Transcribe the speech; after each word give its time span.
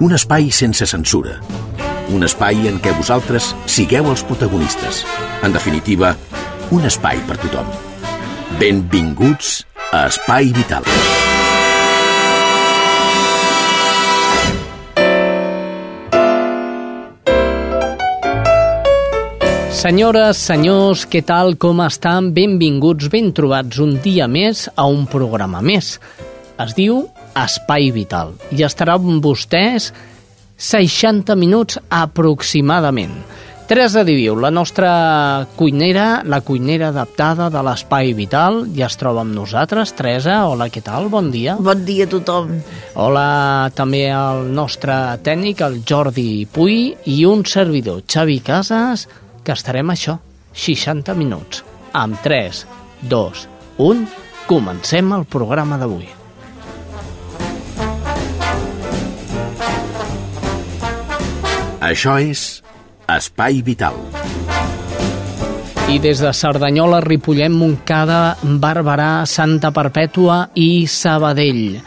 un 0.00 0.14
espai 0.16 0.48
sense 0.48 0.86
censura. 0.88 1.34
Un 2.08 2.24
espai 2.24 2.64
en 2.70 2.78
què 2.80 2.92
vosaltres 2.96 3.50
sigueu 3.68 4.08
els 4.08 4.22
protagonistes. 4.24 5.02
En 5.44 5.52
definitiva, 5.52 6.14
un 6.72 6.86
espai 6.88 7.20
per 7.28 7.36
tothom. 7.42 7.68
Benvinguts 8.56 9.60
a 9.92 10.06
Espai 10.08 10.54
Vital. 10.56 10.88
Senyores, 19.80 20.40
senyors, 20.40 21.06
què 21.08 21.20
tal, 21.24 21.58
com 21.60 21.84
estan? 21.84 22.32
Benvinguts, 22.36 23.12
ben 23.12 23.34
trobats 23.36 23.80
un 23.80 23.98
dia 24.00 24.26
més 24.28 24.66
a 24.76 24.88
un 24.88 25.06
programa 25.08 25.60
més. 25.60 25.98
Es 26.60 26.76
diu 26.76 27.04
Espai 27.38 27.90
Vital 27.94 28.34
i 28.50 28.64
estarà 28.66 28.96
amb 28.98 29.22
vostès 29.24 29.90
60 30.60 31.36
minuts 31.40 31.78
aproximadament. 31.88 33.14
Teresa 33.70 34.02
Diviu, 34.02 34.34
la 34.34 34.50
nostra 34.50 35.46
cuinera, 35.54 36.24
la 36.26 36.40
cuinera 36.42 36.88
adaptada 36.90 37.46
de 37.54 37.62
l'Espai 37.62 38.10
Vital, 38.18 38.64
ja 38.74 38.88
es 38.88 38.98
troba 38.98 39.22
amb 39.22 39.30
nosaltres. 39.30 39.92
Teresa, 39.94 40.40
hola, 40.50 40.66
què 40.74 40.82
tal? 40.82 41.06
Bon 41.06 41.30
dia. 41.30 41.54
Bon 41.54 41.84
dia 41.86 42.08
a 42.08 42.10
tothom. 42.10 42.50
Hola 42.98 43.70
també 43.78 44.08
al 44.10 44.50
nostre 44.50 44.98
tècnic, 45.22 45.62
el 45.62 45.84
Jordi 45.86 46.48
Puy, 46.50 46.96
i 47.14 47.22
un 47.30 47.46
servidor, 47.46 48.02
Xavi 48.10 48.40
Casas, 48.42 49.06
que 49.46 49.54
estarem 49.54 49.94
això, 49.94 50.18
60 50.50 51.14
minuts. 51.14 51.62
Amb 51.94 52.18
3, 52.26 52.66
2, 53.06 53.50
1, 53.78 54.08
comencem 54.50 55.14
el 55.14 55.30
programa 55.30 55.78
d'avui. 55.78 56.19
Això 61.80 62.18
és 62.20 62.60
Espai 63.08 63.62
Vital. 63.64 63.96
I 65.88 65.96
des 65.98 66.20
de 66.20 66.30
Cerdanyola, 66.36 67.00
Ripollet, 67.00 67.48
Montcada, 67.48 68.36
Barberà, 68.60 69.24
Santa 69.24 69.72
Perpètua 69.72 70.50
i 70.60 70.84
Sabadell. 70.86 71.80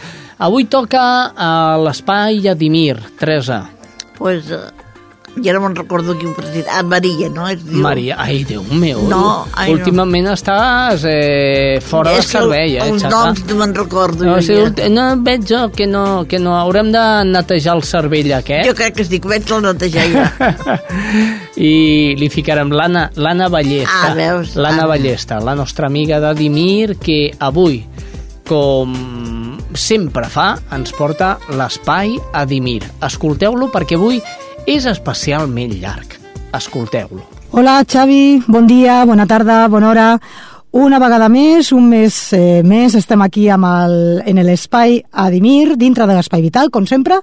Avui 0.44 0.66
toca 0.66 1.04
a 1.38 1.52
l'Espai 1.78 2.42
Adimir, 2.50 2.98
Teresa. 3.22 3.62
Pues, 4.18 4.50
ja 5.42 5.54
no 5.56 5.62
me'n 5.64 5.74
recordo 5.76 6.14
qui 6.20 6.28
ho 6.30 6.34
president. 6.38 6.68
Ah, 6.70 6.84
Maria, 6.84 7.30
no? 7.34 7.48
Es 7.50 7.64
diu... 7.66 7.80
Maria, 7.82 8.16
ai, 8.22 8.44
Déu 8.46 8.62
meu. 8.70 9.02
No, 9.10 9.46
ai, 9.58 9.72
no. 9.72 9.78
Últimament 9.80 10.28
estàs 10.34 11.02
eh, 11.10 11.80
fora 11.82 12.12
de 12.14 12.20
És 12.22 12.30
servei, 12.30 12.76
eh, 12.78 12.84
Els 12.86 13.02
xata. 13.02 13.14
noms 13.34 13.42
no 13.50 13.56
me'n 13.62 13.74
recordo. 13.76 14.26
No, 14.28 14.36
sí, 14.46 14.54
ja. 14.78 14.90
no, 14.94 15.08
veig 15.26 15.48
jo 15.50 15.64
que 15.74 15.88
no, 15.90 16.26
que 16.30 16.38
no. 16.40 16.54
Haurem 16.60 16.92
de 16.94 17.04
netejar 17.32 17.76
el 17.80 17.84
cervell 17.88 18.30
aquest. 18.38 18.68
Jo 18.70 18.76
crec 18.78 18.96
que 19.00 19.08
estic, 19.08 19.26
veig 19.26 19.50
el 19.50 19.64
netejar 19.66 20.06
ja. 20.14 20.28
I 21.58 22.14
li 22.20 22.30
ficarem 22.34 22.72
l'Anna 22.74 23.08
l'Anna 23.16 23.50
Ballesta. 23.50 24.12
Ah, 24.12 24.14
veus? 24.18 24.56
L'Anna 24.56 24.84
Ah. 24.86 24.92
Ballesta, 24.94 25.40
la 25.40 25.56
nostra 25.56 25.88
amiga 25.88 26.20
de 26.20 26.34
Dimir, 26.36 26.98
que 27.00 27.32
avui, 27.40 27.84
com 28.46 28.94
sempre 29.74 30.28
fa, 30.30 30.58
ens 30.76 30.92
porta 30.94 31.38
l'espai 31.58 32.18
a 32.34 32.44
Dimir. 32.46 32.84
Escolteu-lo 33.02 33.70
perquè 33.74 33.96
avui 33.98 34.20
és 34.66 34.86
especialment 34.88 35.76
llarg. 35.82 36.18
Escolteu-lo. 36.54 37.24
Hola 37.54 37.84
Xavi, 37.86 38.42
bon 38.48 38.66
dia, 38.68 39.04
bona 39.06 39.28
tarda, 39.30 39.68
bona 39.68 39.90
hora. 39.90 40.08
Una 40.74 40.98
vegada 40.98 41.28
més, 41.30 41.68
un 41.70 41.86
mes 41.86 42.16
eh, 42.34 42.64
més, 42.66 42.96
estem 42.98 43.22
aquí 43.22 43.44
amb 43.54 43.68
el, 43.70 44.24
en 44.26 44.40
l'espai 44.42 44.96
Adimir, 45.22 45.76
dintre 45.78 46.08
de 46.10 46.16
l'espai 46.18 46.42
vital, 46.42 46.72
com 46.74 46.88
sempre, 46.90 47.20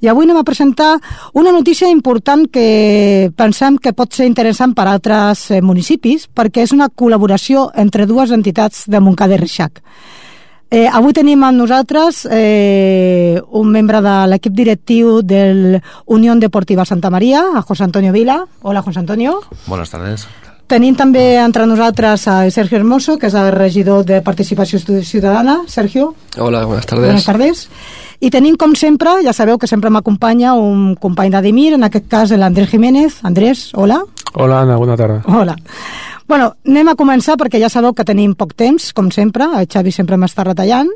i 0.00 0.08
avui 0.08 0.24
anem 0.24 0.38
a 0.40 0.44
presentar 0.46 0.94
una 1.36 1.52
notícia 1.52 1.90
important 1.92 2.46
que 2.48 3.28
pensem 3.36 3.76
que 3.76 3.92
pot 3.92 4.16
ser 4.16 4.24
interessant 4.24 4.72
per 4.72 4.86
a 4.88 4.94
altres 4.96 5.50
eh, 5.50 5.60
municipis, 5.60 6.30
perquè 6.32 6.64
és 6.64 6.72
una 6.72 6.88
col·laboració 6.88 7.66
entre 7.76 8.08
dues 8.08 8.32
entitats 8.32 8.86
de 8.88 9.04
Montcada 9.04 9.36
i 9.36 9.42
Reixac. 9.44 9.84
Eh, 10.70 10.88
avui 10.90 11.12
tenim 11.14 11.42
amb 11.46 11.58
nosaltres 11.60 12.24
eh, 12.30 13.38
un 13.54 13.68
membre 13.70 14.00
de 14.02 14.14
l'equip 14.32 14.52
directiu 14.56 15.20
del 15.22 15.78
Unión 16.06 16.40
Deportiva 16.40 16.84
Santa 16.84 17.10
Maria, 17.10 17.44
a 17.54 17.62
José 17.62 17.84
Antonio 17.84 18.12
Vila. 18.12 18.40
Hola, 18.62 18.82
José 18.82 18.98
Antonio. 18.98 19.40
Buenas 19.66 19.90
tardes. 19.90 20.26
Tenim 20.66 20.96
també 20.96 21.36
entre 21.36 21.66
nosaltres 21.68 22.26
a 22.26 22.38
Sergio 22.50 22.78
Hermoso, 22.78 23.18
que 23.20 23.28
és 23.28 23.34
el 23.36 23.50
regidor 23.52 24.02
de 24.08 24.22
Participació 24.24 24.78
Ciutadana. 24.80 25.60
Sergio, 25.68 26.14
Hola, 26.38 26.64
buenas 26.64 26.86
tardes. 26.86 27.04
buenas 27.04 27.24
tardes. 27.26 27.68
I 28.20 28.30
tenim, 28.30 28.56
com 28.56 28.72
sempre, 28.74 29.10
ja 29.22 29.34
sabeu 29.36 29.58
que 29.58 29.68
sempre 29.68 29.90
m'acompanya 29.90 30.54
un 30.56 30.94
company 30.96 31.30
d'Adimir, 31.30 31.74
en 31.74 31.84
aquest 31.84 32.08
cas 32.08 32.30
l'Andrés 32.32 32.70
Jiménez. 32.70 33.20
Andrés, 33.22 33.68
hola. 33.74 34.00
Hola, 34.32 34.62
Ana, 34.62 34.76
bona 34.76 34.96
tarda. 34.96 35.20
Hola. 35.28 35.54
Bueno, 36.26 36.54
anem 36.64 36.88
a 36.88 36.96
començar 36.96 37.36
perquè 37.36 37.60
ja 37.60 37.68
sabeu 37.68 37.92
que 37.92 38.06
tenim 38.08 38.32
poc 38.38 38.54
temps, 38.56 38.92
com 38.96 39.10
sempre, 39.12 39.44
el 39.58 39.68
Xavi 39.68 39.92
sempre 39.92 40.16
m'està 40.16 40.46
retallant, 40.46 40.88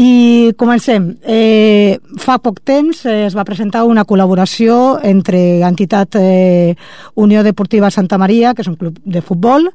i 0.00 0.52
comencem. 0.56 1.06
Eh, 1.22 1.98
fa 2.18 2.38
poc 2.42 2.60
temps 2.66 3.04
eh, 3.06 3.26
es 3.26 3.34
va 3.36 3.44
presentar 3.44 3.84
una 3.88 4.04
col·laboració 4.06 4.98
entre 5.06 5.60
entitat 5.66 6.16
eh, 6.20 6.76
Unió 7.14 7.42
Deportiva 7.42 7.90
Santa 7.90 8.18
Maria, 8.18 8.54
que 8.54 8.62
és 8.62 8.70
un 8.70 8.78
club 8.78 8.98
de 9.04 9.22
futbol, 9.22 9.68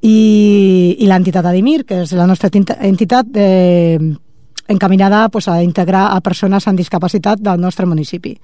i, 0.00 0.96
i 0.98 1.08
l'entitat 1.08 1.46
Adimir, 1.46 1.84
que 1.84 2.02
és 2.04 2.12
la 2.16 2.26
nostra 2.26 2.50
entitat 2.52 3.36
eh, 3.36 3.98
encaminada 4.68 5.28
pues, 5.28 5.48
a 5.48 5.62
integrar 5.62 6.08
a 6.12 6.20
persones 6.20 6.68
amb 6.68 6.78
discapacitat 6.78 7.40
del 7.40 7.60
nostre 7.60 7.86
municipi. 7.86 8.36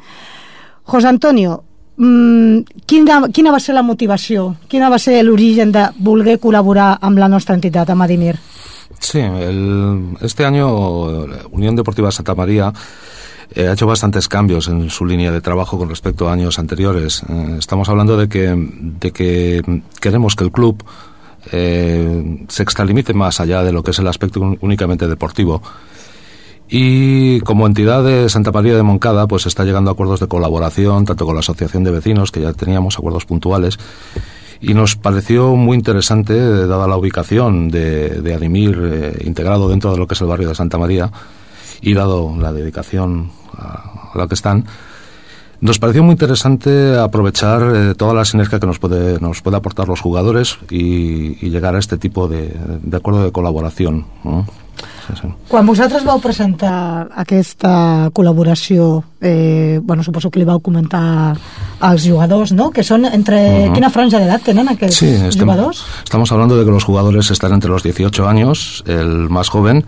José 0.84 1.08
Antonio, 1.08 1.62
mm, 1.96 2.58
quina, 2.86 3.28
quina 3.32 3.50
va 3.52 3.60
ser 3.60 3.74
la 3.74 3.82
motivació? 3.82 4.56
Quina 4.68 4.88
va 4.90 4.98
ser 4.98 5.22
l'origen 5.24 5.72
de 5.72 5.88
voler 5.98 6.38
col·laborar 6.40 6.98
amb 7.00 7.18
la 7.18 7.28
nostra 7.28 7.54
entitat, 7.54 7.90
amb 7.90 8.02
Adimir? 8.02 8.36
Sí, 9.00 9.18
el- 9.20 10.16
este 10.20 10.44
año 10.44 10.68
Unión 11.50 11.76
Deportiva 11.76 12.10
Santa 12.10 12.34
María 12.34 12.72
eh, 13.54 13.68
ha 13.68 13.72
hecho 13.74 13.86
bastantes 13.86 14.28
cambios 14.28 14.68
en 14.68 14.88
su 14.90 15.04
línea 15.04 15.30
de 15.30 15.40
trabajo 15.40 15.78
con 15.78 15.88
respecto 15.88 16.28
a 16.28 16.32
años 16.32 16.58
anteriores. 16.58 17.22
Eh, 17.28 17.56
estamos 17.58 17.88
hablando 17.88 18.16
de 18.16 18.28
que, 18.28 18.54
de 18.56 19.10
que 19.12 19.82
queremos 20.00 20.34
que 20.36 20.44
el 20.44 20.50
club 20.52 20.82
eh, 21.52 22.44
se 22.48 22.62
extralimite 22.62 23.12
más 23.14 23.40
allá 23.40 23.62
de 23.62 23.72
lo 23.72 23.82
que 23.82 23.90
es 23.90 23.98
el 23.98 24.08
aspecto 24.08 24.40
un- 24.40 24.58
únicamente 24.62 25.06
deportivo. 25.06 25.62
Y 26.76 27.38
como 27.42 27.68
entidad 27.68 28.02
de 28.02 28.28
Santa 28.28 28.50
María 28.50 28.74
de 28.74 28.82
Moncada, 28.82 29.28
pues 29.28 29.46
está 29.46 29.62
llegando 29.62 29.90
a 29.90 29.92
acuerdos 29.92 30.18
de 30.18 30.26
colaboración, 30.26 31.04
tanto 31.04 31.24
con 31.24 31.36
la 31.36 31.38
Asociación 31.38 31.84
de 31.84 31.92
Vecinos, 31.92 32.32
que 32.32 32.40
ya 32.40 32.52
teníamos 32.52 32.98
acuerdos 32.98 33.26
puntuales, 33.26 33.78
y 34.60 34.74
nos 34.74 34.96
pareció 34.96 35.54
muy 35.54 35.76
interesante, 35.76 36.34
dada 36.66 36.88
la 36.88 36.96
ubicación 36.96 37.68
de, 37.68 38.20
de 38.20 38.34
Adimir, 38.34 38.76
eh, 38.82 39.22
integrado 39.24 39.68
dentro 39.68 39.92
de 39.92 39.98
lo 39.98 40.08
que 40.08 40.14
es 40.14 40.20
el 40.20 40.26
barrio 40.26 40.48
de 40.48 40.56
Santa 40.56 40.76
María, 40.76 41.12
y 41.80 41.94
dado 41.94 42.36
la 42.40 42.52
dedicación 42.52 43.30
a, 43.56 44.10
la 44.16 44.26
que 44.26 44.34
están, 44.34 44.64
nos 45.60 45.78
pareció 45.78 46.02
muy 46.02 46.14
interesante 46.14 46.98
aprovechar 46.98 47.62
eh, 47.72 47.94
toda 47.94 48.14
la 48.14 48.24
sinergia 48.24 48.58
que 48.58 48.66
nos 48.66 48.80
puede, 48.80 49.20
nos 49.20 49.42
puede 49.42 49.58
aportar 49.58 49.86
los 49.86 50.00
jugadores 50.00 50.58
y, 50.68 51.38
y 51.40 51.50
llegar 51.50 51.76
a 51.76 51.78
este 51.78 51.98
tipo 51.98 52.26
de, 52.26 52.52
de 52.82 52.96
acuerdo 52.96 53.22
de 53.22 53.30
colaboración. 53.30 54.06
Sí, 55.06 55.16
sí. 55.20 55.28
Quan 55.50 55.66
vosaltres 55.68 56.04
vau 56.06 56.20
presentar 56.22 57.08
aquesta 57.24 58.10
col·laboració, 58.16 59.02
eh, 59.24 59.80
bueno, 59.82 60.04
suposo 60.04 60.30
que 60.30 60.38
li 60.38 60.44
vau 60.44 60.60
comentar 60.60 61.32
als 61.80 62.04
jugadors, 62.06 62.52
no? 62.52 62.68
Que 62.70 62.84
són 62.84 63.08
entre... 63.08 63.40
Ujú. 63.66 63.74
Quina 63.78 63.88
franja 63.90 64.20
d'edat 64.20 64.44
tenen 64.44 64.68
aquests 64.68 65.00
Sí, 65.00 65.08
estamos, 65.16 65.56
jugadors? 65.56 65.84
estamos 66.04 66.30
hablando 66.32 66.56
de 66.58 66.64
que 66.64 66.70
los 66.70 66.84
jugadores 66.84 67.30
están 67.32 67.52
entre 67.56 67.70
los 67.70 67.82
18 67.82 68.28
años, 68.28 68.84
el 68.86 69.28
más 69.32 69.48
joven, 69.48 69.84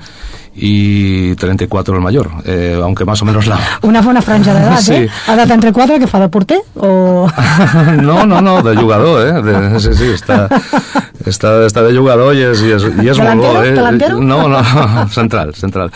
y 0.59 1.35
34 1.37 1.95
el 1.97 2.01
mayor, 2.01 2.31
eh, 2.47 2.81
aunque 2.83 3.05
más 3.05 3.21
o 3.21 3.27
menos 3.27 3.47
la... 3.47 3.59
Una 3.83 4.01
bona 4.01 4.23
franja 4.23 4.55
d'edat, 4.57 4.81
Sí. 4.81 4.95
eh? 5.05 5.09
Edat 5.29 5.51
entre 5.53 5.71
4, 5.73 5.99
que 6.01 6.07
fa 6.09 6.19
de 6.21 6.29
porter? 6.33 6.61
O... 6.77 7.29
no, 8.03 8.25
no, 8.25 8.41
no, 8.41 8.63
de 8.63 8.75
jugador, 8.75 9.21
¿eh? 9.29 9.43
De- 9.43 9.81
sí, 9.81 9.93
sí, 9.93 10.05
está 11.67 11.83
de 11.83 11.97
jugador 11.97 12.35
y 12.35 12.43
es, 12.43 12.63
y 12.63 12.71
es, 12.73 12.83
y 12.85 13.09
es 13.09 13.17
¿Delantero? 13.19 13.53
molt 13.53 13.57
bo, 13.59 13.63
¿eh? 13.65 13.73
¿Delantero? 13.73 14.21
No, 14.21 14.49
no, 14.49 15.09
central, 15.11 15.55
central. 15.55 15.91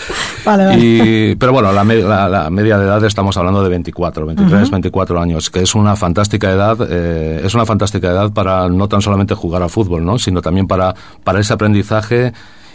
Vale, 0.44 0.64
vale. 0.66 0.78
Y, 0.78 1.34
pero 1.36 1.52
bueno, 1.52 1.72
la, 1.72 1.84
la, 1.84 2.28
la 2.28 2.50
media 2.50 2.76
de 2.78 2.84
edad 2.84 3.04
estamos 3.04 3.29
estamos 3.30 3.36
hablando 3.36 3.62
de 3.62 3.68
24, 3.70 4.26
23, 4.26 4.70
24 4.70 5.20
años, 5.20 5.50
que 5.50 5.60
es 5.60 5.74
una 5.74 5.94
fantástica 5.94 6.50
edad, 6.50 6.76
eh, 6.90 7.42
es 7.44 7.54
una 7.54 7.64
fantástica 7.64 8.08
edad 8.08 8.32
para 8.32 8.68
no 8.68 8.88
tan 8.88 9.00
solamente 9.00 9.34
jugar 9.34 9.62
a 9.62 9.68
fútbol, 9.68 10.04
¿no? 10.04 10.18
sino 10.18 10.42
también 10.42 10.66
para, 10.66 10.94
para 11.22 11.38
ese 11.38 11.52
aprendizaje 11.52 12.32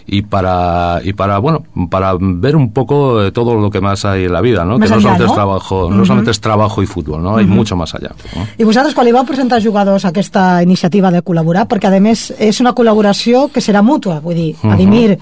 y 0.07 0.22
para 0.22 1.02
y 1.04 1.13
para 1.13 1.40
bueno 1.40 1.63
para 1.90 2.16
ver 2.19 2.56
un 2.56 2.72
poco 2.72 3.22
de 3.22 3.31
todo 3.31 3.56
lo 3.56 3.72
que 3.72 3.81
más 3.81 4.06
hay 4.06 4.25
en 4.25 4.34
la 4.34 4.40
vida 4.40 4.63
no 4.63 4.78
que 4.78 4.88
no 4.88 5.00
solamente 5.02 5.24
no? 5.24 5.30
es 5.30 5.34
trabajo 5.34 5.90
no 5.90 6.06
solamente 6.06 6.30
es 6.30 6.40
trabajo 6.40 6.84
y 6.84 6.86
fútbol 6.86 7.24
no 7.24 7.38
hay 7.38 7.48
mucho 7.48 7.75
más 7.75 7.96
allá 7.96 8.12
¿no? 8.36 8.46
I 8.56 8.63
vosaltres, 8.63 8.94
quan 8.94 9.07
li 9.10 9.16
vau 9.16 9.25
presentar 9.25 9.57
als 9.57 9.66
jugadors 9.66 10.06
aquesta 10.06 10.62
iniciativa 10.62 11.10
de 11.10 11.24
col·laborar, 11.25 11.66
perquè 11.66 11.90
a 11.90 11.98
més 11.98 12.30
és 12.38 12.62
una 12.62 12.75
col·laboració 12.78 13.48
que 13.50 13.66
serà 13.66 13.81
mútua, 13.81 14.19
vull 14.22 14.38
dir. 14.38 14.54
Adimir 14.62 15.18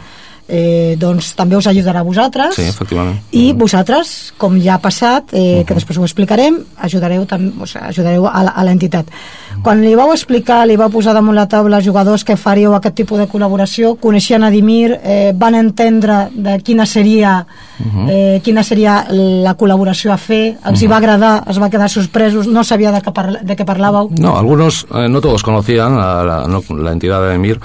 eh, 0.48 0.96
doncs 1.00 1.34
també 1.36 1.56
us 1.58 1.68
ajudarà 1.68 2.00
a 2.02 2.04
vosaltres. 2.08 2.56
Sí 2.56 2.62
efectivament. 2.68 3.20
I 3.32 3.54
vosaltres, 3.54 4.34
com 4.38 4.58
ja 4.62 4.76
ha 4.76 4.82
passat, 4.82 5.34
eh, 5.34 5.64
que 5.68 5.74
després 5.74 5.98
ho 5.98 6.04
explicarem, 6.04 6.58
ajudareu, 6.78 7.26
tam, 7.26 7.52
o 7.62 7.66
sigui, 7.66 7.86
ajudareu 7.88 8.28
a, 8.28 8.44
la- 8.44 8.52
a 8.56 8.64
l'entitat. 8.64 9.06
Quan 9.64 9.82
li 9.82 9.94
vau 9.96 10.12
explicar, 10.12 10.66
li 10.68 10.76
vau 10.76 10.90
posar 10.90 11.14
damunt 11.14 11.36
la 11.36 11.48
taula 11.48 11.80
jugadors 11.82 12.24
que 12.24 12.36
faríeu 12.36 12.74
aquest 12.76 12.96
tipus 12.96 13.20
de 13.20 13.28
col·laboració, 13.28 13.96
coneixien 14.00 14.44
Adimir, 14.44 15.00
eh, 15.04 15.32
van 15.36 15.56
entendre 15.56 16.30
de 16.34 16.58
quina 16.60 16.86
seria, 16.86 17.46
eh, 18.10 18.42
quina 18.44 18.64
seria 18.64 19.06
la 19.10 19.56
col·laboració 19.58 20.12
a 20.14 20.18
fer, 20.18 20.58
els 20.66 20.82
hi 20.82 20.88
va 20.88 20.98
agradar, 20.98 21.44
es 21.50 21.60
va 21.62 21.70
quedar 21.70 21.90
sorpresos, 21.90 22.48
no 22.48 22.64
sabia 22.64 22.92
de 22.92 23.02
què, 23.02 23.14
parla, 23.14 23.40
de 23.44 23.56
què 23.56 23.66
parlàveu. 23.66 24.10
No, 24.20 24.38
algunos, 24.38 24.86
eh, 24.94 25.08
no 25.08 25.22
todos 25.22 25.44
conocían 25.44 25.94
a 26.00 26.24
la, 26.24 26.48
no, 26.48 26.62
la 26.76 26.92
entidad 26.92 27.22
de 27.28 27.36
Emir, 27.36 27.60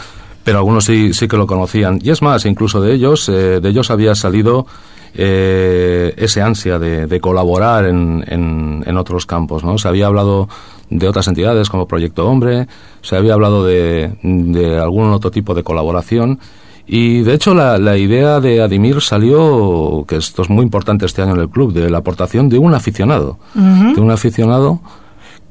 pero 0.49 0.61
algunos 0.61 0.87
sí, 0.87 1.13
sí 1.13 1.29
que 1.29 1.37
lo 1.37 1.47
conocían. 1.47 1.99
Y 2.03 2.09
es 2.09 2.23
más, 2.23 2.47
incluso 2.47 2.81
de 2.81 2.95
ellos, 2.95 3.29
eh, 3.29 3.61
de 3.61 3.69
ellos 3.69 3.91
había 3.91 4.15
salido 4.15 4.65
eh, 5.13 6.15
ese 6.17 6.41
ansia 6.41 6.79
de, 6.79 7.07
de 7.07 7.21
colaborar 7.21 7.85
en, 7.85 8.25
en, 8.27 8.83
en 8.87 8.97
otros 8.97 9.27
campos, 9.27 9.63
¿no? 9.63 9.77
Se 9.77 9.89
había 9.89 10.07
hablado 10.07 10.49
de 10.89 11.07
otras 11.07 11.29
entidades 11.29 11.69
como 11.69 11.87
Proyecto 11.87 12.27
Hombre, 12.27 12.67
se 13.03 13.15
había 13.15 13.35
hablado 13.35 13.63
de, 13.67 14.17
de 14.23 14.79
algún 14.79 15.13
otro 15.13 15.31
tipo 15.31 15.53
de 15.53 15.63
colaboración. 15.63 16.39
Y 16.87 17.21
de 17.21 17.35
hecho 17.35 17.53
la, 17.53 17.77
la 17.77 17.99
idea 17.99 18.41
de 18.41 18.63
Adimir 18.63 19.03
salió, 19.03 20.07
que 20.09 20.17
esto 20.17 20.41
es 20.41 20.49
muy 20.49 20.63
importante 20.63 21.05
este 21.05 21.21
año 21.21 21.35
en 21.35 21.41
el 21.41 21.51
club, 21.51 21.75
de 21.75 21.91
la 21.91 21.99
aportación 21.99 22.49
de 22.49 22.57
un 22.57 22.73
aficionado, 22.73 23.39
de 23.53 24.01
un 24.01 24.11
aficionado 24.11 24.81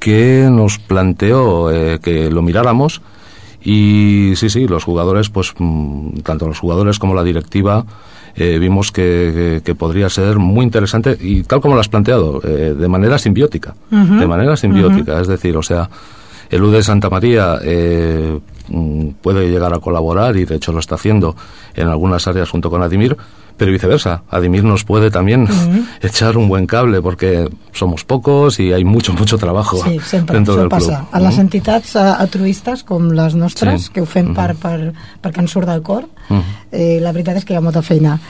que 0.00 0.48
nos 0.50 0.80
planteó 0.80 1.70
eh, 1.70 2.00
que 2.02 2.32
lo 2.32 2.42
miráramos 2.42 3.00
y 3.70 4.34
sí, 4.36 4.48
sí, 4.48 4.66
los 4.66 4.84
jugadores, 4.84 5.28
pues 5.28 5.52
mm, 5.58 6.20
tanto 6.20 6.46
los 6.46 6.58
jugadores 6.58 6.98
como 6.98 7.14
la 7.14 7.22
directiva 7.22 7.84
eh, 8.34 8.58
vimos 8.58 8.92
que, 8.92 9.02
que- 9.34 9.62
que 9.64 9.74
podría 9.74 10.08
ser 10.08 10.38
muy 10.38 10.64
interesante 10.64 11.16
y 11.20 11.42
tal 11.42 11.60
como 11.60 11.74
lo 11.74 11.80
has 11.80 11.88
planteado, 11.88 12.40
eh, 12.44 12.74
de 12.78 12.88
manera 12.88 13.18
simbiótica, 13.18 13.74
de 14.20 14.26
manera 14.26 14.56
simbiótica, 14.56 15.20
es 15.20 15.26
decir, 15.28 15.56
o 15.56 15.62
sea, 15.62 15.88
el 16.50 16.62
U 16.62 16.70
de 16.70 16.82
Santa 16.82 17.10
María 17.10 17.58
eh, 17.62 18.38
mm, 18.68 19.08
puede 19.20 19.50
llegar 19.50 19.74
a 19.74 19.80
colaborar 19.80 20.36
y 20.36 20.44
de 20.46 20.54
hecho 20.56 20.72
lo 20.72 20.78
está 20.78 20.94
haciendo 20.94 21.34
en 21.74 21.88
algunas 21.88 22.26
áreas 22.26 22.48
junto 22.48 22.70
con 22.70 22.82
Adimir, 22.82 23.16
pero 23.58 23.70
viceversa. 23.72 24.22
Adimir 24.30 24.64
nos 24.64 24.84
puede 24.84 25.10
también 25.10 25.46
echar 26.00 26.38
un 26.38 26.48
buen 26.48 26.66
cable 26.66 27.02
porque 27.02 27.48
somos 27.72 28.04
pocos 28.04 28.58
y 28.60 28.72
hay 28.72 28.84
mucho, 28.84 29.12
mucho 29.12 29.36
trabajo 29.36 29.82
Sí, 29.84 29.98
sempre, 30.00 30.36
dentro 30.36 30.56
del 30.56 30.68
passa. 30.68 30.98
club. 31.00 31.08
A 31.12 31.20
les 31.20 31.38
entitats 31.38 31.96
altruistes, 31.96 32.84
com 32.84 33.10
les 33.12 33.34
nostres, 33.34 33.84
Sí. 33.86 33.90
que 33.92 34.00
ho 34.00 34.06
fem 34.06 34.32
per, 34.34 34.54
per, 34.56 34.92
perquè 35.22 35.40
ens 35.44 35.50
surt 35.52 35.68
del 35.68 35.82
cor, 35.82 36.06
Mhm. 36.28 36.42
eh, 36.72 36.98
la 37.00 37.12
veritat 37.12 37.36
és 37.36 37.44
que 37.44 37.54
hi 37.54 37.56
ha 37.56 37.60
molta 37.60 37.82
feina. 37.82 38.20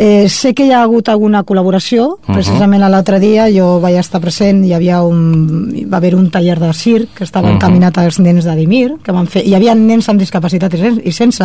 Eh, 0.00 0.28
sé 0.28 0.54
que 0.54 0.64
hi 0.64 0.70
ha 0.70 0.82
hagut 0.82 1.08
alguna 1.08 1.42
col·laboració, 1.44 2.18
Mhm. 2.24 2.34
precisament 2.34 2.80
l'altre 2.80 3.18
dia 3.18 3.48
jo 3.50 3.80
vaig 3.80 3.96
estar 3.96 4.20
present, 4.20 4.64
hi 4.64 4.72
havia 4.72 5.02
un, 5.02 5.72
hi 5.74 5.84
va 5.86 5.96
haver 5.96 6.14
un 6.14 6.30
taller 6.30 6.60
de 6.60 6.72
circ 6.72 7.14
que 7.14 7.24
estava 7.24 7.48
Mhm. 7.48 7.54
encaminat 7.56 7.98
als 7.98 8.20
nens 8.20 8.44
d'Adimir, 8.44 8.98
que 9.02 9.10
van 9.10 9.26
fer, 9.26 9.44
hi 9.44 9.54
havia 9.54 9.74
nens 9.74 10.08
amb 10.08 10.20
discapacitat 10.20 10.72
i 10.74 10.76
sen- 10.76 11.02
i 11.04 11.10
sense, 11.12 11.44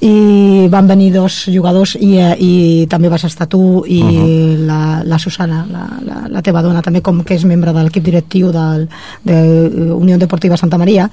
i 0.00 0.66
van 0.68 0.86
venir 0.88 1.12
dos 1.14 1.46
jugadors 1.46 1.96
i, 2.00 2.16
eh, 2.18 2.36
i 2.38 2.86
també 2.90 3.08
vas 3.08 3.24
estar 3.24 3.46
tu 3.46 3.84
i 3.86 4.02
Mhm. 4.02 4.66
la, 4.66 5.02
la 5.06 5.18
Susana, 5.18 5.64
la, 5.70 5.88
la, 6.04 6.28
la 6.28 6.42
teva 6.42 6.60
dona, 6.60 6.82
també 6.82 7.00
com 7.00 7.22
que 7.22 7.34
és 7.34 7.44
membre 7.44 7.72
de 7.72 7.84
l'equip 7.84 8.02
directiu 8.04 8.50
del, 8.52 8.88
de 9.24 9.92
Unió 9.94 10.18
Deportiva 10.18 10.56
Santa 10.56 10.76
Maria 10.76 11.08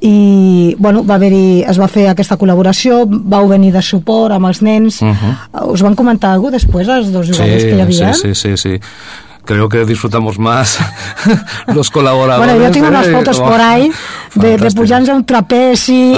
i 0.00 0.74
bueno, 0.78 1.04
va 1.04 1.14
haver 1.14 1.32
es 1.68 1.78
va 1.78 1.86
fer 1.88 2.08
aquesta 2.08 2.36
col·laboració, 2.38 3.04
vau 3.42 3.50
venir 3.50 3.72
de 3.74 3.82
suport 3.82 4.32
amb 4.34 4.46
els 4.50 4.62
nens, 4.62 5.02
Mhm. 5.02 5.66
us 5.74 5.82
van 5.82 5.94
comentar 5.98 6.32
alguna 6.32 6.52
cosa 6.52 6.62
després 6.62 6.88
els 6.88 7.12
dos 7.12 7.26
jugadors 7.28 7.64
que 7.64 7.76
hi 7.76 7.80
havia? 7.80 8.14
Sí, 8.14 8.34
sí, 8.34 8.56
sí, 8.56 8.56
sí. 8.56 8.80
Creo 9.44 9.68
que 9.68 9.84
disfrutamos 9.84 10.38
más 10.38 10.78
los 11.74 11.90
colaboradores. 11.90 12.46
Bueno, 12.54 12.64
jo 12.64 12.70
tinc 12.72 12.86
unes 12.86 13.08
¿eh? 13.08 13.12
fotos 13.12 13.40
por 13.40 13.60
ahí 13.60 13.90
de, 14.36 14.56
de 14.56 14.70
a 15.08 15.14
un 15.16 15.24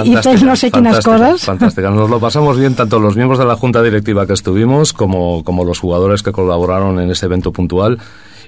i 0.04 0.12
fer 0.16 0.36
Fantástica, 0.36 0.42
no 0.44 0.56
sé 0.56 0.70
quines 0.70 1.00
coses. 1.00 1.44
Fantástica. 1.46 1.88
Nos 1.88 2.10
lo 2.10 2.20
pasamos 2.20 2.58
bien 2.58 2.74
tanto 2.74 3.00
los 3.00 3.16
miembros 3.16 3.38
de 3.38 3.46
la 3.46 3.56
junta 3.56 3.82
directiva 3.82 4.26
que 4.26 4.34
estuvimos 4.34 4.92
como, 4.92 5.42
como 5.42 5.64
los 5.64 5.78
jugadores 5.80 6.22
que 6.22 6.32
colaboraron 6.32 7.00
en 7.00 7.10
ese 7.10 7.24
evento 7.24 7.50
puntual. 7.50 7.98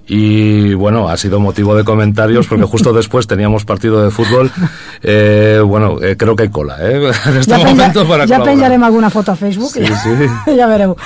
Y 0.09 0.75
bueno, 0.75 1.09
ha 1.09 1.17
sido 1.17 1.41
motivo 1.41 1.75
de 1.75 1.83
comentarios 1.85 2.47
porque 2.47 2.65
justo 2.65 2.93
después 3.01 3.27
teníamos 3.27 3.65
partido 3.65 4.03
de 4.05 4.11
fútbol. 4.11 4.51
Eh, 5.03 5.61
bueno, 5.65 5.99
eh, 6.03 6.17
creo 6.17 6.35
que 6.35 6.45
hay 6.45 6.49
cola, 6.49 6.79
¿eh? 6.81 6.97
En 7.27 7.37
este 7.37 7.53
ja, 7.53 7.59
penja, 7.59 7.71
momento 7.75 8.09
para 8.09 8.25
ja 8.27 8.39
colaborar. 8.39 8.43
penjarem 8.45 8.83
alguna 8.83 9.11
foto 9.11 9.33
a 9.33 9.37
Facebook 9.37 9.71
Sí, 9.73 9.85
sí. 9.87 10.53
veureu 10.57 10.97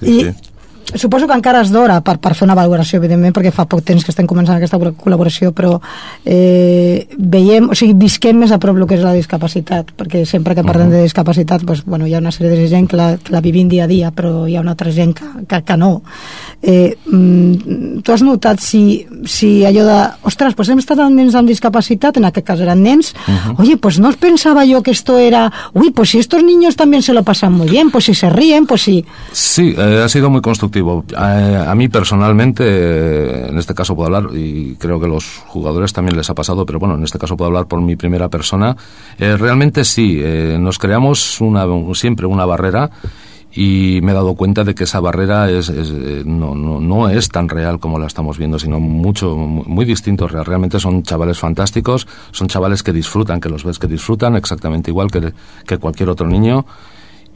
Sí, 0.00 0.20
i 0.20 0.34
suposo 0.96 1.26
que 1.28 1.36
encara 1.36 1.60
és 1.64 1.70
d'hora 1.72 1.98
per, 2.04 2.16
per 2.22 2.34
fer 2.38 2.46
una 2.46 2.56
valoració, 2.56 3.00
evidentment, 3.00 3.34
perquè 3.36 3.52
fa 3.54 3.66
poc 3.68 3.82
temps 3.86 4.04
que 4.04 4.12
estem 4.12 4.28
començant 4.30 4.56
aquesta 4.56 4.78
col·laboració, 4.78 5.52
però 5.56 5.74
eh, 6.24 7.06
veiem, 7.18 7.68
o 7.68 7.76
sigui, 7.78 7.96
visquem 7.98 8.38
més 8.40 8.52
a 8.54 8.60
prop 8.62 8.78
el 8.78 8.86
que 8.88 8.96
és 8.96 9.04
la 9.04 9.14
discapacitat, 9.16 9.92
perquè 9.98 10.24
sempre 10.28 10.56
que 10.56 10.64
parlem 10.66 10.92
de 10.94 11.02
discapacitat, 11.04 11.64
doncs, 11.68 11.84
bueno, 11.84 12.06
hi 12.08 12.14
ha 12.16 12.22
una 12.22 12.32
sèrie 12.32 12.54
de 12.54 12.68
gent 12.70 12.88
que 12.88 12.96
la, 12.98 13.10
que 13.20 13.34
la 13.34 13.42
vivim 13.44 13.68
dia 13.68 13.84
a 13.84 13.90
dia, 13.90 14.12
però 14.14 14.46
hi 14.48 14.56
ha 14.56 14.64
una 14.64 14.72
altra 14.76 14.92
gent 14.94 15.14
que, 15.18 15.28
que, 15.50 15.62
que 15.68 15.76
no. 15.76 15.90
Eh, 16.62 16.96
mm, 17.04 18.00
tu 18.06 18.14
has 18.14 18.24
notat 18.24 18.64
si, 18.64 19.04
si 19.28 19.52
allò 19.68 19.84
de, 19.86 19.98
ostres, 20.30 20.56
pues 20.56 20.72
hem 20.72 20.80
estat 20.80 21.02
amb 21.04 21.18
nens 21.18 21.36
amb 21.38 21.50
discapacitat, 21.50 22.16
en 22.16 22.30
aquest 22.30 22.48
cas 22.48 22.64
eren 22.64 22.82
nens, 22.86 23.12
oye, 23.58 23.76
pues 23.76 24.00
no 24.00 24.12
pensaba 24.18 24.64
yo 24.64 24.82
que 24.82 24.92
esto 24.92 25.18
era, 25.18 25.50
uy, 25.74 25.90
pues 25.90 26.10
si 26.10 26.18
estos 26.18 26.42
niños 26.42 26.76
también 26.76 27.02
se 27.02 27.12
lo 27.12 27.22
pasan 27.22 27.52
muy 27.52 27.68
bien, 27.68 27.90
pues 27.90 28.06
si 28.06 28.14
se 28.14 28.30
ríen, 28.30 28.66
pues 28.66 28.82
si... 28.82 29.04
Sí, 29.32 29.74
eh, 29.76 30.02
ha 30.04 30.08
sido 30.08 30.30
muy 30.30 30.40
constructivo. 30.40 30.77
Eh, 30.80 31.64
a 31.68 31.74
mí 31.74 31.88
personalmente, 31.88 33.48
en 33.48 33.58
este 33.58 33.74
caso 33.74 33.94
puedo 33.94 34.06
hablar, 34.14 34.34
y 34.36 34.76
creo 34.76 35.00
que 35.00 35.06
los 35.08 35.42
jugadores 35.46 35.92
también 35.92 36.16
les 36.16 36.28
ha 36.30 36.34
pasado, 36.34 36.64
pero 36.66 36.78
bueno, 36.78 36.94
en 36.94 37.04
este 37.04 37.18
caso 37.18 37.36
puedo 37.36 37.48
hablar 37.48 37.66
por 37.66 37.80
mi 37.80 37.96
primera 37.96 38.28
persona. 38.28 38.76
Eh, 39.18 39.36
realmente 39.36 39.84
sí, 39.84 40.20
eh, 40.22 40.56
nos 40.60 40.78
creamos 40.78 41.40
una, 41.40 41.64
siempre 41.94 42.26
una 42.26 42.44
barrera 42.46 42.90
y 43.50 44.00
me 44.02 44.12
he 44.12 44.14
dado 44.14 44.34
cuenta 44.34 44.62
de 44.62 44.74
que 44.74 44.84
esa 44.84 45.00
barrera 45.00 45.50
es, 45.50 45.68
es, 45.70 45.90
eh, 45.90 46.22
no, 46.24 46.54
no, 46.54 47.08
es 47.08 47.28
tan 47.30 47.48
real 47.48 47.80
como 47.80 47.98
la 47.98 48.06
estamos 48.06 48.36
viendo, 48.38 48.58
sino 48.58 48.78
mucho, 48.78 49.34
muy, 49.36 49.84
distinto. 49.86 50.28
Re- 50.28 50.44
Realmente 50.44 50.78
son 50.78 51.02
chavales 51.02 51.38
fantásticos, 51.38 52.06
son 52.30 52.48
chavales 52.48 52.82
que 52.82 52.92
disfrutan, 52.92 53.40
que 53.40 53.48
los 53.48 53.64
ves 53.64 53.78
que 53.78 53.86
disfrutan 53.86 54.36
exactamente 54.36 54.90
igual 54.90 55.10
que, 55.10 55.32
que 55.66 55.78
cualquier 55.78 56.10
otro 56.10 56.26
niño. 56.28 56.66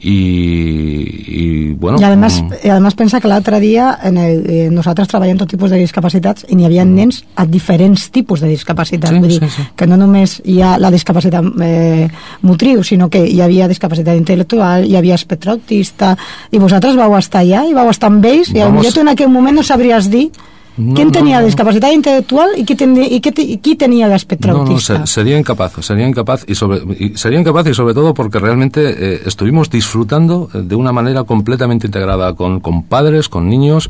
Y, 0.03 1.23
y 1.27 1.71
bueno. 1.73 1.97
I 1.99 2.03
además, 2.03 2.41
mm, 2.43 2.53
i 2.65 2.69
además 2.69 2.93
pensa 2.95 3.21
que 3.21 3.27
l'altre 3.27 3.59
dia 3.59 3.97
en 4.03 4.17
el, 4.17 4.43
eh, 4.49 4.69
nosaltres 4.69 5.07
treballem 5.07 5.37
tot 5.39 5.49
tipus 5.49 5.71
de 5.71 5.77
discapacitats 5.79 6.45
i 6.49 6.55
n'hi 6.59 6.65
havia 6.67 6.83
nens 6.85 7.21
a 7.39 7.45
diferents 7.47 8.09
tipus 8.11 8.41
de 8.43 8.49
discapacitats. 8.51 9.13
Mm. 9.13 9.15
Sí, 9.15 9.19
Vull 9.23 9.29
dir, 9.29 9.39
sí, 9.49 9.61
sí. 9.63 9.67
que 9.75 9.87
no 9.87 9.97
només 9.97 10.41
hi 10.45 10.59
ha 10.61 10.75
la 10.77 10.91
discapacitat 10.91 11.45
eh, 11.63 12.09
motriu, 12.41 12.83
sinó 12.83 13.09
que 13.09 13.23
hi 13.25 13.39
havia 13.41 13.67
discapacitat 13.71 14.17
intel·lectual, 14.19 14.85
hi 14.85 14.95
havia 14.99 15.15
espectre 15.15 15.51
autista, 15.55 16.17
i 16.51 16.59
vosaltres 16.59 16.95
vau 16.99 17.15
estar 17.17 17.41
allà 17.45 17.63
i 17.69 17.73
vau 17.73 17.89
estar 17.89 18.11
amb 18.11 18.25
ells, 18.25 18.51
i 18.51 18.59
Vamos- 18.59 18.81
potser 18.83 18.93
tu 18.99 19.01
en 19.07 19.13
aquell 19.15 19.29
moment 19.31 19.55
no 19.55 19.63
sabries 19.63 20.09
dir 20.11 20.29
No, 20.75 20.95
quién 20.95 21.09
no, 21.09 21.11
tenía 21.11 21.39
no. 21.39 21.45
discapacidad 21.45 21.91
intelectual 21.91 22.49
y 22.57 22.65
quién, 22.65 22.77
ten- 22.77 23.03
y 23.03 23.19
qué 23.21 23.31
te- 23.31 23.43
y 23.43 23.57
tenía 23.75 24.07
el 24.07 24.13
espectro 24.13 24.53
No, 24.53 24.63
no, 24.65 24.71
autista. 24.71 25.05
se- 25.05 25.13
sería 25.13 25.37
incapaz, 25.37 25.73
sería 25.81 26.07
incapaz 26.07 26.45
y, 26.47 26.55
sobre, 26.55 26.79
y 26.99 27.15
sería 27.15 27.39
incapaz 27.39 27.67
y 27.67 27.73
sobre 27.75 27.93
todo 27.93 28.13
porque 28.13 28.39
realmente 28.39 28.81
eh, 29.15 29.21
estuvimos 29.25 29.69
disfrutando 29.69 30.49
eh, 30.53 30.61
de 30.63 30.75
una 30.75 30.91
manera 30.91 31.23
completamente 31.25 31.85
integrada 31.87 32.33
con, 32.33 32.59
con 32.59 32.83
padres, 32.83 33.29
con 33.29 33.47
niños, 33.49 33.89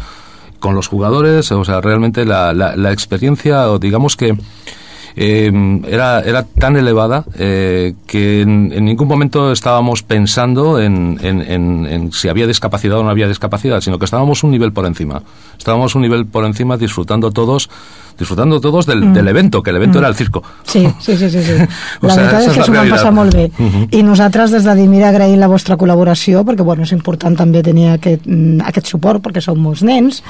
con 0.60 0.76
los 0.76 0.88
jugadores, 0.88 1.52
o 1.52 1.64
sea, 1.64 1.80
realmente 1.82 2.26
la, 2.26 2.54
la, 2.54 2.76
la 2.76 2.92
experiencia, 2.92 3.70
o 3.70 3.80
digamos 3.80 4.16
que 4.18 4.36
eh, 5.16 5.52
era, 5.88 6.22
era 6.22 6.44
tan 6.44 6.76
elevada 6.76 7.24
eh, 7.38 7.94
que 8.08 8.42
en, 8.42 8.72
en 8.74 8.86
ningún 8.86 9.08
momento 9.08 9.52
estábamos 9.52 10.04
pensando 10.04 10.80
en, 10.82 11.20
en, 11.22 11.42
en- 11.42 11.86
en 11.86 12.12
si 12.12 12.30
había 12.30 12.48
discapacidad 12.48 12.98
o 13.00 13.04
no 13.04 13.10
había 13.10 13.28
discapacidad, 13.28 13.82
sino 13.82 14.00
que 14.00 14.06
estábamos 14.06 14.44
un 14.44 14.52
nivel 14.52 14.72
por 14.74 14.86
encima. 14.86 15.22
Estábamos 15.58 15.96
un 15.96 16.02
nivel 16.02 16.26
por 16.26 16.46
encima 16.46 16.78
disfrutando 16.78 17.32
todos 17.32 17.70
disfrutando 18.18 18.60
todos 18.62 18.86
del, 18.86 19.14
del 19.14 19.28
evento, 19.28 19.62
que 19.64 19.70
el 19.72 19.78
evento 19.78 20.00
era 20.00 20.08
el 20.08 20.16
circo. 20.16 20.44
Sí, 20.64 20.88
sí, 21.00 21.18
sí, 21.18 21.30
sí. 21.30 21.42
sí. 21.44 21.52
O 22.02 22.08
La 22.08 22.14
sea, 22.16 22.24
veritat 22.24 22.42
és 22.42 22.48
és 22.48 22.58
que 22.58 22.64
s'ho 22.66 22.74
van 22.74 22.90
passar 22.90 23.12
molt 23.14 23.34
bé. 23.34 23.52
Mhm. 23.58 23.88
I 23.92 24.04
nosaltres 24.04 24.52
des 24.52 24.64
de 24.64 24.76
Dimir 24.76 25.04
agraïm 25.04 25.40
la 25.40 25.48
vostra 25.48 25.78
col·laboració, 25.78 26.44
perquè 26.44 26.64
bueno, 26.64 26.84
és 26.84 26.92
important 26.92 27.36
també 27.38 27.62
tenir 27.64 27.90
aquest, 27.94 28.26
mm, 28.26 28.62
aquest 28.66 28.88
suport, 28.88 29.22
perquè 29.24 29.42
són 29.42 29.60
molts 29.60 29.84
nens, 29.84 30.24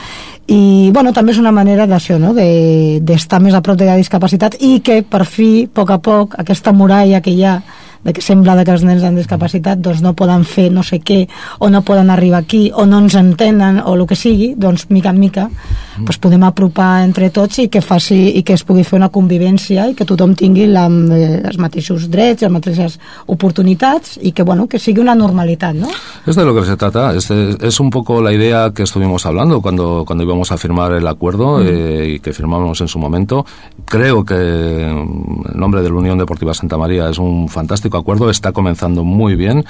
i 0.48 0.90
bueno, 0.94 1.14
també 1.14 1.32
és 1.32 1.40
una 1.40 1.52
manera 1.52 1.88
d'això, 1.88 2.20
no? 2.20 2.34
de- 2.34 3.00
d'estar 3.02 3.40
de, 3.40 3.46
més 3.46 3.54
a 3.54 3.62
prop 3.62 3.78
de 3.78 3.86
la 3.86 3.96
discapacitat 3.98 4.56
i 4.60 4.80
que 4.82 5.02
per 5.04 5.26
fi, 5.26 5.64
a 5.66 5.70
poc 5.74 5.92
a 5.92 5.98
poc, 6.00 6.36
aquesta 6.40 6.72
muralla 6.72 7.22
que 7.22 7.32
hi 7.32 7.44
ha 7.44 7.62
de 8.04 8.14
que 8.14 8.22
sembla 8.22 8.56
de 8.56 8.66
que 8.66 8.76
els 8.76 8.84
nens 8.84 9.04
amb 9.04 9.18
discapacitat 9.18 9.80
doncs 9.80 10.02
no 10.04 10.14
poden 10.14 10.44
fer 10.44 10.70
no 10.72 10.84
sé 10.84 11.00
què, 11.00 11.24
o 11.60 11.70
no 11.70 11.84
poden 11.84 12.10
arribar 12.10 12.44
aquí, 12.44 12.70
o 12.74 12.86
no 12.86 13.00
ens 13.04 13.16
entenen, 13.16 13.80
o 13.84 13.96
el 13.96 14.06
que 14.08 14.18
sigui, 14.20 14.54
doncs 14.58 14.90
mica 14.90 15.14
en 15.14 15.20
mica 15.20 15.50
doncs 15.98 16.18
podem 16.18 16.44
apropar 16.48 17.04
entre 17.04 17.30
tots 17.34 17.60
i 17.62 17.68
que 17.72 17.82
faci 17.82 18.34
i 18.40 18.44
que 18.46 18.56
es 18.58 18.64
pugui 18.66 18.84
fer 18.88 18.98
una 18.98 19.12
convivència 19.14 19.86
i 19.92 19.96
que 19.98 20.08
tothom 20.10 20.34
tingui 20.38 20.66
la, 20.70 20.88
eh, 20.88 21.42
els 21.46 21.60
mateixos 21.62 22.08
drets, 22.12 22.42
les 22.46 22.52
mateixes 22.52 22.98
oportunitats 23.28 24.18
i 24.22 24.32
que, 24.34 24.44
bueno, 24.44 24.68
que 24.68 24.80
sigui 24.82 25.04
una 25.04 25.16
normalitat, 25.16 25.76
no? 25.78 25.92
Es 26.26 26.36
de 26.36 26.46
lo 26.46 26.56
que 26.56 26.66
se 26.66 26.78
trata. 26.78 27.14
Es, 27.14 27.30
es 27.30 27.80
un 27.80 27.90
poco 27.90 28.22
la 28.22 28.34
idea 28.34 28.72
que 28.74 28.84
estuvimos 28.84 29.26
hablando 29.26 29.62
cuando, 29.62 30.04
cuando 30.06 30.24
íbamos 30.24 30.52
a 30.52 30.58
firmar 30.58 30.94
el 30.94 31.08
acuerdo 31.08 31.62
eh, 31.62 32.16
y 32.16 32.20
que 32.20 32.34
firmamos 32.34 32.82
en 32.82 32.88
su 32.88 33.00
momento. 33.00 33.46
Creo 33.86 34.24
que 34.26 34.34
mm, 34.36 35.52
el 35.54 35.60
nombre 35.60 35.82
de 35.82 35.90
la 35.90 35.96
Unión 35.96 36.18
Deportiva 36.18 36.54
Santa 36.54 36.78
María 36.78 37.10
es 37.10 37.18
un 37.18 37.50
fantástico 37.50 37.93
acuerdo, 38.00 38.30
está 38.30 38.52
comenzando 38.52 39.04
muy 39.04 39.36
bien. 39.36 39.66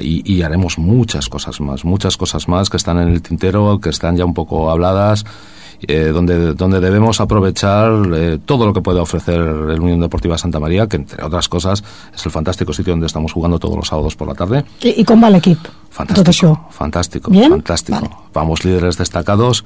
Y, 0.00 0.22
y 0.30 0.42
haremos 0.42 0.78
muchas 0.78 1.28
cosas 1.28 1.60
más, 1.60 1.84
muchas 1.84 2.16
cosas 2.16 2.46
más 2.46 2.68
que 2.68 2.76
están 2.76 2.98
en 2.98 3.08
el 3.08 3.22
tintero, 3.22 3.80
que 3.80 3.88
están 3.88 4.16
ya 4.16 4.24
un 4.24 4.34
poco 4.34 4.70
habladas, 4.70 5.24
eh, 5.80 6.10
donde, 6.12 6.54
donde 6.54 6.78
debemos 6.78 7.20
aprovechar 7.20 7.92
eh, 8.14 8.38
todo 8.44 8.66
lo 8.66 8.72
que 8.72 8.82
puede 8.82 9.00
ofrecer 9.00 9.40
el 9.40 9.80
Unión 9.80 10.00
Deportiva 10.00 10.36
Santa 10.36 10.60
María, 10.60 10.86
que 10.86 10.96
entre 10.96 11.24
otras 11.24 11.48
cosas 11.48 11.82
es 12.14 12.26
el 12.26 12.30
fantástico 12.30 12.72
sitio 12.72 12.92
donde 12.92 13.06
estamos 13.06 13.32
jugando 13.32 13.58
todos 13.58 13.76
los 13.76 13.88
sábados 13.88 14.14
por 14.14 14.28
la 14.28 14.34
tarde. 14.34 14.64
I, 14.82 15.00
i 15.00 15.04
com 15.04 15.22
va 15.24 15.30
l'equip? 15.30 15.58
Fantástico, 15.90 16.68
fantástico, 16.70 17.32
fantástico. 17.32 17.98
Vale. 17.98 18.10
Vamos 18.34 18.64
líderes 18.64 18.98
destacados 18.98 19.64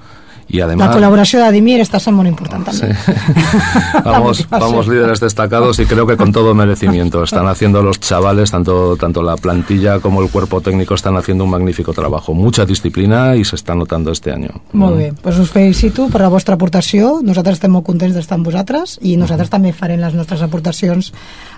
y 0.49 0.59
La 0.59 0.65
además 0.67 0.97
col·laboració 0.97 1.41
d'Adimir 1.41 1.81
està 1.81 1.99
sent 2.01 2.15
molt 2.17 2.29
important 2.29 2.65
també. 2.67 2.91
La 4.05 4.11
vamos, 4.19 4.41
motivació. 4.41 4.59
vamos 4.59 4.89
líderes 4.89 5.21
destacados 5.21 5.79
y 5.79 5.87
creo 5.87 6.07
que 6.07 6.17
con 6.17 6.33
todo 6.33 6.55
merecimiento 6.55 7.23
están 7.23 7.47
haciendo 7.49 7.83
los 7.83 8.01
chavales, 8.01 8.51
tanto, 8.51 8.97
tanto 8.97 9.23
la 9.23 9.37
plantilla 9.37 10.01
como 10.01 10.23
el 10.23 10.31
cuerpo 10.31 10.61
técnico 10.61 10.95
están 10.95 11.17
haciendo 11.17 11.45
un 11.45 11.51
magnífico 11.51 11.93
trabajo, 11.93 12.35
mucha 12.35 12.67
disciplina 12.67 13.37
y 13.37 13.45
se 13.45 13.57
está 13.57 13.75
notando 13.75 14.13
este 14.13 14.33
año. 14.33 14.51
Molt 14.73 14.97
bé, 14.97 15.13
doncs 15.23 15.39
us 15.39 15.51
felicito 15.51 16.09
per 16.13 16.21
la 16.23 16.29
vostra 16.29 16.55
aportació. 16.57 17.21
Nosaltres 17.23 17.59
estem 17.61 17.73
molt 17.73 17.87
contents 17.87 18.15
d'estar 18.17 18.37
amb 18.39 18.47
vosaltres 18.47 18.99
i 19.03 19.17
nosaltres 19.17 19.51
també 19.51 19.73
farem 19.73 20.01
les 20.01 20.15
nostres 20.15 20.43
aportacions 20.43 21.13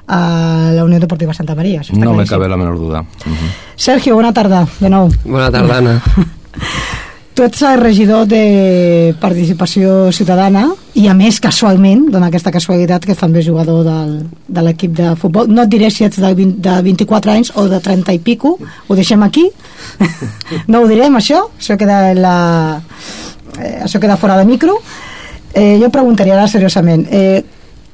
a 0.06 0.70
la 0.74 0.84
Unió 0.84 1.00
Deportiva 1.00 1.34
Santa 1.34 1.54
Maria. 1.54 1.82
No 1.92 2.14
me 2.14 2.26
cabe 2.26 2.48
la 2.48 2.56
menor 2.56 2.78
duda. 2.78 3.04
Sergio, 3.76 4.14
bona 4.14 4.32
tarda, 4.32 4.66
de 4.80 4.90
nou. 4.90 5.10
Bona 5.24 5.50
tarda, 5.50 5.78
Anna. 5.78 6.00
Tu 7.34 7.42
ets 7.42 7.62
el 7.66 7.80
regidor 7.80 8.28
de 8.30 9.12
Participació 9.18 10.12
Ciutadana 10.14 10.68
i 10.94 11.08
a 11.10 11.14
més 11.18 11.40
casualment, 11.42 12.04
dona 12.14 12.28
aquesta 12.30 12.52
casualitat 12.54 13.02
que 13.02 13.10
ets 13.10 13.24
també 13.24 13.42
jugador 13.42 13.80
del, 13.82 14.12
de 14.46 14.62
l'equip 14.62 14.92
de 14.94 15.16
futbol. 15.18 15.50
No 15.50 15.64
et 15.64 15.72
diré 15.72 15.88
si 15.90 16.06
ets 16.06 16.20
de, 16.22 16.30
20, 16.30 16.60
de 16.62 16.76
24 16.86 17.32
anys 17.34 17.50
o 17.58 17.66
de 17.72 17.80
30 17.82 18.14
i 18.14 18.20
pico, 18.22 18.54
ho 18.62 18.94
deixem 18.94 19.26
aquí. 19.26 19.48
No 20.70 20.84
ho 20.84 20.86
direm 20.86 21.18
això 21.18 21.40
això 21.58 21.74
queda, 21.80 22.14
la, 22.14 22.36
eh, 23.58 23.80
això 23.82 23.98
queda 23.98 24.16
fora 24.16 24.38
de 24.38 24.46
micro. 24.46 24.78
Eh, 25.54 25.74
jo 25.82 25.90
preguntaria 25.90 26.38
ara 26.38 26.46
seriosament 26.50 27.02
eh, 27.10 27.42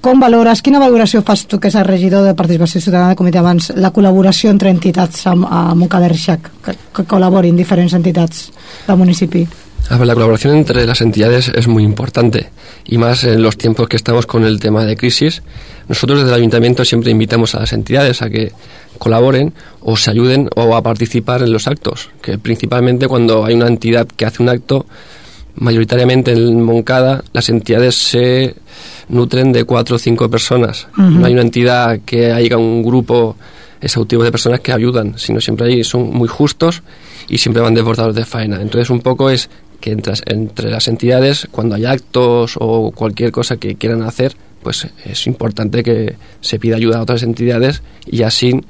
com 0.01 0.21
valores, 0.21 0.63
quina 0.65 0.81
valoració 0.81 1.21
fas 1.23 1.45
tu 1.47 1.61
que 1.61 1.69
és 1.69 1.77
el 1.77 1.85
regidor 1.85 2.25
de 2.25 2.35
Participació 2.37 2.81
Ciutadana, 2.81 3.17
com 3.17 3.29
he 3.29 3.33
dit 3.33 3.41
abans, 3.41 3.71
la 3.77 3.93
col·laboració 3.93 4.51
entre 4.51 4.73
entitats 4.73 5.27
a, 5.29 5.35
a 5.35 5.65
Montcada 5.77 6.09
i 6.09 6.21
que, 6.65 6.77
que 6.97 7.05
col·laborin 7.05 7.57
diferents 7.57 7.95
entitats 7.95 8.49
del 8.87 8.97
municipi? 8.97 9.47
A 9.91 9.99
ver, 9.99 10.07
la 10.07 10.15
colaboración 10.15 10.57
entre 10.57 10.87
las 10.87 11.01
entidades 11.01 11.51
es 11.53 11.67
muy 11.67 11.83
importante 11.83 12.51
y 12.85 12.97
más 12.97 13.25
en 13.25 13.43
los 13.43 13.57
tiempos 13.57 13.89
que 13.89 13.97
estamos 13.97 14.25
con 14.25 14.45
el 14.45 14.61
tema 14.61 14.85
de 14.85 14.97
crisis. 14.97 15.43
Nosotros 15.89 16.21
desde 16.21 16.31
el 16.31 16.39
ayuntamiento 16.39 16.85
siempre 16.85 17.11
invitamos 17.11 17.55
a 17.55 17.61
las 17.61 17.73
entidades 17.73 18.23
a 18.23 18.31
que 18.31 18.53
colaboren 18.99 19.53
o 19.81 19.97
se 19.97 20.13
ayuden 20.13 20.49
o 20.55 20.77
a 20.77 20.83
participar 20.83 21.43
en 21.43 21.53
los 21.53 21.67
actos, 21.67 22.11
que 22.23 22.39
principalmente 22.39 23.09
cuando 23.09 23.45
hay 23.45 23.55
una 23.55 23.67
entidad 23.67 24.07
que 24.07 24.27
hace 24.27 24.43
un 24.43 24.49
acto, 24.49 24.87
mayoritariamente 25.57 26.33
en 26.33 26.63
Moncada 26.63 27.25
las 27.33 27.49
entidades 27.49 27.97
se 27.97 28.55
nutren 29.09 29.53
de 29.53 29.65
cuatro 29.65 29.97
o 29.97 29.99
cinco 29.99 30.29
personas. 30.31 30.89
No 31.21 31.27
hay 31.27 31.33
una 31.33 31.43
entidad 31.43 32.01
que 32.05 32.33
haya 32.33 32.57
un 32.57 32.83
grupo 32.83 33.37
exhaustivo 33.81 34.23
de 34.25 34.31
personas 34.31 34.61
que 34.61 34.73
ayudan, 34.73 35.15
sino 35.19 35.41
siempre 35.41 35.67
ahí 35.67 35.85
son 35.85 36.11
muy 36.13 36.29
justos 36.29 36.83
y 37.29 37.39
siempre 37.39 37.63
van 37.63 37.75
desbordados 37.75 38.15
de 38.15 38.25
faena. 38.25 38.61
Entonces 38.61 38.91
un 38.91 39.01
poco 39.01 39.31
es 39.31 39.49
que 39.81 39.93
entre, 39.93 40.13
las- 40.13 40.23
entre 40.27 40.71
las 40.71 40.89
entidades, 40.89 41.49
cuando 41.51 41.75
hay 41.77 41.87
actos 41.87 42.57
o 42.61 42.91
cualquier 42.91 43.33
cosa 43.33 43.57
que 43.57 43.77
quieran 43.77 44.03
hacer, 44.03 44.37
pues 44.63 44.87
es 45.07 45.27
importante 45.27 45.83
que 45.83 46.17
se 46.43 46.59
pida 46.59 46.77
ayuda 46.77 46.99
a 46.99 47.03
otras 47.03 47.23
entidades 47.23 47.83
y 48.07 48.23
así 48.25 48.61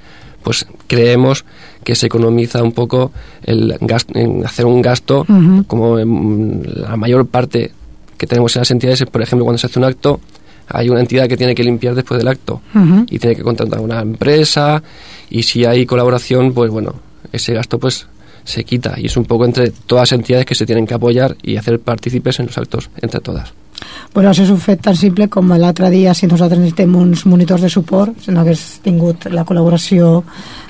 pues 0.44 0.64
creemos 0.86 1.44
que 1.82 1.94
se 1.96 2.06
economiza 2.06 2.62
un 2.62 2.72
poco 2.72 3.10
el 3.42 3.76
gasto, 3.80 4.16
en 4.16 4.46
hacer 4.46 4.64
un 4.66 4.80
gasto 4.80 5.26
como 5.66 5.98
en 5.98 6.62
la 6.66 6.96
mayor 6.96 7.26
parte 7.26 7.72
que 8.20 8.26
tenemos 8.26 8.54
en 8.54 8.60
las 8.60 8.70
entidades 8.70 9.00
es, 9.00 9.08
por 9.08 9.22
ejemplo, 9.22 9.46
cuando 9.46 9.56
se 9.56 9.66
hace 9.66 9.78
un 9.78 9.86
acto, 9.86 10.20
hay 10.68 10.90
una 10.90 11.00
entidad 11.00 11.26
que 11.26 11.38
tiene 11.38 11.54
que 11.54 11.64
limpiar 11.64 11.94
después 11.94 12.18
del 12.18 12.28
acto 12.28 12.60
y 13.08 13.18
tiene 13.18 13.34
que 13.34 13.42
contratar 13.42 13.78
a 13.78 13.82
una 13.82 14.02
empresa 14.02 14.82
y 15.30 15.42
si 15.42 15.64
hay 15.64 15.86
colaboración, 15.86 16.52
pues 16.52 16.70
bueno, 16.70 16.96
ese 17.32 17.54
gasto 17.54 17.78
pues 17.78 18.06
se 18.44 18.62
quita 18.64 18.94
y 18.98 19.06
es 19.06 19.16
un 19.16 19.24
poco 19.24 19.46
entre 19.46 19.70
todas 19.70 20.12
las 20.12 20.18
entidades 20.18 20.44
que 20.44 20.54
se 20.54 20.66
tienen 20.66 20.86
que 20.86 20.92
apoyar 20.92 21.34
y 21.42 21.56
hacer 21.56 21.80
partícipes 21.80 22.38
en 22.40 22.46
los 22.46 22.58
actos 22.58 22.90
entre 23.00 23.20
todas. 23.20 23.54
Bueno, 24.14 24.30
això 24.30 24.42
és 24.42 24.50
un 24.50 24.58
fet 24.58 24.80
tan 24.82 24.96
simple 24.98 25.28
com 25.30 25.52
l'altre 25.54 25.90
dia, 25.92 26.14
si 26.14 26.26
nosaltres 26.26 26.58
necessitem 26.58 26.96
uns 26.98 27.24
monitors 27.30 27.62
de 27.62 27.70
suport, 27.70 28.16
si 28.24 28.34
no 28.34 28.42
hagués 28.42 28.80
tingut 28.82 29.28
la 29.30 29.44
col·laboració 29.46 30.24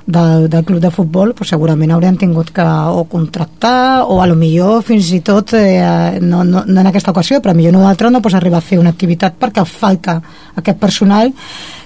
del, 0.07 0.49
del 0.53 0.65
club 0.69 0.81
de 0.83 0.91
futbol, 0.93 1.33
pues 1.39 1.53
segurament 1.55 1.95
haurien 1.95 2.19
tingut 2.21 2.51
que 2.53 2.65
o 2.65 3.07
contractar 3.09 4.05
o 4.05 4.21
a 4.21 4.29
lo 4.29 4.37
millor 4.37 4.83
fins 4.85 5.11
i 5.17 5.23
tot, 5.25 5.55
eh, 5.57 6.19
no, 6.21 6.45
no, 6.45 6.65
no 6.67 6.81
en 6.81 6.91
aquesta 6.91 7.15
ocasió, 7.15 7.41
però 7.41 7.55
millor 7.57 7.77
no 7.77 7.87
d'altra 7.87 8.11
no 8.11 8.23
pots 8.23 8.37
arribar 8.37 8.61
a 8.61 8.67
fer 8.67 8.81
una 8.81 8.93
activitat 8.93 9.39
perquè 9.41 9.65
falta 9.65 10.21
aquest 10.61 10.81
personal 10.81 11.33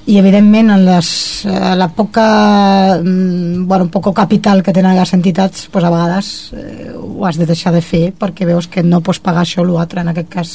i 0.07 0.19
evidentment 0.21 0.69
en 0.75 0.83
les, 0.85 1.09
eh, 1.49 1.75
la 1.77 1.89
poca 1.89 3.01
mm, 3.01 3.67
bueno, 3.67 3.89
poco 3.89 4.13
capital 4.13 4.63
que 4.63 4.73
tenen 4.73 4.97
les 4.99 5.13
entitats 5.17 5.69
pues 5.73 5.85
a 5.85 5.91
vegades 5.91 6.53
eh, 6.53 6.93
ho 6.93 7.25
has 7.25 7.39
de 7.41 7.47
deixar 7.49 7.73
de 7.73 7.81
fer 7.81 8.13
perquè 8.13 8.45
veus 8.45 8.69
que 8.69 8.83
no 8.85 9.01
pots 9.01 9.23
pagar 9.25 9.45
això 9.45 9.63
o 9.63 9.65
l'altre. 9.65 10.03
En 10.03 10.13
aquest 10.13 10.29
cas 10.29 10.55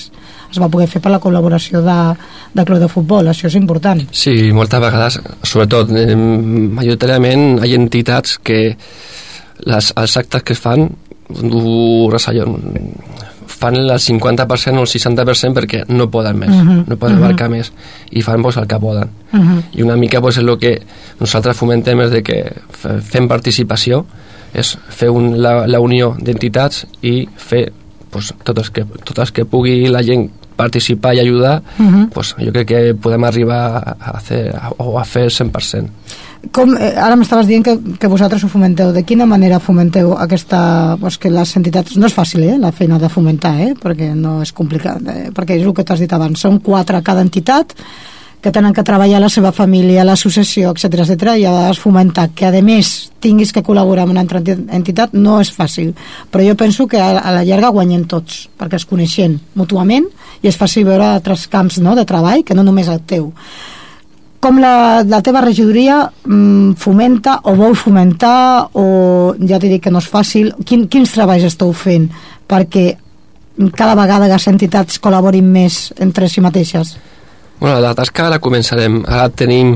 es 0.51 0.61
va 0.61 0.69
poder 0.69 0.87
fer 0.87 1.01
per 1.01 1.11
la 1.11 1.21
col·laboració 1.21 1.81
de, 1.81 1.97
de 2.53 2.65
club 2.65 2.79
de 2.79 2.91
futbol, 2.91 3.27
això 3.27 3.49
és 3.49 3.57
important. 3.57 4.01
Sí, 4.11 4.51
moltes 4.53 4.81
vegades, 4.81 5.19
sobretot, 5.41 5.93
eh, 5.97 6.15
majoritàriament 6.15 7.63
hi 7.65 7.73
ha 7.73 7.81
entitats 7.81 8.37
que 8.43 8.61
les, 9.65 9.93
els 9.95 10.17
actes 10.17 10.45
que 10.45 10.53
es 10.53 10.61
fan 10.61 10.89
allò, 11.29 12.45
fan 13.59 13.75
el 13.75 13.89
50% 13.91 14.79
o 14.79 14.85
el 14.85 14.87
60% 14.87 15.53
perquè 15.57 15.83
no 15.91 16.09
poden 16.09 16.37
més, 16.39 16.49
Mhm, 16.49 16.85
no 16.87 16.95
poden 16.97 17.17
mhm. 17.17 17.23
abarcar 17.25 17.49
més 17.51 17.71
i 18.11 18.21
fan 18.23 18.41
pues, 18.41 18.55
el 18.57 18.67
que 18.67 18.79
poden 18.79 19.09
Mhm. 19.33 19.63
i 19.73 19.81
una 19.83 19.97
mica 19.97 20.21
pues, 20.21 20.37
és 20.37 20.43
el 20.43 20.57
que 20.57 20.81
nosaltres 21.19 21.57
fomentem 21.57 21.99
és 22.01 22.11
de 22.11 22.23
que 22.23 22.53
fe- 22.71 23.01
fem 23.01 23.27
participació 23.27 24.05
és 24.53 24.77
fer 24.89 25.09
un, 25.11 25.41
la, 25.41 25.67
la 25.67 25.79
unió 25.79 26.15
d'entitats 26.17 26.87
i 27.01 27.27
fer 27.37 27.71
pues, 28.09 28.33
tot, 28.43 28.57
el 28.57 28.71
que, 28.71 28.85
tot 29.03 29.19
el 29.19 29.31
que 29.31 29.45
pugui 29.45 29.87
la 29.87 30.01
gent 30.03 30.29
participar 30.55 31.13
i 31.15 31.19
ajudar 31.19 31.61
Mhm. 31.77 32.09
pues, 32.13 32.35
jo 32.39 32.51
crec 32.51 32.67
que 32.67 32.93
podem 32.95 33.23
arribar 33.23 33.95
a, 33.99 34.19
fer, 34.19 34.55
a, 34.55 34.71
o 34.77 34.97
a 34.99 35.05
fer 35.05 35.23
el 35.23 35.31
100%. 35.31 35.89
Com, 36.55 36.71
eh, 36.79 36.93
ara 36.95 37.17
m'estaves 37.19 37.49
dient 37.49 37.65
que, 37.65 37.73
que 37.99 38.07
vosaltres 38.07 38.43
ho 38.45 38.49
fomenteu. 38.49 38.93
De 38.95 39.03
quina 39.03 39.25
manera 39.27 39.59
fomenteu 39.59 40.13
aquesta... 40.15 40.95
Pues 41.01 41.17
que 41.19 41.29
les 41.29 41.51
entitats... 41.59 41.97
No 41.99 42.07
és 42.07 42.15
fàcil, 42.15 42.45
eh, 42.47 42.57
la 42.57 42.71
feina 42.71 42.99
de 42.99 43.09
fomentar, 43.11 43.57
eh, 43.59 43.73
perquè 43.75 44.13
no 44.15 44.37
és 44.45 44.53
complicat, 44.55 45.03
eh, 45.03 45.27
perquè 45.35 45.57
és 45.59 45.65
el 45.67 45.75
que 45.75 45.83
t'has 45.83 45.99
dit 45.99 46.13
abans. 46.15 46.39
Són 46.39 46.61
quatre 46.63 47.01
cada 47.03 47.25
entitat 47.25 47.75
que 48.39 48.53
tenen 48.55 48.71
que 48.71 48.85
treballar 48.87 49.19
la 49.19 49.27
seva 49.27 49.51
família, 49.51 50.05
l'associació, 50.07 50.71
etc 50.71 51.01
etc 51.03 51.33
i 51.35 51.43
a 51.43 51.51
vegades 51.51 51.81
fomentar 51.83 52.29
que, 52.31 52.47
a 52.47 52.61
més, 52.63 53.09
tinguis 53.19 53.51
que 53.51 53.63
col·laborar 53.67 54.05
amb 54.07 54.13
una 54.13 54.23
altra 54.23 54.39
enti- 54.39 54.55
entitat 54.77 55.11
no 55.11 55.41
és 55.43 55.51
fàcil. 55.51 55.91
Però 56.31 56.45
jo 56.47 56.55
penso 56.55 56.87
que 56.87 57.01
a, 57.03 57.11
la 57.19 57.43
llarga 57.43 57.73
guanyen 57.75 58.05
tots, 58.07 58.45
perquè 58.55 58.79
es 58.79 58.87
coneixen 58.87 59.41
mútuament 59.59 60.07
i 60.39 60.47
és 60.47 60.55
fàcil 60.55 60.87
veure 60.87 61.17
altres 61.17 61.49
camps 61.51 61.81
no, 61.83 61.97
de 61.99 62.07
treball 62.07 62.45
que 62.47 62.55
no 62.55 62.63
només 62.63 62.87
el 62.87 63.03
teu 63.03 63.33
com 64.39 64.59
la, 64.59 65.03
la 65.03 65.19
teva 65.21 65.41
regidoria 65.43 66.01
mm, 66.07 66.79
fomenta 66.79 67.39
o 67.43 67.55
vol 67.59 67.75
fomentar 67.75 68.69
o 68.79 69.35
ja 69.39 69.59
t'he 69.59 69.75
dit 69.75 69.83
que 69.83 69.91
no 69.91 69.99
és 69.99 70.07
fàcil 70.09 70.53
quin, 70.65 70.87
quins 70.87 71.11
treballs 71.11 71.43
esteu 71.49 71.73
fent 71.75 72.07
perquè 72.49 72.93
cada 73.75 73.95
vegada 73.99 74.29
les 74.31 74.47
entitats 74.47 74.99
col·laborin 75.03 75.47
més 75.51 75.89
entre 75.99 76.29
si 76.31 76.41
mateixes? 76.41 76.95
Bueno, 77.59 77.79
la 77.83 77.91
tasca 77.95 78.29
la 78.31 78.39
començarem. 78.39 79.01
Ara 79.03 79.27
tenim 79.35 79.73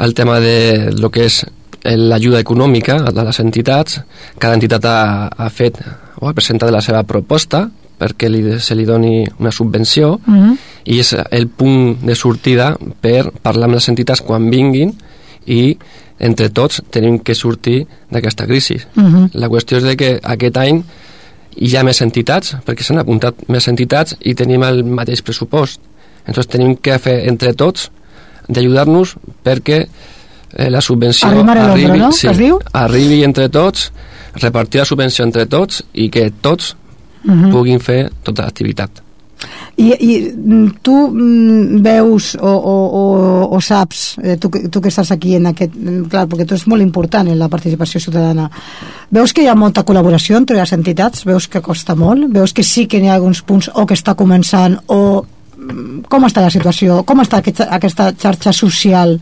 el 0.00 0.14
tema 0.16 0.38
de 0.40 0.90
lo 0.96 1.10
que 1.12 1.26
és 1.28 1.42
l'ajuda 1.84 2.40
econòmica 2.40 2.96
de 3.12 3.24
les 3.26 3.40
entitats. 3.42 4.00
Cada 4.40 4.56
entitat 4.56 4.88
ha, 4.88 5.28
ha 5.28 5.50
fet 5.52 5.76
o 6.20 6.28
ha 6.28 6.36
presentat 6.36 6.72
la 6.72 6.80
seva 6.84 7.04
proposta 7.04 7.66
perquè 8.00 8.30
li, 8.32 8.42
se 8.64 8.74
li 8.74 8.86
doni 8.88 9.26
una 9.38 9.52
subvenció 9.52 10.18
Mm 10.24 10.40
-hmm. 10.40 10.56
I 10.84 10.98
és 11.00 11.14
el 11.30 11.48
punt 11.48 11.98
de 12.06 12.14
sortida 12.14 12.72
per 13.00 13.30
parlar 13.42 13.68
amb 13.68 13.78
les 13.78 13.88
entitats 13.92 14.22
quan 14.24 14.48
vinguin 14.50 14.94
i 15.46 15.76
entre 16.20 16.50
tots 16.52 16.82
tenim 16.92 17.18
que 17.24 17.34
sortir 17.34 17.86
d'aquesta 18.10 18.46
crisi. 18.46 18.78
Mm 18.94 19.06
-hmm. 19.06 19.30
La 19.34 19.48
qüestió 19.48 19.78
és 19.78 19.84
de 19.84 19.96
que 19.96 20.20
aquest 20.22 20.56
any 20.56 20.82
hi 21.56 21.76
ha 21.76 21.82
més 21.82 22.00
entitats, 22.00 22.56
perquè 22.66 22.82
s'han 22.82 22.98
apuntat 22.98 23.34
més 23.48 23.66
entitats 23.68 24.16
i 24.20 24.34
tenim 24.34 24.62
el 24.62 24.84
mateix 24.84 25.22
pressupost. 25.22 25.80
Entonces 26.26 26.46
tenim 26.46 26.76
que 26.76 26.98
fer 26.98 27.28
entre 27.28 27.54
tots 27.54 27.90
d'ajudar-nos 28.48 29.16
perquè 29.44 29.86
eh, 30.56 30.70
la 30.70 30.80
subvenció 30.80 31.28
hombro, 31.28 31.76
no? 31.96 32.12
sí, 32.12 32.28
arribi 32.72 33.24
entre 33.24 33.48
tots, 33.48 33.92
repartir 34.34 34.80
la 34.80 34.84
subvenció 34.84 35.24
entre 35.24 35.46
tots 35.46 35.84
i 35.92 36.08
que 36.08 36.30
tots 36.40 36.76
Mhm. 37.22 37.50
puguin 37.52 37.80
fer 37.80 38.10
tota 38.22 38.42
l'activitat. 38.42 38.90
I, 39.76 39.86
i 39.88 40.14
mm, 40.28 40.82
tu 40.84 40.94
mm, 41.08 41.80
veus 41.84 42.34
o, 42.36 42.50
o, 42.50 42.76
o, 43.00 43.04
o 43.56 43.60
saps, 43.64 44.18
eh, 44.22 44.36
tu, 44.36 44.50
tu 44.50 44.80
que 44.82 44.92
estàs 44.92 45.10
aquí 45.14 45.36
en 45.38 45.48
aquest... 45.50 45.74
mm, 45.74 46.08
Clar, 46.12 46.26
perquè 46.28 46.46
tu 46.48 46.58
és 46.58 46.66
molt 46.68 46.84
important 46.84 47.28
en 47.30 47.38
la 47.40 47.48
participació 47.48 48.02
ciutadana. 48.02 48.50
Veus 49.10 49.32
que 49.32 49.44
hi 49.44 49.48
ha 49.48 49.56
molta 49.56 49.84
col·laboració 49.88 50.36
entre 50.36 50.58
les 50.60 50.72
entitats? 50.76 51.24
Veus 51.24 51.48
que 51.48 51.62
costa 51.64 51.96
molt? 51.96 52.28
Veus 52.34 52.52
que 52.52 52.66
sí 52.66 52.86
que 52.86 53.00
n'hi 53.00 53.08
ha 53.08 53.16
alguns 53.16 53.42
punts 53.46 53.70
o 53.74 53.86
que 53.86 53.96
està 53.96 54.16
començant 54.18 54.76
o 54.88 55.00
com 56.10 56.24
està 56.26 56.42
la 56.44 56.52
situació? 56.52 57.02
Com 57.06 57.20
està 57.22 57.40
aquesta, 57.40 57.68
aquesta 57.76 58.10
xarxa 58.16 58.52
social? 58.56 59.18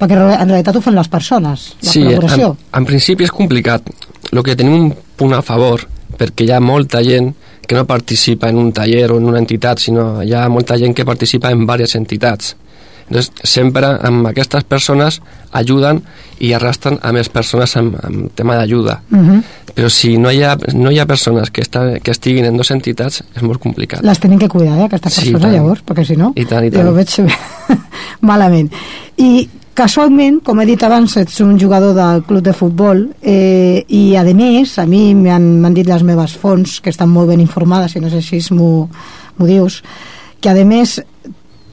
Perquè 0.00 0.16
en 0.16 0.48
realitat 0.48 0.76
ho 0.76 0.82
fan 0.82 0.96
les 0.96 1.10
persones, 1.12 1.70
la 1.82 1.92
sí, 1.92 2.02
col·laboració. 2.06 2.54
en, 2.56 2.80
en 2.80 2.88
principi 2.88 3.26
és 3.26 3.32
complicat. 3.34 3.90
El 4.32 4.42
que 4.46 4.56
tenim 4.56 4.76
un 4.78 4.92
punt 5.16 5.34
a 5.36 5.42
favor, 5.44 5.84
perquè 6.16 6.46
hi 6.46 6.54
ha 6.54 6.60
molta 6.64 7.02
gent 7.04 7.34
que 7.70 7.76
no 7.78 7.84
participa 7.86 8.48
en 8.50 8.56
un 8.58 8.72
taller 8.74 9.12
o 9.12 9.18
en 9.20 9.26
una 9.30 9.38
entitat, 9.38 9.78
sinó 9.78 10.24
hi 10.26 10.32
ha 10.34 10.48
molta 10.50 10.74
gent 10.76 10.90
que 10.96 11.04
participa 11.06 11.52
en 11.54 11.60
diverses 11.62 11.94
entitats. 11.94 12.56
Entonces, 13.06 13.30
sempre 13.46 13.86
amb 14.06 14.26
aquestes 14.26 14.64
persones 14.66 15.20
ajuden 15.54 16.00
i 16.42 16.50
arrastren 16.54 16.98
a 17.02 17.12
més 17.14 17.28
persones 17.30 17.76
amb, 17.78 17.94
amb 18.02 18.32
tema 18.34 18.56
d'ajuda. 18.58 18.96
Uh 19.12 19.18
-huh. 19.18 19.38
Però 19.74 19.88
si 19.88 20.16
no 20.18 20.32
hi 20.32 20.42
ha, 20.42 20.56
no 20.74 20.90
hi 20.90 20.98
ha 20.98 21.06
persones 21.06 21.50
que, 21.50 21.60
estan, 21.60 22.00
que 22.00 22.10
estiguin 22.10 22.44
en 22.46 22.56
dues 22.56 22.70
entitats, 22.72 23.22
és 23.36 23.42
molt 23.42 23.60
complicat. 23.60 24.02
Les 24.02 24.18
tenim 24.18 24.38
que 24.38 24.48
cuidar, 24.48 24.76
eh, 24.78 24.84
aquestes 24.84 25.12
Sí, 25.14 25.20
persones, 25.20 25.42
tant. 25.42 25.54
llavors, 25.54 25.80
perquè 25.86 26.04
si 26.04 26.16
no, 26.16 26.32
I 26.34 26.44
tant, 26.46 26.64
i 26.64 26.70
jo 26.70 26.80
ho 26.80 26.82
tant. 26.82 26.94
veig 26.96 27.08
malament. 28.20 28.72
I 29.16 29.48
casualment, 29.80 30.40
com 30.44 30.60
he 30.60 30.68
dit 30.68 30.82
abans, 30.84 31.16
ets 31.16 31.40
un 31.40 31.56
jugador 31.60 31.94
del 31.96 32.22
club 32.28 32.44
de 32.44 32.52
futbol 32.56 33.06
eh, 33.22 33.80
i, 33.88 34.02
a 34.18 34.24
més, 34.28 34.76
a 34.78 34.86
mi 34.88 35.14
m'han 35.16 35.76
dit 35.76 35.88
les 35.88 36.04
meves 36.04 36.36
fonts, 36.36 36.80
que 36.84 36.92
estan 36.92 37.08
molt 37.08 37.32
ben 37.32 37.40
informades, 37.40 37.96
i 37.96 38.02
no 38.04 38.12
sé 38.12 38.20
si 38.20 38.42
m'ho 38.52 38.88
dius, 39.48 39.80
que, 40.40 40.52
a 40.52 40.66
més, 40.68 40.98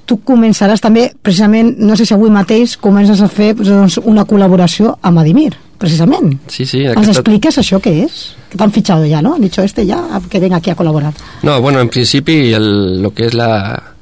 tu 0.08 0.22
començaràs 0.24 0.82
també, 0.84 1.10
precisament, 1.22 1.74
no 1.84 1.98
sé 2.00 2.08
si 2.08 2.16
avui 2.16 2.32
mateix 2.32 2.78
comences 2.80 3.20
a 3.22 3.28
fer 3.28 3.52
doncs, 3.60 4.00
una 4.08 4.24
col·laboració 4.30 4.96
amb 5.04 5.20
Adimir, 5.20 5.52
precisament. 5.78 6.38
Sí, 6.48 6.64
sí. 6.66 6.86
Ens 6.88 7.12
expliques 7.12 7.60
això 7.60 7.82
què 7.84 7.94
és? 8.06 8.22
Que 8.48 8.60
t'han 8.60 8.72
fitxado 8.72 9.04
ja, 9.10 9.20
¿no? 9.22 9.36
Han 9.36 9.44
dicho 9.44 9.62
este 9.68 9.86
ya, 9.86 10.00
que 10.30 10.40
venga 10.40 10.62
aquí 10.62 10.72
a 10.72 10.80
colaborar. 10.80 11.12
No, 11.44 11.60
bueno, 11.62 11.82
en 11.82 11.90
principi 11.90 12.54
el, 12.54 13.02
lo 13.04 13.12
que 13.12 13.28
és 13.28 13.36
la, 13.36 13.97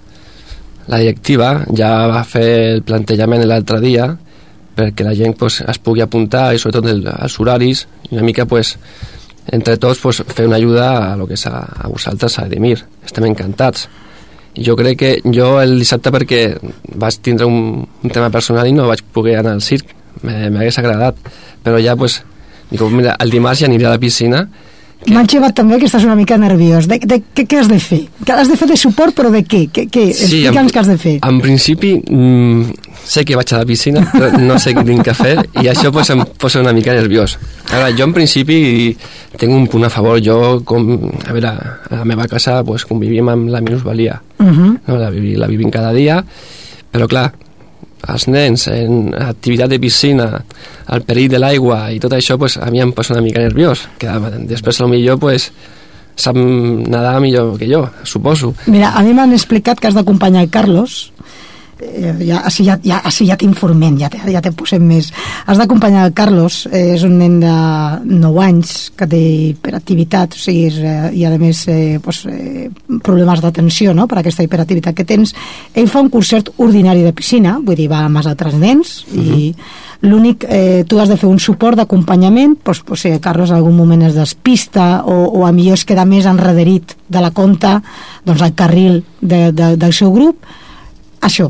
la 0.87 0.99
directiva 1.01 1.65
ja 1.73 2.07
va 2.11 2.23
fer 2.27 2.47
el 2.75 2.83
plantejament 2.85 3.43
l'altre 3.45 3.81
dia 3.81 4.11
perquè 4.75 5.05
la 5.07 5.15
gent 5.15 5.37
pues, 5.39 5.61
es 5.63 5.79
pugui 5.79 6.03
apuntar 6.03 6.49
i 6.53 6.59
sobretot 6.59 6.89
el, 6.91 7.03
els 7.07 7.37
horaris 7.39 7.85
i 8.09 8.15
una 8.17 8.25
mica 8.27 8.45
pues, 8.45 8.75
entre 9.55 9.77
tots 9.77 10.01
pues, 10.03 10.21
fer 10.27 10.47
una 10.49 10.59
ajuda 10.59 11.13
a 11.13 11.15
lo 11.15 11.27
que 11.27 11.37
és 11.39 11.45
a, 11.47 11.61
a 11.85 11.87
vosaltres, 11.87 12.37
a 12.39 12.47
Edemir. 12.49 12.81
Estem 13.05 13.27
encantats. 13.29 13.87
Jo 14.55 14.75
crec 14.79 14.99
que 14.99 15.11
jo 15.25 15.55
el 15.61 15.77
dissabte 15.79 16.11
perquè 16.15 16.41
vaig 16.95 17.19
tindre 17.23 17.47
un, 17.47 17.83
un 17.85 18.11
tema 18.11 18.29
personal 18.31 18.67
i 18.67 18.75
no 18.75 18.87
vaig 18.87 19.03
poder 19.15 19.39
anar 19.39 19.55
al 19.55 19.63
circ, 19.63 19.91
m'hagués 20.23 20.79
agradat, 20.79 21.19
però 21.63 21.79
ja 21.83 21.95
pues, 21.99 22.21
dic, 22.71 22.81
mira, 22.91 23.17
el 23.19 23.31
dimarts 23.31 23.63
ja 23.63 23.69
aniré 23.69 23.87
a 23.87 23.95
la 23.95 24.01
piscina 24.01 24.45
M'han 25.11 25.27
xivat 25.29 25.53
també 25.57 25.77
que 25.81 25.85
estàs 25.89 26.05
una 26.07 26.15
mica 26.17 26.37
nerviós. 26.41 26.87
De, 26.89 26.97
de, 26.97 27.19
què, 27.37 27.45
què 27.45 27.59
has 27.61 27.69
de 27.69 27.77
fer? 27.81 28.01
Que 28.25 28.33
has 28.33 28.49
de 28.49 28.57
fer 28.57 28.67
de 28.71 28.77
suport, 28.79 29.13
però 29.17 29.29
de 29.33 29.43
què? 29.45 29.65
què, 29.73 29.85
què? 29.91 30.05
Explica'ns 30.13 30.73
què 30.73 30.81
has 30.81 30.89
de 30.89 30.97
fer. 31.01 31.13
En 31.27 31.37
principi, 31.43 31.93
mm, 32.01 32.95
sé 33.05 33.25
que 33.27 33.37
vaig 33.37 33.53
a 33.53 33.61
la 33.61 33.69
piscina, 33.69 34.01
però 34.09 34.31
no 34.41 34.57
sé 34.61 34.73
què 34.73 34.85
tinc 34.87 35.05
que 35.05 35.13
fer, 35.17 35.35
i 35.61 35.69
això 35.69 35.91
pues, 35.93 36.09
em 36.15 36.25
posa 36.41 36.63
una 36.63 36.73
mica 36.73 36.95
nerviós. 36.97 37.37
Ara, 37.69 37.91
jo 37.93 38.09
en 38.09 38.17
principi 38.17 38.57
tinc 39.37 39.53
un 39.53 39.69
punt 39.69 39.85
a 39.85 39.93
favor. 39.93 40.17
Jo, 40.25 40.61
com, 40.65 40.89
a 41.21 41.33
veure, 41.35 41.53
a 41.53 42.01
la 42.01 42.05
meva 42.07 42.25
casa 42.31 42.61
pues, 42.65 42.87
convivim 42.89 43.29
amb 43.29 43.53
la 43.53 43.61
minusvalia. 43.61 44.21
Uh 44.39 44.45
-huh. 44.45 44.77
No? 44.87 44.97
La, 44.97 45.09
la 45.11 45.47
vivim 45.47 45.69
cada 45.69 45.93
dia, 45.93 46.23
però 46.91 47.07
clar, 47.07 47.31
els 48.11 48.27
nens 48.27 48.67
en 48.71 49.13
activitat 49.13 49.71
de 49.71 49.79
piscina, 49.81 50.27
el 50.93 51.05
perill 51.07 51.31
de 51.31 51.41
l'aigua 51.41 51.85
i 51.93 51.99
tot 52.03 52.13
això, 52.13 52.37
pues, 52.41 52.57
a 52.57 52.69
mi 52.71 52.83
em 52.83 52.93
posa 52.95 53.15
una 53.15 53.23
mica 53.25 53.43
nerviós. 53.43 53.87
Que 53.97 54.11
després, 54.45 54.81
potser 54.81 55.17
pues, 55.19 55.49
sap 56.15 56.37
nedar 56.37 57.19
millor 57.19 57.57
que 57.59 57.67
jo, 57.69 57.83
suposo. 58.03 58.53
Mira, 58.67 58.93
a 58.95 59.03
mi 59.03 59.13
m'han 59.13 59.33
explicat 59.35 59.79
que 59.79 59.89
has 59.89 59.97
d'acompanyar 59.97 60.45
el 60.45 60.49
Carlos 60.49 61.11
eh, 61.79 62.13
ja, 62.25 62.41
així 62.45 62.65
ja, 62.67 62.77
ja, 62.83 62.99
així 63.05 63.27
ja 63.27 63.37
t'informem, 63.39 63.97
ja 63.99 64.09
te, 64.11 64.19
ja 64.31 64.41
te 64.43 64.51
posem 64.55 64.83
més. 64.85 65.11
Has 65.45 65.59
d'acompanyar 65.59 66.05
el 66.07 66.13
Carlos, 66.17 66.65
eh, 66.71 66.95
és 66.95 67.03
un 67.07 67.17
nen 67.19 67.39
de 67.41 67.55
9 68.05 68.43
anys 68.43 68.75
que 68.95 69.07
té 69.11 69.21
hiperactivitat, 69.51 70.37
o 70.37 70.41
sigui, 70.41 70.65
és, 70.69 70.79
eh, 70.79 71.09
i 71.19 71.25
a 71.25 71.33
més 71.41 71.65
eh, 71.71 71.97
pues, 72.03 72.23
eh, 72.31 72.69
problemes 73.03 73.41
d'atenció 73.43 73.93
no? 73.93 74.07
per 74.07 74.21
aquesta 74.21 74.45
hiperactivitat 74.45 74.95
que 74.95 75.07
tens. 75.07 75.35
Ell 75.73 75.89
fa 75.91 76.03
un 76.03 76.11
curset 76.13 76.53
ordinari 76.57 77.03
de 77.03 77.13
piscina, 77.13 77.57
vull 77.59 77.77
dir, 77.79 77.89
va 77.91 78.05
amb 78.05 78.21
els 78.21 78.31
altres 78.31 78.55
nens, 78.59 79.01
i 79.15 79.53
l'únic, 80.05 80.45
eh, 80.47 80.83
tu 80.87 80.99
has 80.99 81.09
de 81.09 81.17
fer 81.17 81.27
un 81.29 81.39
suport 81.39 81.77
d'acompanyament, 81.79 82.57
doncs, 82.63 82.83
pues, 82.85 83.01
si 83.01 83.09
el 83.09 83.21
Carlos 83.21 83.51
en 83.51 83.57
algun 83.57 83.75
moment 83.75 84.03
es 84.05 84.15
despista 84.15 85.03
o, 85.05 85.25
o 85.39 85.45
a 85.45 85.51
millor 85.51 85.79
es 85.79 85.85
queda 85.85 86.05
més 86.05 86.27
enrederit 86.29 86.95
de 87.09 87.21
la 87.21 87.31
conta, 87.31 87.81
doncs 88.25 88.41
al 88.41 88.55
carril 88.55 89.03
de, 89.21 89.51
de, 89.51 89.75
del 89.77 89.93
seu 89.93 90.13
grup, 90.13 90.45
això, 91.25 91.49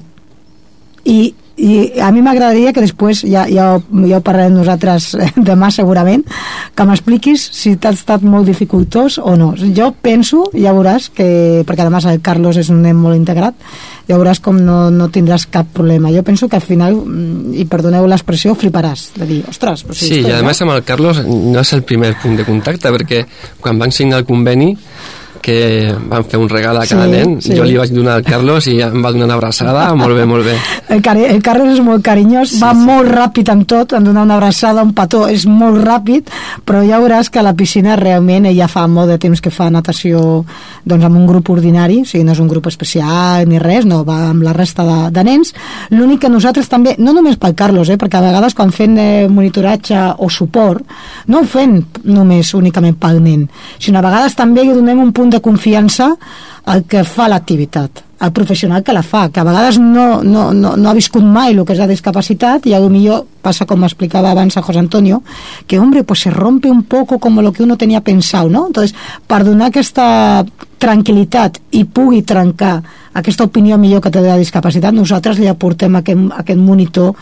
i, 1.05 1.33
i 1.55 1.99
a 2.03 2.09
mi 2.11 2.19
m'agradaria 2.25 2.73
que 2.75 2.81
després 2.83 3.21
ja, 3.23 3.45
ja, 3.47 3.75
ho- 3.77 4.01
ja 4.09 4.17
ho 4.17 4.23
parlarem 4.25 4.55
nosaltres 4.57 5.13
eh, 5.15 5.29
demà 5.37 5.69
segurament 5.71 6.23
que 6.75 6.83
m'expliquis 6.89 7.43
si 7.55 7.75
t'ha 7.79 7.93
estat 7.95 8.25
molt 8.27 8.45
dificultós 8.49 9.19
o 9.21 9.35
no. 9.39 9.53
Jo 9.55 9.91
penso, 10.01 10.49
ja 10.57 10.73
veuràs 10.75 11.07
que, 11.15 11.63
perquè 11.67 11.85
además 11.85 12.09
el 12.11 12.19
Carlos 12.25 12.57
és 12.59 12.71
un 12.73 12.81
nen 12.83 12.97
molt 12.99 13.15
integrat 13.15 13.55
ja 14.09 14.17
veuràs 14.19 14.41
com 14.43 14.57
no, 14.61 14.89
no 14.91 15.07
tindràs 15.09 15.47
cap 15.49 15.69
problema. 15.73 16.11
Jo 16.13 16.21
penso 16.27 16.49
que 16.49 16.57
al 16.59 16.65
final, 16.65 16.97
mm, 16.99 17.53
i 17.57 17.63
perdoneu 17.69 18.05
l'expressió 18.09 18.53
fliparàs, 18.57 19.11
de 19.15 19.25
dir, 19.29 19.39
ostres 19.49 19.85
però 19.85 19.95
si 19.97 20.09
Sí, 20.11 20.19
i 20.27 20.31
a 20.35 20.43
més 20.45 20.59
amb 20.61 20.75
el 20.75 20.83
Carlos 20.85 21.23
no 21.25 21.61
és 21.63 21.73
el 21.73 21.81
primer 21.87 22.15
punt 22.21 22.35
de 22.37 22.45
contacte, 22.45 22.91
perquè 22.91 23.23
quan 23.61 23.79
van 23.79 23.91
signar 23.95 24.19
el 24.21 24.27
conveni 24.27 24.73
que 25.45 25.93
van 26.09 26.25
fer 26.25 26.39
un 26.41 26.49
regal 26.49 26.79
a 26.81 26.85
cada 26.89 27.05
Sí, 27.05 27.11
nen, 27.11 27.35
sí. 27.41 27.53
jo 27.53 27.65
li 27.67 27.75
vaig 27.77 27.91
donar 27.93 28.17
al 28.17 28.23
Carlos 28.25 28.65
i 28.71 28.79
em 28.81 28.97
va 29.03 29.11
donar 29.13 29.27
una 29.27 29.37
abraçada, 29.37 29.87
molt 29.99 30.17
bé, 30.17 30.25
molt 30.25 30.47
bé. 30.47 30.55
El, 30.89 31.03
cari 31.05 31.27
el 31.29 31.41
Carlos 31.45 31.75
és 31.75 31.83
molt 31.85 32.01
carinyós, 32.05 32.55
sí, 32.55 32.61
va 32.63 32.71
sí. 32.73 32.81
molt 32.87 33.11
ràpid 33.11 33.51
amb 33.53 33.67
tot, 33.69 33.93
en 33.93 34.07
donar 34.07 34.25
una 34.25 34.39
abraçada, 34.39 34.83
un 34.85 34.95
petó, 34.97 35.25
és 35.29 35.45
molt 35.45 35.83
ràpid, 35.85 36.31
però 36.65 36.81
ja 36.87 37.01
veuràs 37.03 37.29
que 37.29 37.41
a 37.41 37.45
la 37.45 37.53
piscina 37.57 37.97
realment 37.99 38.49
ella 38.49 38.69
fa 38.71 38.87
molt 38.89 39.13
de 39.13 39.19
temps 39.21 39.41
que 39.43 39.53
fa 39.53 39.69
natació 39.69 40.23
doncs, 40.85 41.05
amb 41.05 41.19
un 41.19 41.27
grup 41.29 41.51
ordinari, 41.53 42.01
o 42.01 42.09
sigui, 42.09 42.23
no 42.25 42.33
és 42.33 42.41
un 42.41 42.49
grup 42.49 42.69
especial 42.71 43.45
ni 43.49 43.61
res, 43.61 43.85
no, 43.85 44.01
va 44.07 44.31
amb 44.31 44.45
la 44.45 44.53
resta 44.55 44.85
de, 44.87 44.97
de 45.13 45.25
nens. 45.27 45.53
L'únic 45.93 46.23
que 46.25 46.31
nosaltres 46.31 46.69
també, 46.71 46.95
no 46.97 47.13
només 47.13 47.37
pel 47.41 47.55
Carlos, 47.57 47.89
eh, 47.93 47.99
perquè 48.01 48.17
a 48.17 48.25
vegades 48.25 48.57
quan 48.57 48.73
fem 48.73 48.97
eh, 48.97 49.27
monitoratge 49.29 50.07
o 50.25 50.29
suport, 50.33 50.81
no 51.29 51.43
ho 51.43 51.49
fem 51.49 51.77
només 52.09 52.53
únicament 52.57 52.97
pel 53.01 53.21
nen, 53.21 53.45
sinó 53.77 54.01
a 54.01 54.05
vegades 54.05 54.37
també 54.37 54.65
li 54.65 54.73
donem 54.73 55.01
un 55.05 55.13
punt 55.15 55.34
de 55.35 55.41
confiança 55.41 56.17
el 56.73 56.83
que 56.89 57.03
fa 57.05 57.29
l'activitat 57.29 58.05
el 58.25 58.31
professional 58.31 58.83
que 58.83 58.93
la 58.93 59.03
fa, 59.03 59.29
que 59.29 59.39
a 59.39 59.43
vegades 59.43 59.77
no, 59.79 60.23
no, 60.23 60.53
no, 60.53 60.75
no 60.77 60.89
ha 60.89 60.93
viscut 60.95 61.23
mai 61.23 61.53
el 61.53 61.65
que 61.65 61.75
és 61.75 61.81
la 61.81 61.89
discapacitat 61.89 62.65
i 62.65 62.73
a 62.73 62.79
lo 62.79 62.89
millor 62.89 63.25
passa 63.45 63.67
com 63.69 63.83
explicava 63.85 64.31
abans 64.31 64.57
a 64.57 64.63
José 64.65 64.79
Antonio, 64.79 65.21
que 65.67 65.79
hombre, 65.79 66.03
pues 66.03 66.21
se 66.21 66.31
rompe 66.31 66.69
un 66.69 66.83
poco 66.83 67.19
como 67.19 67.41
lo 67.41 67.51
que 67.51 67.63
uno 67.63 67.77
tenía 67.77 68.01
pensado, 68.01 68.49
¿no? 68.49 68.67
Entonces, 68.67 68.95
per 69.27 69.43
donar 69.43 69.67
aquesta 69.67 70.45
tranquil·litat 70.81 71.59
i 71.77 71.85
pugui 71.85 72.21
trencar 72.27 72.81
aquesta 73.15 73.45
opinió 73.47 73.77
millor 73.79 74.01
que 74.03 74.11
té 74.11 74.19
de 74.19 74.27
la 74.27 74.37
discapacitat, 74.37 74.93
nosaltres 74.93 75.37
li 75.39 75.47
aportem 75.47 75.93
aquest, 75.95 76.25
aquest 76.35 76.59
monitor 76.59 77.13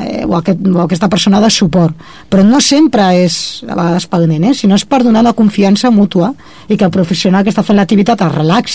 eh, 0.00 0.22
o, 0.22 0.36
aquest, 0.38 0.60
o 0.70 0.84
aquesta 0.84 1.08
persona 1.10 1.40
de 1.42 1.50
suport. 1.50 1.96
Però 2.30 2.44
no 2.46 2.60
sempre 2.62 3.08
és 3.24 3.64
a 3.66 3.74
vegades 3.74 4.06
pel 4.10 4.28
nen, 4.30 4.46
eh? 4.46 4.54
sinó 4.54 4.78
és 4.78 4.86
per 4.86 5.02
donar 5.02 5.24
la 5.26 5.34
confiança 5.34 5.90
mútua 5.90 6.30
i 6.68 6.76
que 6.76 6.86
el 6.86 6.94
professional 6.94 7.42
que 7.42 7.50
està 7.50 7.64
fent 7.66 7.80
l'activitat 7.80 8.22
es 8.22 8.34
relaxi 8.36 8.73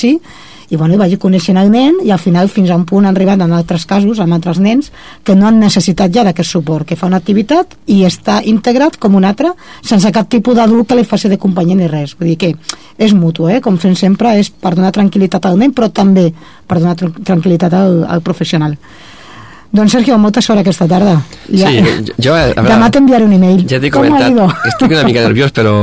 i, 0.70 0.78
bueno, 0.78 0.98
vagi 1.02 1.18
coneixent 1.18 1.58
el 1.58 1.72
nen 1.74 1.98
i 2.06 2.12
al 2.14 2.22
final 2.22 2.50
fins 2.50 2.70
a 2.70 2.78
un 2.78 2.86
punt 2.86 3.08
han 3.08 3.16
arribat 3.16 3.42
en 3.42 3.54
altres 3.58 3.88
casos 3.90 4.20
amb 4.22 4.38
altres 4.38 4.60
nens 4.62 4.92
que 5.26 5.36
no 5.36 5.48
han 5.50 5.60
necessitat 5.60 6.14
ja 6.14 6.24
d'aquest 6.28 6.50
suport, 6.50 6.86
que 6.86 6.98
fa 7.00 7.10
una 7.10 7.18
activitat 7.18 7.74
i 7.90 8.04
està 8.06 8.40
integrat 8.46 9.00
com 9.02 9.18
un 9.18 9.26
altre 9.26 9.56
sense 9.82 10.12
cap 10.14 10.30
tipus 10.30 10.56
d'adult 10.56 10.88
que 10.88 11.00
li 11.00 11.08
faci 11.10 11.30
de 11.30 11.42
companyia 11.42 11.76
ni 11.76 11.90
res 11.90 12.16
vull 12.20 12.30
dir 12.30 12.38
que 12.38 12.54
és 12.98 13.14
mutu, 13.18 13.50
eh? 13.50 13.60
com 13.62 13.78
fem 13.82 13.96
sempre 13.98 14.38
és 14.38 14.50
per 14.50 14.76
donar 14.76 14.94
tranquil·litat 14.94 15.50
al 15.50 15.58
nen 15.58 15.74
però 15.74 15.90
també 15.90 16.30
per 16.68 16.80
donar 16.80 16.96
tr 17.00 17.16
tranquil·litat 17.26 17.74
al, 17.74 18.04
al 18.06 18.22
professional 18.22 18.78
doncs 19.72 19.94
Sergio, 19.94 20.16
molta 20.18 20.42
sort 20.42 20.64
aquesta 20.64 20.88
tarda. 20.90 21.20
Ja, 21.54 21.70
sí, 21.70 22.14
jo... 22.18 22.34
A 22.34 22.56
veure, 22.58 22.64
demà 22.66 22.88
t'enviaré 22.90 23.28
un 23.28 23.36
email. 23.36 23.60
Ja 23.70 23.78
t'he 23.78 23.92
comentat, 23.94 24.34
estic 24.66 24.96
una 24.96 25.04
mica 25.06 25.22
nerviós, 25.28 25.54
però... 25.54 25.74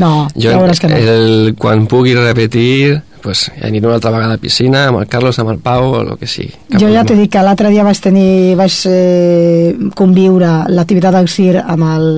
No, 0.00 0.12
jo, 0.32 0.46
ja 0.46 0.56
veuràs 0.56 0.80
que 0.80 0.88
no. 0.88 0.96
El, 0.96 1.52
quan 1.60 1.84
pugui 1.90 2.16
repetir, 2.16 3.02
pues, 3.22 3.48
aniré 3.62 3.86
una 3.86 3.96
altra 3.96 4.10
vegada 4.10 4.32
a 4.32 4.36
la 4.36 4.42
piscina 4.42 4.86
amb 4.88 5.00
el 5.00 5.08
Carlos, 5.08 5.38
amb 5.38 5.52
el 5.54 5.58
Pau 5.62 5.88
o 5.92 6.02
el 6.02 6.12
que 6.18 6.26
sigui. 6.26 6.52
Jo 6.78 6.90
ja 6.92 7.04
t'he 7.04 7.16
dit 7.18 7.30
que 7.32 7.42
l'altre 7.44 7.70
dia 7.72 7.86
vaig 7.86 8.00
tenir 8.02 8.54
vaig 8.58 8.76
eh, 8.90 9.74
conviure 9.96 10.52
l'activitat 10.72 11.16
del 11.16 11.28
CIR 11.28 11.62
amb 11.64 11.88
el, 11.88 12.08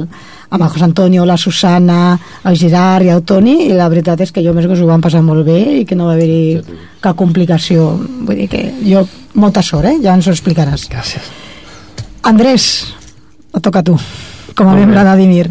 amb 0.51 0.65
el 0.65 0.69
José 0.69 0.85
Antonio, 0.85 1.25
la 1.27 1.37
Susana, 1.37 2.19
el 2.45 2.59
Gerard 2.59 3.07
i 3.07 3.13
el 3.15 3.23
Toni, 3.23 3.57
i 3.69 3.77
la 3.77 3.89
veritat 3.93 4.21
és 4.27 4.33
que 4.35 4.43
jo 4.45 4.55
més 4.57 4.67
que 4.67 4.75
us 4.75 4.83
ho 4.83 4.91
van 4.91 5.05
passar 5.05 5.23
molt 5.23 5.47
bé 5.47 5.61
i 5.81 5.85
que 5.87 5.99
no 5.99 6.11
va 6.11 6.17
haver-hi 6.19 6.61
cap 7.01 7.17
complicació. 7.17 7.93
Vull 8.27 8.43
dir 8.43 8.49
que 8.51 8.67
jo, 8.83 9.07
molta 9.35 9.63
sort, 9.63 9.89
eh? 9.93 9.97
Ja 10.03 10.17
ens 10.19 10.29
ho 10.29 10.35
explicaràs. 10.35 10.89
Gràcies. 10.91 11.31
Andrés, 12.27 12.69
et 13.55 13.63
toca 13.63 13.81
a 13.81 13.87
tu, 13.87 13.97
com 14.59 14.69
a 14.69 14.77
membre 14.77 15.07
d'Adimir. 15.07 15.49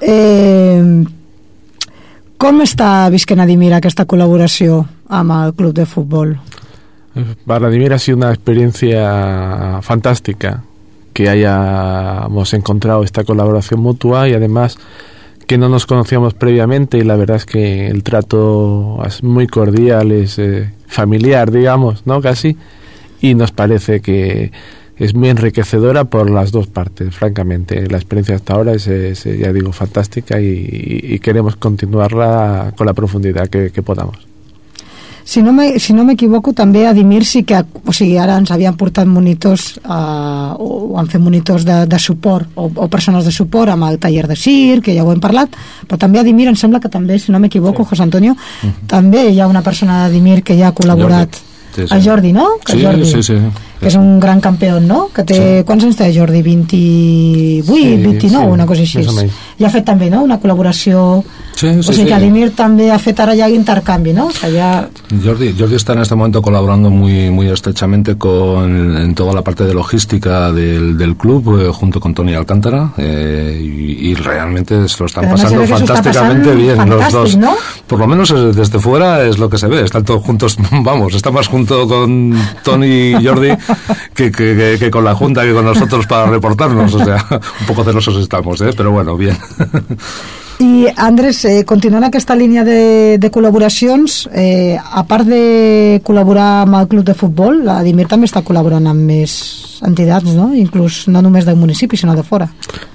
Eh, 0.00 0.82
com 2.38 2.62
està 2.62 3.08
visquent 3.10 3.42
Adimir 3.42 3.72
aquesta 3.74 4.06
col·laboració 4.06 4.84
amb 5.10 5.34
el 5.34 5.54
club 5.58 5.74
de 5.74 5.86
futbol? 5.86 6.36
Para 7.46 7.66
Adimir 7.66 7.92
ha 7.92 7.98
sido 7.98 8.16
una 8.16 8.30
experiencia 8.30 9.80
fantástica 9.82 10.62
que 11.12 11.28
hayamos 11.28 12.54
encontrado 12.54 13.02
esta 13.02 13.24
colaboración 13.24 13.80
mutua 13.80 14.28
y 14.28 14.34
además 14.34 14.78
que 15.48 15.58
no 15.58 15.68
nos 15.68 15.86
conocíamos 15.86 16.34
previamente 16.34 16.98
y 16.98 17.02
la 17.02 17.16
verdad 17.16 17.38
es 17.38 17.46
que 17.46 17.88
el 17.88 18.02
trato 18.02 19.02
es 19.04 19.22
muy 19.24 19.46
cordial, 19.46 20.12
es 20.12 20.38
eh, 20.38 20.70
familiar, 20.86 21.50
digamos, 21.50 22.06
¿no? 22.06 22.20
Casi. 22.20 22.56
Y 23.20 23.34
nos 23.34 23.50
parece 23.50 24.00
que 24.00 24.52
es 24.98 25.14
muy 25.14 25.28
enriquecedora 25.28 26.04
por 26.04 26.30
las 26.30 26.50
dos 26.50 26.66
partes, 26.66 27.14
francamente. 27.14 27.88
La 27.88 27.98
experiencia 27.98 28.34
hasta 28.34 28.54
ahora 28.54 28.72
es, 28.72 28.86
es 28.86 29.24
ya 29.24 29.52
digo, 29.52 29.72
fantástica 29.72 30.40
y, 30.40 31.00
y, 31.02 31.18
queremos 31.20 31.56
continuarla 31.56 32.72
con 32.76 32.86
la 32.86 32.94
profundidad 32.94 33.48
que, 33.48 33.70
que 33.70 33.82
podamos. 33.82 34.28
Si 35.28 35.42
no 35.42 35.52
m'equivoco, 35.52 36.50
si 36.50 36.56
no 36.56 36.56
també 36.56 36.86
a 36.88 36.94
Dimir 36.96 37.26
sí 37.28 37.42
que, 37.44 37.58
o 37.60 37.92
sigui, 37.92 38.14
ara 38.16 38.38
ens 38.40 38.48
havien 38.48 38.72
portat 38.80 39.04
monitors 39.04 39.74
eh, 39.76 39.90
o 40.56 40.96
han 40.96 41.10
fet 41.12 41.20
monitors 41.20 41.66
de, 41.68 41.82
de 41.84 41.98
suport 42.00 42.48
o, 42.56 42.70
o 42.72 42.86
persones 42.88 43.28
de 43.28 43.32
suport 43.36 43.74
amb 43.74 43.84
el 43.90 43.98
taller 44.00 44.24
de 44.24 44.38
CIR, 44.40 44.80
que 44.80 44.94
ja 44.96 45.04
ho 45.04 45.12
hem 45.12 45.20
parlat, 45.20 45.52
però 45.84 46.00
també 46.00 46.22
a 46.22 46.24
Dimir 46.24 46.48
em 46.48 46.56
sembla 46.56 46.80
que 46.80 46.88
també, 46.88 47.18
si 47.20 47.28
no 47.30 47.42
m'equivoco, 47.44 47.84
sí. 47.84 47.90
José 47.90 48.06
Antonio, 48.06 48.32
uh 48.32 48.70
-huh. 48.70 48.86
també 48.88 49.28
hi 49.28 49.40
ha 49.40 49.52
una 49.52 49.60
persona 49.60 50.06
de 50.06 50.14
Dimir 50.14 50.42
que 50.42 50.56
ja 50.56 50.68
ha 50.68 50.74
col·laborat. 50.74 51.36
Sí, 51.74 51.86
sí. 51.86 51.94
El 51.94 52.02
Jordi, 52.02 52.32
no? 52.32 52.46
Que 52.64 52.72
sí, 52.72 52.84
Jordi, 52.86 53.04
sí, 53.04 53.22
sí. 53.22 53.36
Que 53.78 53.86
és 53.90 53.96
un 53.98 54.18
gran 54.18 54.40
campió, 54.42 54.80
no? 54.82 55.06
Que 55.14 55.22
té... 55.22 55.38
Sí. 55.38 55.66
Quants 55.68 55.84
anys 55.86 55.98
té 56.00 56.08
Jordi? 56.14 56.42
28, 56.42 57.66
sí, 57.68 57.84
29, 58.02 58.28
sí, 58.28 58.54
una 58.58 58.66
cosa 58.66 58.82
així. 58.82 59.04
I 59.58 59.66
ha 59.66 59.70
fet 59.70 59.86
també, 59.86 60.10
no?, 60.10 60.24
una 60.26 60.40
col·laboració 60.42 61.22
Sí, 61.58 61.66
sí, 61.66 61.78
o 61.80 61.82
sigui 61.82 62.04
sí. 62.04 62.06
que 62.06 62.14
Adimir 62.14 62.52
també 62.54 62.84
ha 62.94 63.00
fet 63.02 63.18
ara 63.18 63.32
ja 63.34 63.48
intercanvi, 63.50 64.12
¿no? 64.14 64.28
O 64.28 64.30
sea, 64.30 64.48
ya... 64.48 64.88
Jordi, 65.24 65.56
Jordi 65.58 65.74
está 65.74 65.92
en 65.94 66.02
este 66.02 66.14
momento 66.14 66.40
colaborando 66.40 66.88
muy, 66.88 67.30
muy 67.30 67.48
estrechamente 67.48 68.16
con, 68.16 68.96
en 68.96 69.12
toda 69.16 69.32
la 69.32 69.42
parte 69.42 69.64
de 69.64 69.74
logística 69.74 70.52
del, 70.52 70.96
del 70.96 71.16
club, 71.16 71.58
eh, 71.58 71.72
junto 71.72 71.98
con 71.98 72.14
Tony 72.14 72.34
Alcántara, 72.34 72.92
eh, 72.96 73.58
y, 73.60 74.10
y, 74.10 74.14
realmente 74.14 74.86
se 74.88 75.00
lo 75.00 75.06
están 75.06 75.24
Además, 75.24 75.42
pasando 75.42 75.66
fantásticamente 75.66 76.54
bien 76.54 76.88
los 76.88 77.12
dos. 77.12 77.36
¿no? 77.36 77.56
Por 77.88 77.98
lo 77.98 78.06
menos 78.06 78.32
desde 78.54 78.78
fuera 78.78 79.24
es 79.24 79.38
lo 79.38 79.50
que 79.50 79.58
se 79.58 79.66
ve, 79.66 79.82
están 79.82 80.04
todos 80.04 80.22
juntos, 80.22 80.56
vamos, 80.70 81.12
está 81.14 81.32
más 81.32 81.48
junto 81.48 81.88
con 81.88 82.38
Tony 82.62 83.16
y 83.18 83.26
Jordi 83.26 83.50
que, 84.14 84.30
que, 84.30 84.56
que, 84.56 84.76
que 84.78 84.90
con 84.90 85.04
la 85.04 85.14
Junta, 85.14 85.42
que 85.42 85.52
con 85.52 85.64
nosotros 85.64 86.06
para 86.06 86.26
reportarnos, 86.26 86.94
o 86.94 87.04
sea, 87.04 87.24
un 87.30 87.66
poco 87.66 87.84
celosos 87.84 88.16
estamos, 88.16 88.60
¿eh? 88.60 88.70
pero 88.76 88.92
bueno, 88.92 89.16
bien. 89.16 89.36
I, 90.60 90.88
Andrés, 90.96 91.44
eh, 91.44 91.64
continuant 91.64 92.08
aquesta 92.08 92.34
línia 92.34 92.64
de, 92.66 93.16
de 93.22 93.30
col·laboracions, 93.30 94.24
eh, 94.34 94.74
a 94.74 95.04
part 95.06 95.28
de 95.28 96.00
col·laborar 96.02 96.64
amb 96.64 96.80
el 96.80 96.88
club 96.90 97.04
de 97.06 97.14
futbol, 97.14 97.60
la 97.62 97.78
Dimir 97.86 98.08
també 98.10 98.26
està 98.26 98.42
col·laborant 98.42 98.88
amb 98.90 99.06
més 99.06 99.78
entitats, 99.86 100.34
¿no? 100.34 100.50
Inclús 100.58 101.04
no 101.06 101.22
només 101.22 101.46
del 101.46 101.60
municipi, 101.60 101.96
sinó 101.96 102.16
de 102.18 102.26
fora. 102.26 102.48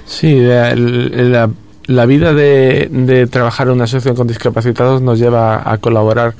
Sí, 0.03 0.35
la, 0.43 1.47
la 1.87 2.05
vida 2.05 2.33
de, 2.33 2.89
de 2.91 3.27
trabajar 3.27 3.67
en 3.67 3.73
una 3.75 3.85
asociación 3.85 4.15
con 4.15 4.27
discapacitados 4.27 5.01
nos 5.01 5.19
lleva 5.19 5.63
a 5.63 5.77
colaborar 5.77 6.35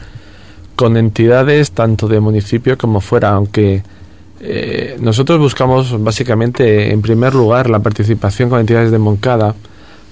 con 0.76 0.98
entidades 0.98 1.72
tanto 1.72 2.10
de 2.10 2.20
municipio 2.20 2.78
como 2.78 3.00
fuera, 3.00 3.30
aunque 3.30 3.84
eh, 4.46 4.98
nosotros 5.00 5.40
buscamos 5.40 6.04
básicamente, 6.04 6.92
en 6.92 7.02
primer 7.02 7.34
lugar, 7.34 7.70
la 7.70 7.80
participación 7.80 8.50
con 8.50 8.60
entidades 8.60 8.92
de 8.92 9.00
Moncada, 9.00 9.56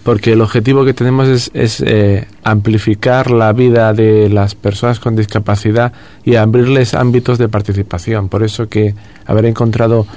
porque 0.03 0.31
el 0.31 0.41
objetivo 0.41 0.85
que 0.85 0.93
tenemos 0.93 1.51
es, 1.53 1.83
eh, 1.85 2.27
amplificar 2.41 3.29
la 3.29 3.51
vida 3.51 3.93
de 3.93 4.29
las 4.29 4.55
personas 4.55 5.01
con 5.01 5.17
discapacidad 5.17 5.91
y 6.23 6.35
abrirles 6.35 6.93
ámbitos 6.93 7.39
de 7.39 7.49
participación. 7.49 8.29
Por 8.29 8.43
eso 8.43 8.69
que 8.69 8.95
haber 9.25 9.45
encontrado 9.45 10.07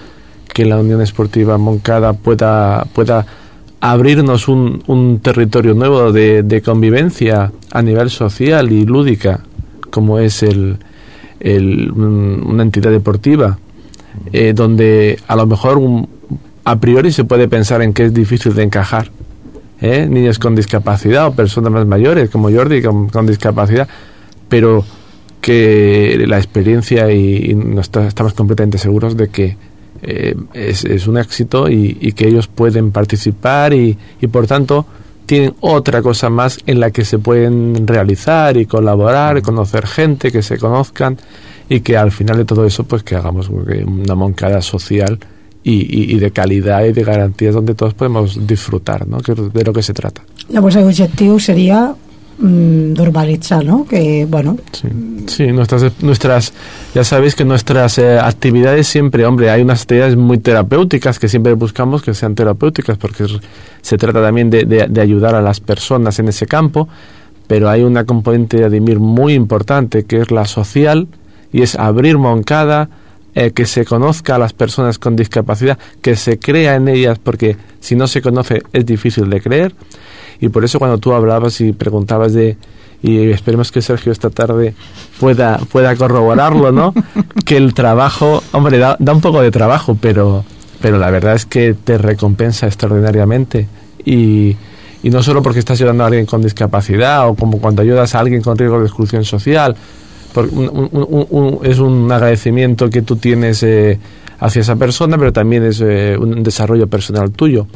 que 0.53 0.64
la 0.64 0.79
Unión 0.79 1.00
Esportiva 1.00 1.59
Moncada 1.59 2.12
pueda, 2.12 2.85
pueda 2.94 3.27
abrirnos 3.81 4.46
un, 4.46 4.81
un 4.87 5.18
territorio 5.18 5.74
nuevo 5.74 6.12
de, 6.12 6.44
de, 6.44 6.62
convivencia 6.62 7.50
a 7.72 7.83
nivel 7.83 8.11
social 8.11 8.70
y 8.70 8.87
lúdica, 8.87 9.40
como 9.90 10.20
es 10.20 10.44
el, 10.44 10.77
el 11.40 11.90
una 11.90 12.62
entidad 12.62 12.92
deportiva, 12.92 13.59
eh, 14.33 14.53
donde 14.55 15.18
a 15.27 15.37
lo 15.37 15.46
mejor 15.46 15.79
un, 15.79 16.09
a 16.64 16.79
priori 16.81 17.12
se 17.12 17.24
puede 17.24 17.48
pensar 17.48 17.83
en 17.83 17.92
que 17.92 18.05
es 18.07 18.14
difícil 18.14 18.55
de 18.55 18.62
encajar 18.62 19.11
¿eh? 19.81 20.07
niños 20.09 20.38
con 20.38 20.55
discapacidad 20.55 21.27
o 21.27 21.33
personas 21.33 21.72
más 21.72 21.87
mayores 21.87 22.31
como 22.31 22.50
Jordi 22.50 22.83
con, 22.83 23.09
con 23.09 23.27
discapacidad, 23.27 23.88
pero 24.48 24.85
que 25.40 26.24
la 26.27 26.38
experiencia 26.38 27.12
y, 27.12 27.55
no 27.55 27.83
estamos 27.83 28.33
completamente 28.33 28.79
seguros 28.79 29.14
de 29.14 29.29
que 29.29 29.57
eh, 30.03 30.35
es, 30.55 30.85
es, 30.87 31.07
un 31.07 31.18
éxito 31.18 31.68
y, 31.68 32.12
que 32.12 32.29
ellos 32.29 32.48
pueden 32.48 32.92
participar 32.92 33.74
y, 33.74 33.98
por 34.33 34.46
tanto 34.46 34.87
tienen 35.26 35.54
otra 35.60 36.02
cosa 36.02 36.30
más 36.30 36.58
en 36.66 36.80
la 36.80 36.90
que 36.90 37.04
se 37.04 37.18
pueden 37.18 37.87
realizar 37.87 38.56
y 38.56 38.66
colaborar, 38.66 39.38
y 39.38 39.42
conocer 39.42 39.87
gente, 39.87 40.30
que 40.30 40.42
se 40.42 40.58
conozcan 40.58 41.18
y 41.68 41.80
que 41.80 41.96
al 41.96 42.12
final 42.12 42.37
de 42.37 42.44
todo 42.44 42.66
eso 42.66 42.84
pues 42.84 43.02
que 43.02 43.16
hagamos 43.16 43.48
una 43.48 44.14
moncada 44.14 44.60
social 44.60 45.18
y, 45.62 45.72
y, 45.72 46.14
y 46.14 46.18
de 46.18 46.30
calidad 46.30 46.84
y 46.84 46.92
de 46.92 47.02
garantías 47.02 47.54
donde 47.54 47.74
todos 47.74 47.94
podemos 47.94 48.46
disfrutar, 48.46 49.08
¿no? 49.08 49.18
Que 49.18 49.34
de 49.34 49.64
lo 49.64 49.72
que 49.72 49.82
se 49.82 49.94
trata. 49.94 50.22
Llavors 50.50 50.76
el 50.76 50.84
objetivo 50.84 51.40
sería 51.40 51.94
mmm, 52.38 52.92
normalizar, 52.94 53.64
¿no? 53.64 53.87
Que, 53.87 54.27
bueno... 54.29 54.57
Sí, 55.27 55.47
nuestras, 55.47 56.03
nuestras, 56.03 56.53
ya 56.94 57.05
sabéis 57.05 57.35
que 57.35 57.44
nuestras 57.44 57.99
eh, 57.99 58.18
actividades 58.18 58.87
siempre, 58.87 59.25
hombre, 59.25 59.51
hay 59.51 59.62
unas 59.62 59.83
actividades 59.83 60.16
muy 60.16 60.38
terapéuticas 60.38 61.18
que 61.18 61.29
siempre 61.29 61.55
buscamos 61.55 62.03
que 62.03 62.12
sean 62.14 62.35
terapéuticas 62.35 62.99
porque 62.99 63.27
se 63.81 63.99
trata 63.99 64.23
también 64.23 64.51
de, 64.51 64.64
de, 64.64 64.87
de 64.88 65.01
ayudar 65.01 65.35
a 65.35 65.40
las 65.40 65.61
personas 65.61 66.18
en 66.18 66.29
ese 66.29 66.47
campo, 66.47 66.88
pero 67.47 67.68
hay 67.68 67.83
una 67.83 68.05
componente 68.05 68.59
de 68.59 68.64
Adimir 68.64 69.01
muy 69.01 69.35
importante 69.35 70.05
que 70.05 70.20
es 70.20 70.31
la 70.31 70.44
social 70.44 71.09
y 71.53 71.62
es 71.62 71.77
abrir 71.77 72.18
Moncada, 72.18 72.90
eh, 73.37 73.51
que 73.51 73.66
se 73.66 73.85
conozca 73.85 74.37
a 74.37 74.38
las 74.38 74.53
personas 74.53 74.99
con 74.99 75.16
discapacidad, 75.16 75.77
que 76.01 76.14
se 76.14 76.38
crea 76.38 76.77
en 76.77 76.87
ellas, 76.87 77.18
porque 77.18 77.57
si 77.81 77.97
no 77.97 78.07
se 78.07 78.23
conoce 78.23 78.62
es 78.73 78.87
difícil 78.87 79.29
de 79.29 79.40
creer. 79.40 79.75
Y 80.40 80.49
por 80.49 80.64
eso 80.64 80.79
cuando 80.79 80.99
tú 80.99 81.12
hablabas 81.12 81.61
y 81.61 81.73
preguntabas 81.73 82.33
de 82.33 82.57
y 83.03 83.31
esperemos 83.31 83.70
que 83.70 83.83
Sergio 83.83 84.12
esta 84.12 84.31
tarde 84.31 84.75
pueda, 85.20 85.59
pueda 85.70 85.94
corroborarlo, 85.94 86.73
¿no? 86.73 86.94
que 87.44 87.59
el 87.59 87.75
trabajo, 87.75 88.42
hombre, 88.53 88.79
da, 88.79 88.97
da 88.99 89.12
un 89.12 89.20
poco 89.20 89.42
de 89.42 89.51
trabajo, 89.51 89.94
pero, 90.01 90.42
pero 90.81 90.97
la 90.99 91.11
verdad 91.11 91.35
es 91.35 91.44
que 91.44 91.75
te 91.75 91.99
recompensa 91.99 92.66
extraordinariamente. 92.66 93.68
Y, 94.07 94.57
y 95.03 95.11
no 95.11 95.23
solo 95.23 95.42
porque 95.42 95.59
estás 95.59 95.79
ayudando 95.79 96.03
a 96.03 96.07
alguien 96.07 96.25
con 96.25 96.40
discapacidad 96.40 97.29
o 97.29 97.35
como 97.35 97.59
cuando 97.61 97.83
ayudas 97.83 98.14
a 98.14 98.20
alguien 98.20 98.40
con 98.40 98.57
riesgo 98.57 98.81
de 98.81 98.87
exclusión 98.87 99.23
social, 99.25 99.77
un- 100.35 100.88
un- 100.92 101.27
un- 101.31 101.59
es 101.62 101.79
un 101.81 102.11
agradecimiento 102.11 102.88
que 102.88 103.03
tú 103.03 103.16
tienes 103.16 103.62
eh, 103.62 103.99
hacia 104.38 104.61
esa 104.61 104.77
persona, 104.77 105.16
pero 105.18 105.33
también 105.33 105.64
es 105.64 105.81
eh, 105.81 106.16
un 106.18 106.42
desarrollo 106.42 106.87
personal 106.87 107.31
tuyo. 107.33 107.66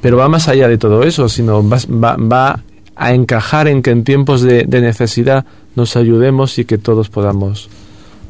Pero 0.00 0.16
va 0.16 0.28
más 0.28 0.48
allá 0.48 0.68
de 0.68 0.78
todo 0.78 1.02
eso, 1.02 1.28
sino 1.28 1.62
vas- 1.62 1.86
va, 1.88 2.16
va 2.16 2.60
a 2.96 3.14
encajar 3.14 3.68
en 3.68 3.82
que 3.82 3.90
en 3.90 4.04
tiempos 4.04 4.42
de, 4.42 4.64
de 4.64 4.80
necesidad 4.80 5.44
nos 5.76 5.96
ayudemos 5.96 6.58
y 6.58 6.64
que 6.64 6.78
todos 6.78 7.08
podamos, 7.08 7.68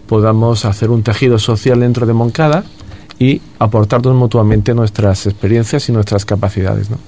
podamos 0.06 0.64
hacer 0.64 0.90
un 0.90 1.02
tejido 1.02 1.38
social 1.38 1.80
dentro 1.80 2.06
de 2.06 2.12
Moncada 2.12 2.64
y 3.18 3.40
aportarnos 3.58 4.14
mutuamente 4.14 4.74
nuestras 4.74 5.26
experiencias 5.26 5.88
y 5.88 5.92
nuestras 5.92 6.24
capacidades. 6.24 6.90
¿no? 6.90 6.98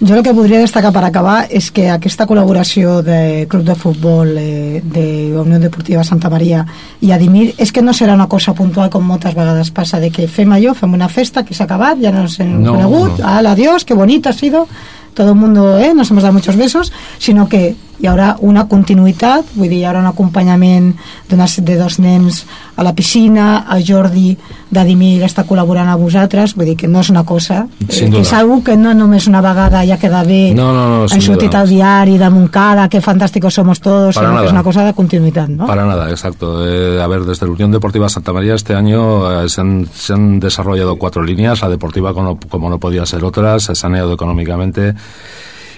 Jo 0.00 0.14
el 0.16 0.22
que 0.24 0.32
podria 0.32 0.62
destacar 0.62 0.94
per 0.94 1.02
acabar 1.04 1.42
és 1.52 1.66
que 1.76 1.90
aquesta 1.92 2.24
col·laboració 2.26 3.02
de 3.04 3.44
Club 3.52 3.66
de 3.68 3.74
Futbol 3.76 4.30
eh, 4.40 4.80
de 4.82 5.04
Unió 5.36 5.58
Deportiva 5.60 6.04
Santa 6.08 6.30
Maria 6.32 6.62
i 7.04 7.10
Adimir 7.12 7.50
és 7.60 7.68
que 7.70 7.82
no 7.84 7.92
serà 7.92 8.14
una 8.16 8.26
cosa 8.26 8.54
puntual 8.56 8.88
com 8.88 9.04
moltes 9.04 9.34
vegades 9.36 9.68
passa 9.76 10.00
de 10.00 10.08
que 10.10 10.24
fem 10.26 10.52
allò, 10.56 10.72
fem 10.74 10.94
una 10.96 11.10
festa 11.12 11.44
que 11.44 11.52
s'ha 11.52 11.66
acabat, 11.68 12.00
ja 12.00 12.14
no 12.16 12.22
ens 12.24 12.38
hem 12.40 12.62
No, 12.62 12.72
conegut, 12.78 13.18
no. 13.20 13.28
al 13.28 13.46
adiós, 13.52 13.84
qué 13.84 13.92
bonito 13.92 14.30
ha 14.30 14.32
sido 14.32 14.66
todo 15.12 15.30
el 15.32 15.36
mundo, 15.36 15.76
eh, 15.78 15.92
nos 15.92 16.10
hemos 16.10 16.22
dado 16.22 16.32
muchos 16.32 16.56
besos, 16.56 16.92
sinó 17.18 17.46
que 17.48 17.74
hi 18.00 18.08
haurà 18.08 18.34
una 18.40 18.64
continuïtat, 18.68 19.52
vull 19.54 19.68
dir, 19.68 19.82
hi 19.82 19.86
haurà 19.88 20.00
un 20.00 20.08
acompanyament 20.08 20.94
de 21.28 21.76
dos 21.76 21.98
nens 22.00 22.44
a 22.76 22.82
la 22.82 22.94
piscina, 22.94 23.66
el 23.74 23.84
Jordi 23.86 24.36
d'Adimir 24.70 25.24
està 25.26 25.44
col·laborant 25.44 25.88
a 25.90 25.96
vosaltres, 26.00 26.54
vull 26.56 26.70
dir 26.70 26.76
que 26.80 26.88
no 26.88 27.00
és 27.00 27.10
una 27.10 27.24
cosa, 27.24 27.66
eh, 27.80 28.08
que 28.10 28.22
és 28.22 28.32
algo 28.32 28.62
que 28.64 28.76
no 28.76 28.94
només 28.94 29.26
una 29.28 29.42
vegada 29.44 29.84
ja 29.86 29.98
queda 29.98 30.22
bé, 30.24 30.54
No, 30.54 30.72
no, 30.72 30.86
no, 30.88 31.02
han 31.10 31.22
sortit 31.22 31.54
al 31.54 31.68
diari 31.68 32.16
de 32.18 32.30
Moncada, 32.30 32.88
que 32.88 33.00
fantàsticos 33.00 33.54
somos 33.54 33.80
todos, 33.80 34.14
Para 34.14 34.28
sinó 34.28 34.30
que 34.30 34.34
nada. 34.34 34.46
és 34.46 34.52
una 34.52 34.62
cosa 34.62 34.84
de 34.84 34.94
continuïtat, 34.94 35.48
no? 35.48 35.66
Para 35.66 35.84
nada, 35.84 36.10
exacto. 36.10 36.66
Eh, 36.66 37.02
a 37.02 37.06
ver, 37.06 37.24
desde 37.24 37.46
la 37.46 37.52
Unión 37.52 37.70
Deportiva 37.70 38.08
Santa 38.08 38.32
María 38.32 38.54
este 38.54 38.74
año 38.74 39.42
eh, 39.42 39.48
se, 39.48 39.60
han, 39.60 39.88
se 39.92 40.12
han 40.14 40.40
desarrollado 40.40 40.96
cuatro 40.96 41.22
líneas, 41.22 41.60
la 41.60 41.68
deportiva 41.68 42.14
como, 42.14 42.38
como 42.48 42.70
no 42.70 42.78
podía 42.78 43.04
ser 43.04 43.24
otra, 43.24 43.58
se 43.60 43.72
ha 43.72 43.74
saneado 43.74 44.14
económicamente. 44.14 44.94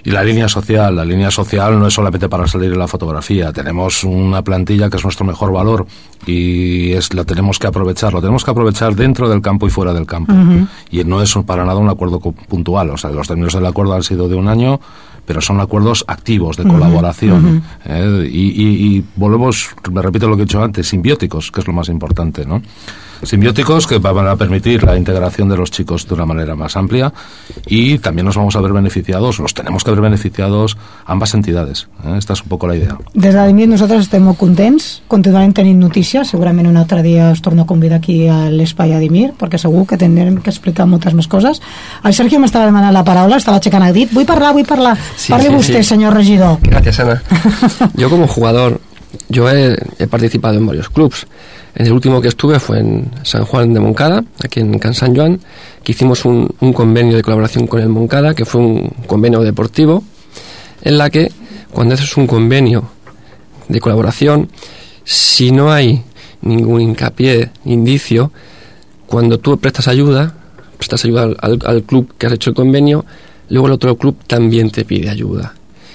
Y 0.05 0.11
la 0.11 0.25
línea 0.25 0.49
social, 0.49 0.97
la 0.97 1.05
línea 1.05 1.31
social 1.31 1.79
no 1.79 1.87
es 1.87 1.95
solamente 1.95 2.29
para 2.29 2.47
salir 2.49 2.73
en 2.73 2.79
la 2.79 2.89
fotografía, 2.89 3.53
tenemos 3.53 4.03
una 4.03 4.43
plantilla 4.43 4.91
que 4.91 4.97
es 4.97 5.05
nuestro 5.05 5.25
mejor 5.25 5.53
valor 5.53 5.87
y 6.27 6.93
es, 6.93 7.15
lo 7.15 7.25
tenemos 7.25 7.59
que 7.59 7.69
aprovechar, 7.69 8.13
lo 8.13 8.21
tenemos 8.21 8.45
que 8.45 8.51
aprovechar 8.51 8.95
dentro 8.97 9.29
del 9.29 9.41
campo 9.41 9.67
y 9.67 9.71
fuera 9.71 9.93
del 9.95 10.07
campo. 10.07 10.33
Y 10.91 11.05
no 11.05 11.23
es 11.23 11.33
para 11.47 11.65
nada 11.65 11.79
un 11.79 11.89
acuerdo 11.89 12.19
puntual, 12.21 12.91
o 12.91 12.97
sea, 12.97 13.11
los 13.11 13.29
términos 13.29 13.53
del 13.55 13.65
acuerdo 13.67 13.95
han 13.95 14.03
sido 14.03 14.29
de 14.29 14.35
un 14.35 14.49
año, 14.49 14.81
pero 15.25 15.41
son 15.41 15.61
acuerdos 15.61 16.05
activos 16.09 16.57
de 16.57 16.65
colaboración. 16.65 17.63
¿eh? 17.85 18.29
y, 18.33 18.61
y- 18.61 18.97
y 18.97 19.05
volvemos, 19.15 19.69
me 19.93 20.03
repito 20.03 20.29
lo 20.29 20.35
que 20.37 20.43
he 20.43 20.47
dicho 20.47 20.63
antes, 20.63 20.89
simbióticos, 20.89 21.53
que 21.53 21.61
es 21.61 21.67
lo 21.69 21.73
más 21.73 21.89
importante, 21.89 22.45
¿no? 22.45 22.61
Simbióticos 23.23 23.87
que 23.87 23.99
van 23.99 24.27
a 24.27 24.37
permitir 24.37 24.83
la 24.83 24.97
integración 24.97 25.49
de 25.49 25.57
los 25.57 25.71
chicos 25.71 26.09
de 26.09 26.15
una 26.15 26.27
manera 26.27 26.57
más 26.57 26.77
amplia 26.77 27.13
y 27.67 27.99
también 27.99 28.27
nos 28.27 28.37
vamos 28.37 28.57
a 28.57 28.61
ver 28.61 28.73
beneficiados, 28.73 29.39
los 29.39 29.55
tenemos 29.55 29.85
que 29.85 29.91
ver 29.93 30.01
beneficiados 30.01 30.77
ambas 31.07 31.35
entidades. 31.35 31.89
¿eh? 32.05 32.15
Esta 32.19 32.33
es 32.33 32.43
un 32.43 32.49
poco 32.49 32.67
la 32.67 32.77
idea. 32.77 32.99
Des 33.15 33.35
d'Adimir 33.35 33.69
nosaltres 33.71 34.09
estem 34.09 34.25
molt 34.27 34.41
contents, 34.41 35.03
continuarem 35.09 35.55
tenint 35.55 35.79
notícies, 35.79 36.33
segurament 36.35 36.67
un 36.67 36.77
altre 36.81 37.03
dia 37.07 37.31
us 37.31 37.43
torno 37.43 37.63
a 37.63 37.67
convidar 37.67 38.01
aquí 38.01 38.27
a 38.27 38.51
l'espai 38.51 38.93
Adimir, 38.97 39.33
perquè 39.39 39.61
segur 39.61 39.87
que 39.87 39.99
tindrem 40.01 40.41
que 40.43 40.51
explicar 40.51 40.89
moltes 40.91 41.15
més 41.15 41.31
coses. 41.31 41.63
El 42.03 42.15
Sergio 42.19 42.43
m'estava 42.43 42.67
demanant 42.67 42.95
la 42.95 43.05
paraula, 43.07 43.39
estava 43.39 43.63
aixecant 43.63 43.87
el 43.87 43.95
dit, 43.95 44.11
vull 44.13 44.27
parlar, 44.27 44.53
vull 44.57 44.67
parlar. 44.67 44.97
Sí, 45.17 45.31
Parli 45.33 45.49
sí, 45.49 45.55
vostè, 45.55 45.83
sí. 45.83 45.95
senyor 45.95 46.15
regidor. 46.19 46.59
Gracias, 46.63 46.99
Ana. 47.01 47.23
Yo 47.95 48.11
como 48.11 48.27
jugador, 48.27 48.81
yo 49.29 49.49
he, 49.49 49.77
he 49.99 50.07
participado 50.07 50.59
en 50.59 50.67
varios 50.67 50.91
clubs. 50.91 51.27
El 51.75 51.91
último 51.93 52.21
que 52.21 52.29
estuve 52.29 52.61
fue 52.61 52.81
en 52.81 53.11
San 53.23 53.45
Juan 53.45 53.73
de 53.73 53.81
Moncada, 53.81 54.23
aquí 54.45 54.61
en 54.61 54.79
Can 54.79 54.95
San 54.95 55.17
Joan, 55.17 55.41
que 55.83 55.93
hicimos 55.93 56.25
un, 56.27 56.49
un 56.61 56.73
convenio 56.73 57.17
de 57.17 57.23
colaboración 57.23 57.67
con 57.67 57.81
el 57.81 57.89
Moncada, 57.89 58.35
que 58.35 58.45
fue 58.45 58.61
un 58.61 58.89
convenio 59.07 59.41
deportivo, 59.41 60.03
en 60.83 60.99
la 60.99 61.09
que 61.09 61.33
cuando 61.73 61.95
haces 61.95 62.15
un 62.17 62.27
convenio 62.27 62.85
de 63.69 63.81
colaboración, 63.81 64.51
si 65.05 65.51
no 65.51 65.73
hay 65.73 66.03
ningún 66.43 66.83
hincapié, 66.83 67.51
indicio, 67.65 68.33
cuando 69.07 69.39
tú 69.39 69.57
prestas 69.59 69.89
ayuda, 69.89 70.35
prestas 70.77 71.05
ayuda 71.07 71.23
al, 71.23 71.37
al- 71.41 71.59
al 71.65 71.83
club 71.85 72.13
que 72.19 72.27
has 72.27 72.33
hecho 72.35 72.51
el 72.51 72.57
convenio, 72.57 73.07
luego 73.49 73.67
el 73.69 73.73
otro 73.73 73.97
club 73.97 74.17
también 74.27 74.71
te 74.71 74.85
pide 74.85 75.09
ayuda. 75.09 75.55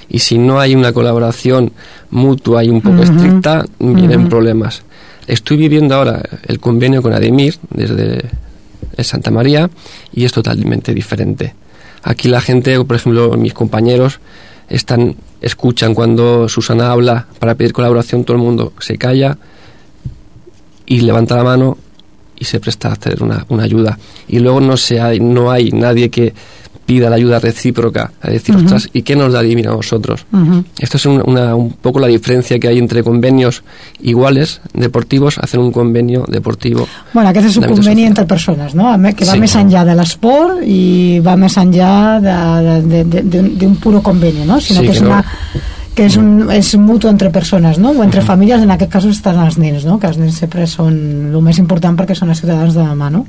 Y 0.10 0.20
si 0.20 0.38
no 0.38 0.60
hay 0.60 0.74
una 0.74 0.94
colaboración 0.94 1.72
mutua 2.10 2.64
y 2.64 2.70
un 2.70 2.82
poco 2.82 3.04
estricta, 3.04 3.66
vienen 3.80 4.30
problemas. 4.30 4.84
Estoy 5.28 5.58
viviendo 5.58 5.96
ahora 5.96 6.22
el 6.48 6.60
convenio 6.60 7.02
con 7.02 7.14
Ademir 7.14 7.56
desde 7.70 8.24
Santa 9.04 9.30
María 9.30 9.70
y 10.14 10.26
es 10.26 10.32
totalmente 10.32 10.94
diferente. 10.94 11.54
Aquí 12.04 12.30
la 12.30 12.42
gente, 12.42 12.84
por 12.84 12.96
ejemplo, 12.96 13.36
mis 13.38 13.54
compañeros, 13.54 14.20
están 14.70 15.16
escuchan 15.42 15.94
cuando 15.94 16.50
Susana 16.50 16.92
habla 16.92 17.28
para 17.40 17.56
pedir 17.56 17.74
colaboración, 17.74 18.24
todo 18.24 18.38
el 18.38 18.44
mundo 18.44 18.74
se 18.80 18.98
calla 18.98 19.38
y 20.86 21.02
levanta 21.02 21.36
la 21.36 21.44
mano 21.44 21.78
y 22.40 22.46
se 22.46 22.60
presta 22.60 22.90
a 22.90 22.94
hacer 22.94 23.22
una, 23.22 23.46
una 23.50 23.64
ayuda. 23.64 23.98
Y 24.28 24.40
luego 24.40 24.62
no, 24.62 24.78
se 24.78 25.00
hay, 25.02 25.20
no 25.20 25.52
hay 25.52 25.72
nadie 25.72 26.10
que 26.10 26.34
pida 26.88 27.10
la 27.12 27.18
ayuda 27.18 27.38
recíproca, 27.40 28.12
a 28.22 28.30
decir, 28.32 28.56
ostras, 28.56 28.88
¿y 28.94 29.02
qué 29.04 29.16
nos 29.16 29.32
da 29.34 29.40
Adivina 29.40 29.70
a 29.72 29.76
nosotros? 29.76 30.26
Esto 30.80 30.98
es 30.98 31.06
un, 31.06 31.22
una- 31.26 31.54
un 31.54 31.72
poco 31.74 32.00
la 32.00 32.08
diferencia 32.08 32.58
que 32.60 32.68
hay 32.70 32.80
entre 32.80 33.04
convenios 33.04 33.62
iguales 34.02 34.62
deportivos, 34.74 35.38
hacer 35.38 35.60
un 35.60 35.72
convenio 35.74 36.26
deportivo. 36.30 36.88
Bueno, 37.14 37.30
aquest 37.30 37.48
és 37.50 37.58
un 37.58 37.64
d'àmbit 37.66 37.76
conveni 37.76 38.02
social. 38.02 38.08
entre 38.08 38.26
persones, 38.26 38.74
no? 38.74 38.86
Que 39.16 39.26
va 39.26 39.34
Sí. 39.34 39.40
més 39.40 39.56
enllà 39.56 39.84
de 39.86 39.96
l'esport 39.96 40.64
i 40.66 41.20
va 41.20 41.36
més 41.36 41.58
enllà 41.58 42.22
d'un 42.82 43.76
puro 43.76 44.02
conveni, 44.02 44.46
no? 44.46 44.60
Sinó 44.62 44.82
Sí, 44.82 44.86
que, 44.88 44.92
és 44.94 45.00
que 45.00 45.04
no. 45.06 45.12
una 45.12 45.26
que 45.98 46.06
és, 46.06 46.16
un, 46.16 46.52
és 46.54 46.76
mutu 46.78 47.08
entre 47.10 47.32
persones, 47.32 47.80
no? 47.80 47.90
O 47.90 48.04
entre 48.04 48.22
famílies, 48.22 48.62
en 48.62 48.70
aquest 48.70 48.92
cas 48.92 49.06
estan 49.10 49.40
els 49.44 49.58
nens, 49.58 49.84
no? 49.84 49.98
Que 50.00 50.06
els 50.08 50.18
nens 50.22 50.36
sempre 50.38 50.68
són 50.70 50.94
el 51.34 51.42
més 51.42 51.58
important 51.58 51.98
perquè 51.98 52.14
són 52.16 52.30
els 52.30 52.38
ciutadans 52.40 52.76
de 52.76 52.84
demà, 52.86 53.10
no? 53.10 53.26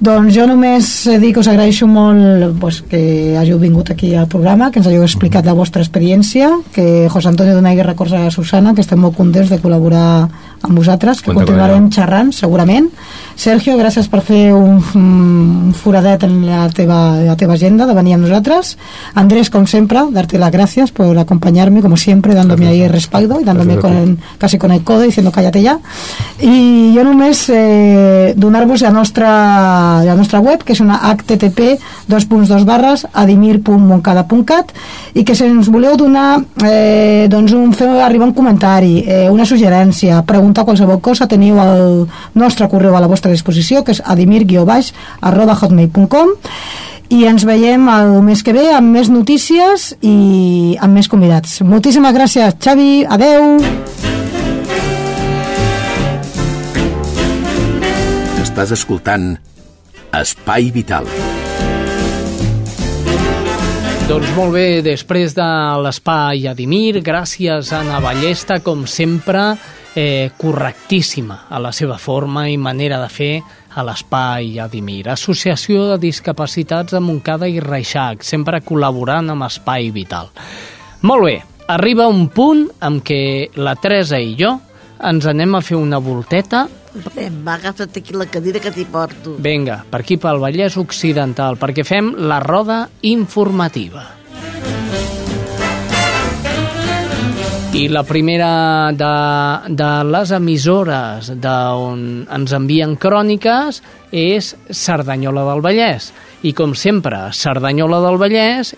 Doncs 0.00 0.32
jo 0.32 0.46
només 0.48 0.86
he 1.12 1.18
dit 1.20 1.34
que 1.36 1.42
us 1.42 1.48
agraeixo 1.50 1.84
molt 1.84 2.54
pues, 2.60 2.78
que 2.88 3.36
hàgiu 3.36 3.58
vingut 3.60 3.90
aquí 3.92 4.14
al 4.16 4.30
programa, 4.32 4.70
que 4.72 4.80
ens 4.80 4.88
hàgiu 4.88 5.04
explicat 5.04 5.44
la 5.44 5.52
vostra 5.52 5.82
experiència, 5.84 6.48
que 6.72 7.06
José 7.12 7.28
Antonio 7.28 7.52
donagui 7.52 7.84
records 7.84 8.14
a 8.16 8.30
Susana, 8.32 8.72
que 8.72 8.80
estem 8.80 9.00
molt 9.00 9.18
contents 9.18 9.52
de 9.52 9.60
col·laborar 9.60 10.30
amb 10.62 10.76
vosaltres, 10.76 11.20
que 11.20 11.32
Cuenta 11.32 11.40
con 11.40 11.52
continuarem 11.52 11.90
xerrant, 11.92 12.32
segurament. 12.32 12.88
Sergio, 13.36 13.76
gràcies 13.80 14.08
per 14.12 14.20
fer 14.24 14.52
un, 14.52 14.80
un 14.96 15.74
foradet 15.76 16.24
en 16.26 16.40
la 16.44 16.66
teva, 16.72 17.20
la 17.24 17.36
teva 17.40 17.56
agenda 17.56 17.86
de 17.88 17.94
venir 17.96 18.16
amb 18.16 18.26
nosaltres. 18.26 18.76
Andrés, 19.14 19.48
com 19.48 19.66
sempre, 19.66 20.02
darte 20.12 20.38
las 20.38 20.52
gracias 20.52 20.92
por 20.92 21.16
acompañarme, 21.18 21.80
como 21.80 21.96
siempre, 21.96 22.34
dándome 22.34 22.68
ahí 22.68 22.86
respaldo 22.88 23.40
y 23.40 23.44
dándome 23.44 23.76
Gracias 23.76 23.92
con, 23.92 24.18
casi 24.38 24.58
con 24.58 24.72
el 24.72 24.82
codo 24.82 25.02
diciendo 25.02 25.32
cállate 25.32 25.62
ya. 25.62 25.78
I 26.40 26.92
jo 26.96 27.04
només 27.04 27.48
eh, 27.48 28.34
donar-vos 28.36 28.82
la 28.82 28.90
nostra, 28.90 29.30
la 30.06 30.16
nostra 30.18 30.40
web, 30.44 30.64
que 30.64 30.74
és 30.76 30.82
una 30.84 30.98
http 31.10 31.76
dos 32.10 32.26
barres 32.68 33.06
adimir.moncada.cat 33.12 34.74
i 35.14 35.24
que 35.24 35.34
si 35.34 35.46
ens 35.46 35.70
voleu 35.72 35.96
donar 36.00 36.40
eh, 36.64 37.26
doncs 37.30 37.54
un, 37.56 37.72
fer 37.76 37.90
arribar 38.00 38.30
un 38.30 38.36
comentari, 38.36 39.04
eh, 39.06 39.28
una 39.30 39.46
suggerència, 39.48 40.22
preguntar 40.28 40.66
qualsevol 40.68 41.00
cosa, 41.00 41.28
teniu 41.30 41.58
el 41.62 42.06
nostre 42.34 42.68
correu 42.68 42.96
a 42.96 43.02
la 43.02 43.10
vostra 43.10 43.32
disposició, 43.32 43.84
que 43.84 43.96
és 43.96 44.02
adimir 44.04 44.46
arroba 45.20 45.54
hotmail.com 45.54 46.36
i 47.10 47.24
ens 47.26 47.44
veiem 47.44 47.88
el 47.90 48.12
mes 48.22 48.42
que 48.46 48.54
ve 48.54 48.68
amb 48.72 48.94
més 48.94 49.10
notícies 49.10 49.90
i 50.00 50.76
amb 50.80 50.94
més 50.94 51.10
convidats. 51.10 51.58
Moltíssimes 51.66 52.14
gràcies, 52.14 52.54
Xavi. 52.62 53.02
Adeu. 53.04 53.58
Estàs 58.40 58.74
escoltant 58.78 59.32
Espai 60.10 60.72
Vital. 60.74 61.06
Doncs 64.08 64.30
molt 64.34 64.56
bé, 64.56 64.80
després 64.82 65.36
de 65.36 65.46
l'espai 65.84 66.48
Adimir, 66.50 66.98
gràcies 67.06 67.70
a 67.70 67.78
Ana 67.84 68.00
Ballesta, 68.02 68.58
com 68.58 68.82
sempre, 68.90 69.54
eh, 69.94 70.32
correctíssima 70.36 71.44
a 71.48 71.60
la 71.62 71.70
seva 71.70 71.96
forma 71.98 72.48
i 72.50 72.56
manera 72.58 72.98
de 72.98 73.08
fer 73.08 73.40
a 73.70 73.84
l'espai 73.86 74.58
Adimir. 74.58 75.08
Associació 75.08 75.86
de 75.92 76.00
Discapacitats 76.02 76.90
de 76.90 77.00
Montcada 77.00 77.46
i 77.46 77.60
Reixac, 77.60 78.24
sempre 78.26 78.64
col·laborant 78.66 79.30
amb 79.30 79.46
Espai 79.46 79.92
Vital. 79.94 80.32
Molt 81.02 81.24
bé, 81.24 81.36
arriba 81.68 82.08
un 82.10 82.26
punt 82.34 82.66
en 82.82 82.98
què 83.00 83.50
la 83.54 83.76
Teresa 83.76 84.18
i 84.18 84.34
jo 84.34 84.56
ens 85.06 85.24
anem 85.24 85.54
a 85.54 85.62
fer 85.62 85.78
una 85.78 86.02
volteta 86.02 86.66
Anem, 86.90 87.36
va, 87.46 87.54
agafa't 87.54 88.00
aquí 88.00 88.14
la 88.18 88.26
cadira 88.26 88.58
que 88.58 88.72
t'hi 88.74 88.84
porto. 88.90 89.36
Vinga, 89.38 89.84
per 89.90 90.00
aquí 90.02 90.16
pel 90.18 90.40
Vallès 90.42 90.74
Occidental, 90.80 91.58
perquè 91.60 91.84
fem 91.86 92.14
la 92.26 92.40
roda 92.42 92.82
informativa. 93.06 94.08
I 97.70 97.84
la 97.88 98.02
primera 98.02 98.90
de, 98.90 99.12
de 99.78 99.90
les 100.10 100.32
emissores 100.34 101.30
d'on 101.38 102.02
ens 102.26 102.54
envien 102.58 102.96
cròniques 102.98 103.78
és 104.10 104.50
Cerdanyola 104.74 105.46
del 105.52 105.62
Vallès. 105.62 106.10
I 106.42 106.50
com 106.58 106.74
sempre, 106.74 107.28
Cerdanyola 107.30 108.02
del 108.02 108.18
Vallès 108.18 108.74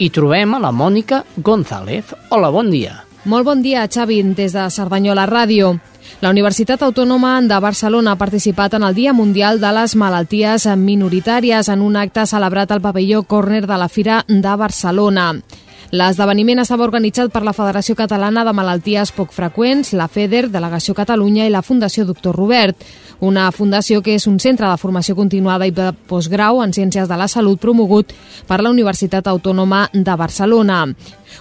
hi 0.00 0.08
trobem 0.08 0.56
a 0.56 0.62
la 0.64 0.72
Mònica 0.72 1.20
González. 1.36 2.16
Hola, 2.32 2.48
bon 2.48 2.72
dia. 2.72 3.02
Molt 3.28 3.44
bon 3.44 3.60
dia, 3.60 3.84
Xavi, 3.84 4.22
des 4.32 4.56
de 4.56 4.64
Cerdanyola 4.72 5.28
Ràdio. 5.28 5.74
La 6.20 6.30
Universitat 6.30 6.82
Autònoma 6.82 7.38
de 7.46 7.60
Barcelona 7.62 8.12
ha 8.12 8.20
participat 8.20 8.74
en 8.74 8.84
el 8.84 8.94
Dia 8.94 9.14
Mundial 9.16 9.60
de 9.62 9.70
les 9.72 9.94
Malalties 9.96 10.66
Minoritàries 10.76 11.70
en 11.72 11.80
un 11.86 11.96
acte 11.96 12.26
celebrat 12.26 12.72
al 12.74 12.82
pavelló 12.82 13.22
Corner 13.22 13.66
de 13.66 13.78
la 13.78 13.88
Fira 13.88 14.24
de 14.28 14.56
Barcelona. 14.56 15.32
L'esdeveniment 15.90 16.60
estava 16.62 16.84
organitzat 16.86 17.32
per 17.34 17.40
la 17.42 17.50
Federació 17.50 17.96
Catalana 17.98 18.44
de 18.46 18.52
Malalties 18.54 19.10
Poc 19.10 19.32
Freqüents, 19.34 19.88
la 19.98 20.06
FEDER, 20.06 20.44
Delegació 20.46 20.94
Catalunya 20.94 21.48
i 21.48 21.50
la 21.50 21.64
Fundació 21.66 22.04
Doctor 22.06 22.36
Robert, 22.38 22.84
una 23.18 23.48
fundació 23.50 23.98
que 23.98 24.14
és 24.14 24.28
un 24.30 24.38
centre 24.38 24.68
de 24.70 24.78
formació 24.78 25.16
continuada 25.18 25.66
i 25.66 25.74
de 25.74 25.88
postgrau 26.06 26.62
en 26.62 26.70
Ciències 26.70 27.10
de 27.10 27.18
la 27.18 27.26
Salut 27.26 27.58
promogut 27.58 28.14
per 28.46 28.60
la 28.62 28.70
Universitat 28.70 29.26
Autònoma 29.26 29.88
de 29.92 30.14
Barcelona. 30.14 30.84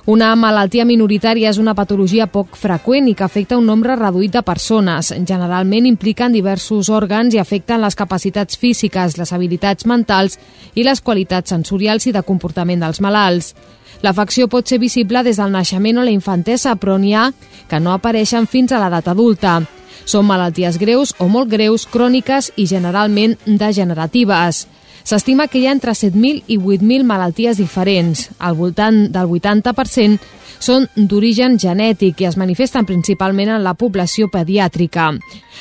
Una 0.09 0.33
malaltia 0.35 0.81
minoritària 0.85 1.53
és 1.53 1.61
una 1.61 1.77
patologia 1.77 2.25
poc 2.25 2.57
freqüent 2.57 3.05
i 3.05 3.13
que 3.13 3.29
afecta 3.29 3.57
un 3.57 3.69
nombre 3.69 4.01
reduït 4.01 4.33
de 4.33 4.41
persones. 4.41 5.13
Generalment 5.13 5.85
impliquen 5.85 6.33
diversos 6.33 6.89
òrgans 6.89 7.37
i 7.37 7.39
afecten 7.39 7.85
les 7.85 7.95
capacitats 7.95 8.57
físiques, 8.57 9.19
les 9.21 9.31
habilitats 9.31 9.85
mentals 9.85 10.39
i 10.73 10.81
les 10.81 11.01
qualitats 11.05 11.53
sensorials 11.53 12.09
i 12.09 12.17
de 12.17 12.25
comportament 12.25 12.81
dels 12.81 12.99
malalts. 12.99 13.53
L'afecció 14.01 14.47
pot 14.47 14.67
ser 14.67 14.79
visible 14.79 15.23
des 15.23 15.37
del 15.37 15.51
naixement 15.51 15.99
o 15.99 16.05
la 16.07 16.15
infantesa, 16.15 16.75
però 16.79 16.97
n'hi 16.97 17.13
ha 17.13 17.29
que 17.67 17.79
no 17.79 17.91
apareixen 17.93 18.47
fins 18.47 18.71
a 18.71 18.79
l'edat 18.79 19.09
adulta. 19.11 19.59
Són 20.05 20.25
malalties 20.25 20.79
greus 20.79 21.13
o 21.19 21.27
molt 21.27 21.51
greus, 21.51 21.85
cròniques 21.85 22.53
i 22.55 22.65
generalment 22.65 23.35
degeneratives. 23.45 24.65
S'estima 25.03 25.47
que 25.47 25.59
hi 25.59 25.67
ha 25.67 25.73
entre 25.75 25.91
7.000 25.95 26.43
i 26.47 26.57
8.000 26.57 27.03
malalties 27.07 27.57
diferents. 27.57 28.29
Al 28.39 28.55
voltant 28.55 29.07
del 29.11 29.27
80% 29.27 30.19
són 30.59 30.87
d'origen 30.95 31.55
genètic 31.59 32.19
i 32.21 32.27
es 32.27 32.37
manifesten 32.37 32.85
principalment 32.85 33.49
en 33.55 33.63
la 33.63 33.73
població 33.79 34.27
pediàtrica. 34.31 35.11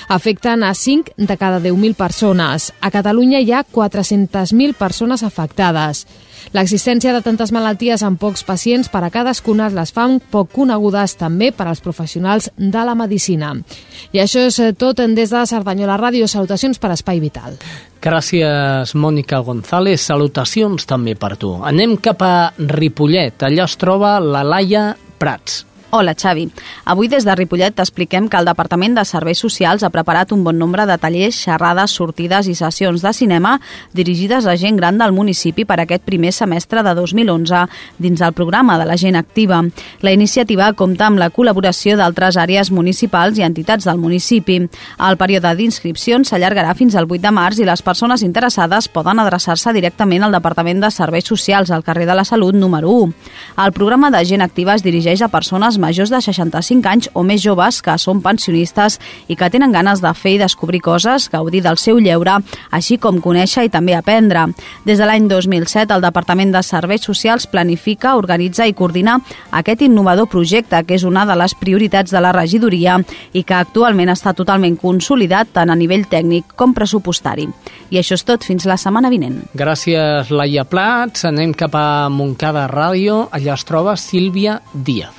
Afecten 0.08 0.64
a 0.66 0.74
5 0.74 1.14
de 1.16 1.36
cada 1.36 1.60
10.000 1.62 1.94
persones. 1.94 2.72
A 2.80 2.90
Catalunya 2.90 3.40
hi 3.40 3.52
ha 3.52 3.64
400.000 3.64 4.74
persones 4.74 5.22
afectades. 5.22 6.06
L'existència 6.56 7.12
de 7.12 7.22
tantes 7.24 7.52
malalties 7.52 8.02
en 8.06 8.16
pocs 8.20 8.44
pacients 8.46 8.88
per 8.88 9.02
a 9.04 9.10
cadascuna 9.12 9.68
les 9.74 9.92
fan 9.92 10.18
poc 10.32 10.50
conegudes 10.54 11.16
també 11.20 11.50
per 11.52 11.68
als 11.68 11.82
professionals 11.84 12.50
de 12.56 12.84
la 12.84 12.96
medicina. 12.98 13.54
I 14.12 14.22
això 14.24 14.46
és 14.48 14.60
tot 14.80 15.00
des 15.00 15.30
de 15.30 15.44
Cerdanyola 15.46 15.98
Ràdio. 16.00 16.26
Salutacions 16.26 16.78
per 16.78 16.92
Espai 16.94 17.20
Vital. 17.20 17.58
Gràcies, 18.02 18.94
Mònica 18.94 19.42
González. 19.44 20.00
Salutacions 20.08 20.86
també 20.86 21.14
per 21.18 21.36
tu. 21.36 21.56
Anem 21.62 21.96
cap 22.00 22.22
a 22.22 22.34
Ripollet. 22.58 23.42
Allà 23.42 23.68
es 23.68 23.76
troba 23.76 24.18
la 24.20 24.44
Laia 24.46 24.92
Prats. 25.18 25.67
Hola, 25.90 26.12
Xavi. 26.14 26.50
Avui 26.84 27.08
des 27.08 27.24
de 27.24 27.32
Ripollet 27.32 27.72
t'expliquem 27.72 28.26
que 28.28 28.36
el 28.36 28.44
Departament 28.44 28.92
de 28.98 29.06
Serveis 29.08 29.40
Socials 29.40 29.80
ha 29.80 29.88
preparat 29.88 30.34
un 30.36 30.42
bon 30.44 30.58
nombre 30.60 30.84
de 30.84 30.98
tallers, 31.00 31.38
xerrades, 31.46 31.94
sortides 31.96 32.44
i 32.52 32.52
sessions 32.58 33.00
de 33.00 33.12
cinema 33.16 33.54
dirigides 33.96 34.44
a 34.44 34.56
gent 34.60 34.76
gran 34.76 34.98
del 35.00 35.14
municipi 35.16 35.64
per 35.64 35.78
aquest 35.80 36.04
primer 36.04 36.34
semestre 36.36 36.82
de 36.84 36.92
2011 36.92 37.62
dins 37.96 38.20
del 38.20 38.34
programa 38.36 38.76
de 38.76 38.84
la 38.84 38.98
gent 39.00 39.16
activa. 39.16 39.62
La 40.02 40.12
iniciativa 40.12 40.74
compta 40.74 41.06
amb 41.06 41.22
la 41.22 41.30
col·laboració 41.32 41.96
d'altres 41.96 42.36
àrees 42.36 42.68
municipals 42.70 43.40
i 43.40 43.46
entitats 43.48 43.88
del 43.88 43.96
municipi. 43.96 44.58
El 45.08 45.16
període 45.16 45.54
d'inscripcions 45.56 46.28
s'allargarà 46.28 46.76
fins 46.76 46.98
al 47.00 47.08
8 47.08 47.22
de 47.24 47.32
març 47.32 47.62
i 47.62 47.70
les 47.70 47.80
persones 47.80 48.26
interessades 48.28 48.90
poden 48.92 49.24
adreçar-se 49.24 49.72
directament 49.72 50.28
al 50.28 50.36
Departament 50.36 50.84
de 50.84 50.92
Serveis 50.92 51.32
Socials 51.32 51.72
al 51.72 51.86
carrer 51.88 52.04
de 52.04 52.20
la 52.20 52.28
Salut 52.28 52.52
número 52.52 52.92
1. 53.08 53.32
El 53.64 53.72
programa 53.72 54.12
de 54.12 54.24
gent 54.26 54.44
activa 54.44 54.76
es 54.76 54.84
dirigeix 54.84 55.24
a 55.24 55.32
persones 55.32 55.77
majors 55.78 56.10
de 56.10 56.20
65 56.20 56.88
anys 56.88 57.08
o 57.14 57.24
més 57.26 57.42
joves 57.42 57.80
que 57.82 57.96
són 57.98 58.22
pensionistes 58.24 58.98
i 59.28 59.36
que 59.38 59.50
tenen 59.50 59.72
ganes 59.72 60.02
de 60.04 60.12
fer 60.14 60.34
i 60.36 60.40
descobrir 60.42 60.80
coses, 60.84 61.28
gaudir 61.32 61.62
del 61.64 61.78
seu 61.78 61.98
lleure, 62.02 62.38
així 62.70 62.98
com 62.98 63.20
conèixer 63.22 63.66
i 63.66 63.72
també 63.72 63.94
aprendre. 63.96 64.48
Des 64.84 64.98
de 64.98 65.06
l'any 65.08 65.28
2007, 65.30 65.94
el 65.94 66.04
Departament 66.04 66.52
de 66.54 66.62
Serveis 66.62 67.04
Socials 67.06 67.48
planifica, 67.50 68.16
organitza 68.18 68.66
i 68.66 68.74
coordina 68.76 69.18
aquest 69.50 69.82
innovador 69.86 70.28
projecte, 70.28 70.82
que 70.84 70.98
és 70.98 71.06
una 71.08 71.24
de 71.28 71.36
les 71.38 71.54
prioritats 71.58 72.12
de 72.14 72.22
la 72.22 72.32
regidoria 72.36 72.98
i 73.32 73.44
que 73.44 73.56
actualment 73.56 74.12
està 74.12 74.34
totalment 74.36 74.76
consolidat 74.80 75.54
tant 75.54 75.70
a 75.70 75.78
nivell 75.78 76.06
tècnic 76.10 76.56
com 76.58 76.74
pressupostari. 76.76 77.48
I 77.90 78.00
això 78.00 78.18
és 78.18 78.26
tot, 78.26 78.44
fins 78.44 78.66
la 78.68 78.78
setmana 78.80 79.12
vinent. 79.12 79.40
Gràcies, 79.58 80.32
Laia 80.34 80.66
Plats. 80.68 81.24
Anem 81.28 81.54
cap 81.56 81.76
a 81.78 82.08
Montcada 82.12 82.66
Ràdio. 82.70 83.26
Allà 83.32 83.56
es 83.56 83.66
troba 83.68 83.96
Sílvia 83.96 84.60
Díaz. 84.74 85.17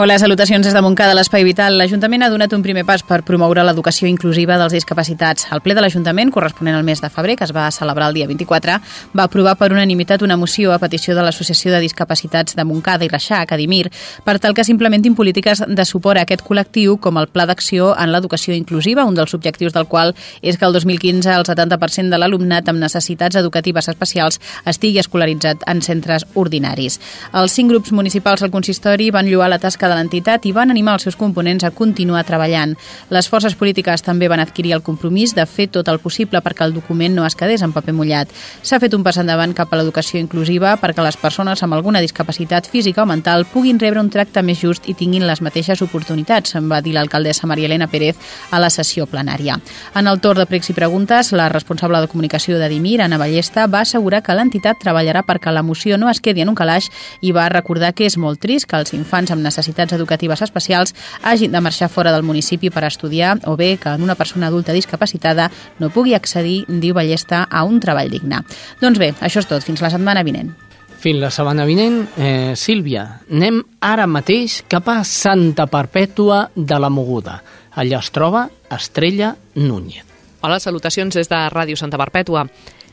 Hola, 0.00 0.16
salutacions 0.16 0.62
des 0.62 0.74
de 0.74 0.80
Montcada, 0.80 1.10
l'Espai 1.18 1.42
Vital. 1.42 1.74
L'Ajuntament 1.74 2.22
ha 2.22 2.28
donat 2.30 2.52
un 2.54 2.62
primer 2.62 2.84
pas 2.86 3.02
per 3.02 3.24
promoure 3.26 3.64
l'educació 3.66 4.06
inclusiva 4.06 4.54
dels 4.60 4.76
discapacitats. 4.76 5.48
El 5.50 5.58
ple 5.58 5.74
de 5.74 5.82
l'Ajuntament, 5.82 6.30
corresponent 6.30 6.76
al 6.78 6.84
mes 6.86 7.00
de 7.02 7.08
febrer, 7.10 7.34
que 7.34 7.42
es 7.42 7.50
va 7.50 7.64
celebrar 7.74 8.06
el 8.06 8.14
dia 8.14 8.28
24, 8.30 8.76
va 9.18 9.24
aprovar 9.26 9.56
per 9.58 9.72
unanimitat 9.74 10.22
una 10.22 10.36
moció 10.38 10.70
a 10.70 10.78
petició 10.78 11.16
de 11.16 11.24
l'Associació 11.26 11.72
de 11.74 11.80
Discapacitats 11.82 12.54
de 12.54 12.62
Montcada 12.62 13.02
i 13.02 13.10
Reixac, 13.10 13.48
Cadimir, 13.50 13.90
per 14.22 14.36
tal 14.38 14.54
que 14.54 14.62
s'implementin 14.62 15.16
polítiques 15.18 15.64
de 15.66 15.84
suport 15.84 16.22
a 16.22 16.22
aquest 16.28 16.46
col·lectiu 16.46 16.94
com 17.02 17.18
el 17.18 17.26
Pla 17.26 17.48
d'Acció 17.50 17.90
en 17.98 18.14
l'Educació 18.14 18.54
Inclusiva, 18.54 19.02
un 19.02 19.18
dels 19.18 19.34
objectius 19.34 19.74
del 19.74 19.90
qual 19.90 20.14
és 20.42 20.62
que 20.62 20.70
el 20.70 20.78
2015 20.78 21.34
el 21.34 21.48
70% 21.50 22.14
de 22.14 22.22
l'alumnat 22.22 22.70
amb 22.70 22.78
necessitats 22.78 23.42
educatives 23.42 23.90
especials 23.90 24.38
estigui 24.62 25.02
escolaritzat 25.02 25.66
en 25.66 25.82
centres 25.82 26.22
ordinaris. 26.36 27.00
Els 27.34 27.58
cinc 27.58 27.74
grups 27.74 27.90
municipals 27.90 28.46
al 28.46 28.54
consistori 28.54 29.10
van 29.10 29.26
lluar 29.26 29.50
la 29.50 29.58
tasca 29.58 29.87
de 29.88 29.96
l'entitat 29.96 30.46
i 30.46 30.52
van 30.52 30.70
animar 30.70 30.94
els 30.98 31.06
seus 31.08 31.16
components 31.16 31.64
a 31.64 31.70
continuar 31.70 32.24
treballant. 32.28 32.76
Les 33.10 33.28
forces 33.28 33.56
polítiques 33.58 34.04
també 34.04 34.28
van 34.28 34.40
adquirir 34.40 34.74
el 34.76 34.84
compromís 34.86 35.34
de 35.34 35.46
fer 35.46 35.68
tot 35.72 35.88
el 35.88 36.00
possible 36.00 36.42
perquè 36.44 36.66
el 36.66 36.74
document 36.76 37.14
no 37.16 37.26
es 37.26 37.36
quedés 37.36 37.62
en 37.62 37.72
paper 37.72 37.94
mullat. 37.94 38.32
S'ha 38.62 38.80
fet 38.80 38.94
un 38.94 39.04
pas 39.06 39.16
endavant 39.18 39.54
cap 39.54 39.72
a 39.72 39.80
l'educació 39.80 40.20
inclusiva 40.20 40.76
perquè 40.80 41.04
les 41.04 41.16
persones 41.16 41.62
amb 41.62 41.74
alguna 41.74 42.02
discapacitat 42.04 42.68
física 42.68 43.02
o 43.02 43.08
mental 43.08 43.46
puguin 43.52 43.80
rebre 43.80 44.00
un 44.00 44.10
tracte 44.10 44.42
més 44.42 44.60
just 44.60 44.88
i 44.88 44.94
tinguin 44.94 45.26
les 45.26 45.42
mateixes 45.42 45.82
oportunitats, 45.82 46.56
va 46.68 46.82
dir 46.82 46.94
l'alcaldessa 46.94 47.46
Maria 47.46 47.66
Elena 47.70 47.88
Pérez 47.88 48.16
a 48.50 48.60
la 48.60 48.70
sessió 48.70 49.06
plenària. 49.06 49.58
En 49.94 50.06
el 50.06 50.20
torn 50.20 50.42
de 50.42 50.46
pregs 50.46 50.70
i 50.70 50.76
preguntes, 50.76 51.32
la 51.32 51.48
responsable 51.48 52.00
de 52.00 52.08
comunicació 52.10 52.58
de 52.58 52.68
Dimir, 52.68 53.00
Ana 53.02 53.18
Ballesta, 53.18 53.66
va 53.66 53.82
assegurar 53.86 54.22
que 54.22 54.34
l'entitat 54.34 54.80
treballarà 54.82 55.24
perquè 55.26 55.52
la 55.52 55.62
moció 55.62 55.98
no 55.98 56.10
es 56.10 56.20
quedi 56.20 56.42
en 56.42 56.52
un 56.52 56.58
calaix 56.58 56.90
i 57.20 57.32
va 57.32 57.48
recordar 57.48 57.94
que 57.94 58.06
és 58.06 58.18
molt 58.18 58.40
trist 58.42 58.68
que 58.68 58.78
els 58.78 58.94
infants 58.96 59.30
amb 59.30 59.42
necessitats 59.42 59.77
necessitats 59.78 59.92
educatives 59.92 60.42
especials 60.42 60.94
hagin 61.22 61.52
de 61.52 61.60
marxar 61.60 61.88
fora 61.88 62.12
del 62.12 62.22
municipi 62.22 62.70
per 62.70 62.84
estudiar 62.84 63.38
o 63.46 63.56
bé 63.56 63.78
que 63.78 63.88
en 63.88 64.02
una 64.02 64.14
persona 64.14 64.48
adulta 64.48 64.72
discapacitada 64.72 65.50
no 65.78 65.90
pugui 65.90 66.14
accedir, 66.14 66.64
diu 66.68 66.94
Ballesta, 66.94 67.46
a 67.50 67.64
un 67.64 67.80
treball 67.80 68.10
digne. 68.10 68.42
Doncs 68.80 68.98
bé, 68.98 69.14
això 69.20 69.40
és 69.40 69.46
tot. 69.46 69.62
Fins 69.62 69.80
la 69.80 69.90
setmana 69.90 70.22
vinent. 70.22 70.54
Fins 70.98 71.20
la 71.20 71.30
setmana 71.30 71.64
vinent, 71.64 72.08
eh, 72.16 72.54
Sílvia, 72.56 73.20
anem 73.30 73.62
ara 73.80 74.06
mateix 74.06 74.64
cap 74.68 74.88
a 74.88 75.04
Santa 75.04 75.66
Perpètua 75.66 76.50
de 76.54 76.78
la 76.78 76.90
Moguda. 76.90 77.42
Allà 77.74 78.00
es 78.00 78.10
troba 78.10 78.48
Estrella 78.70 79.36
Núñez. 79.54 80.04
Hola, 80.40 80.58
salutacions 80.58 81.14
des 81.14 81.28
de 81.28 81.38
Ràdio 81.50 81.76
Santa 81.76 81.98
Perpètua. 81.98 82.48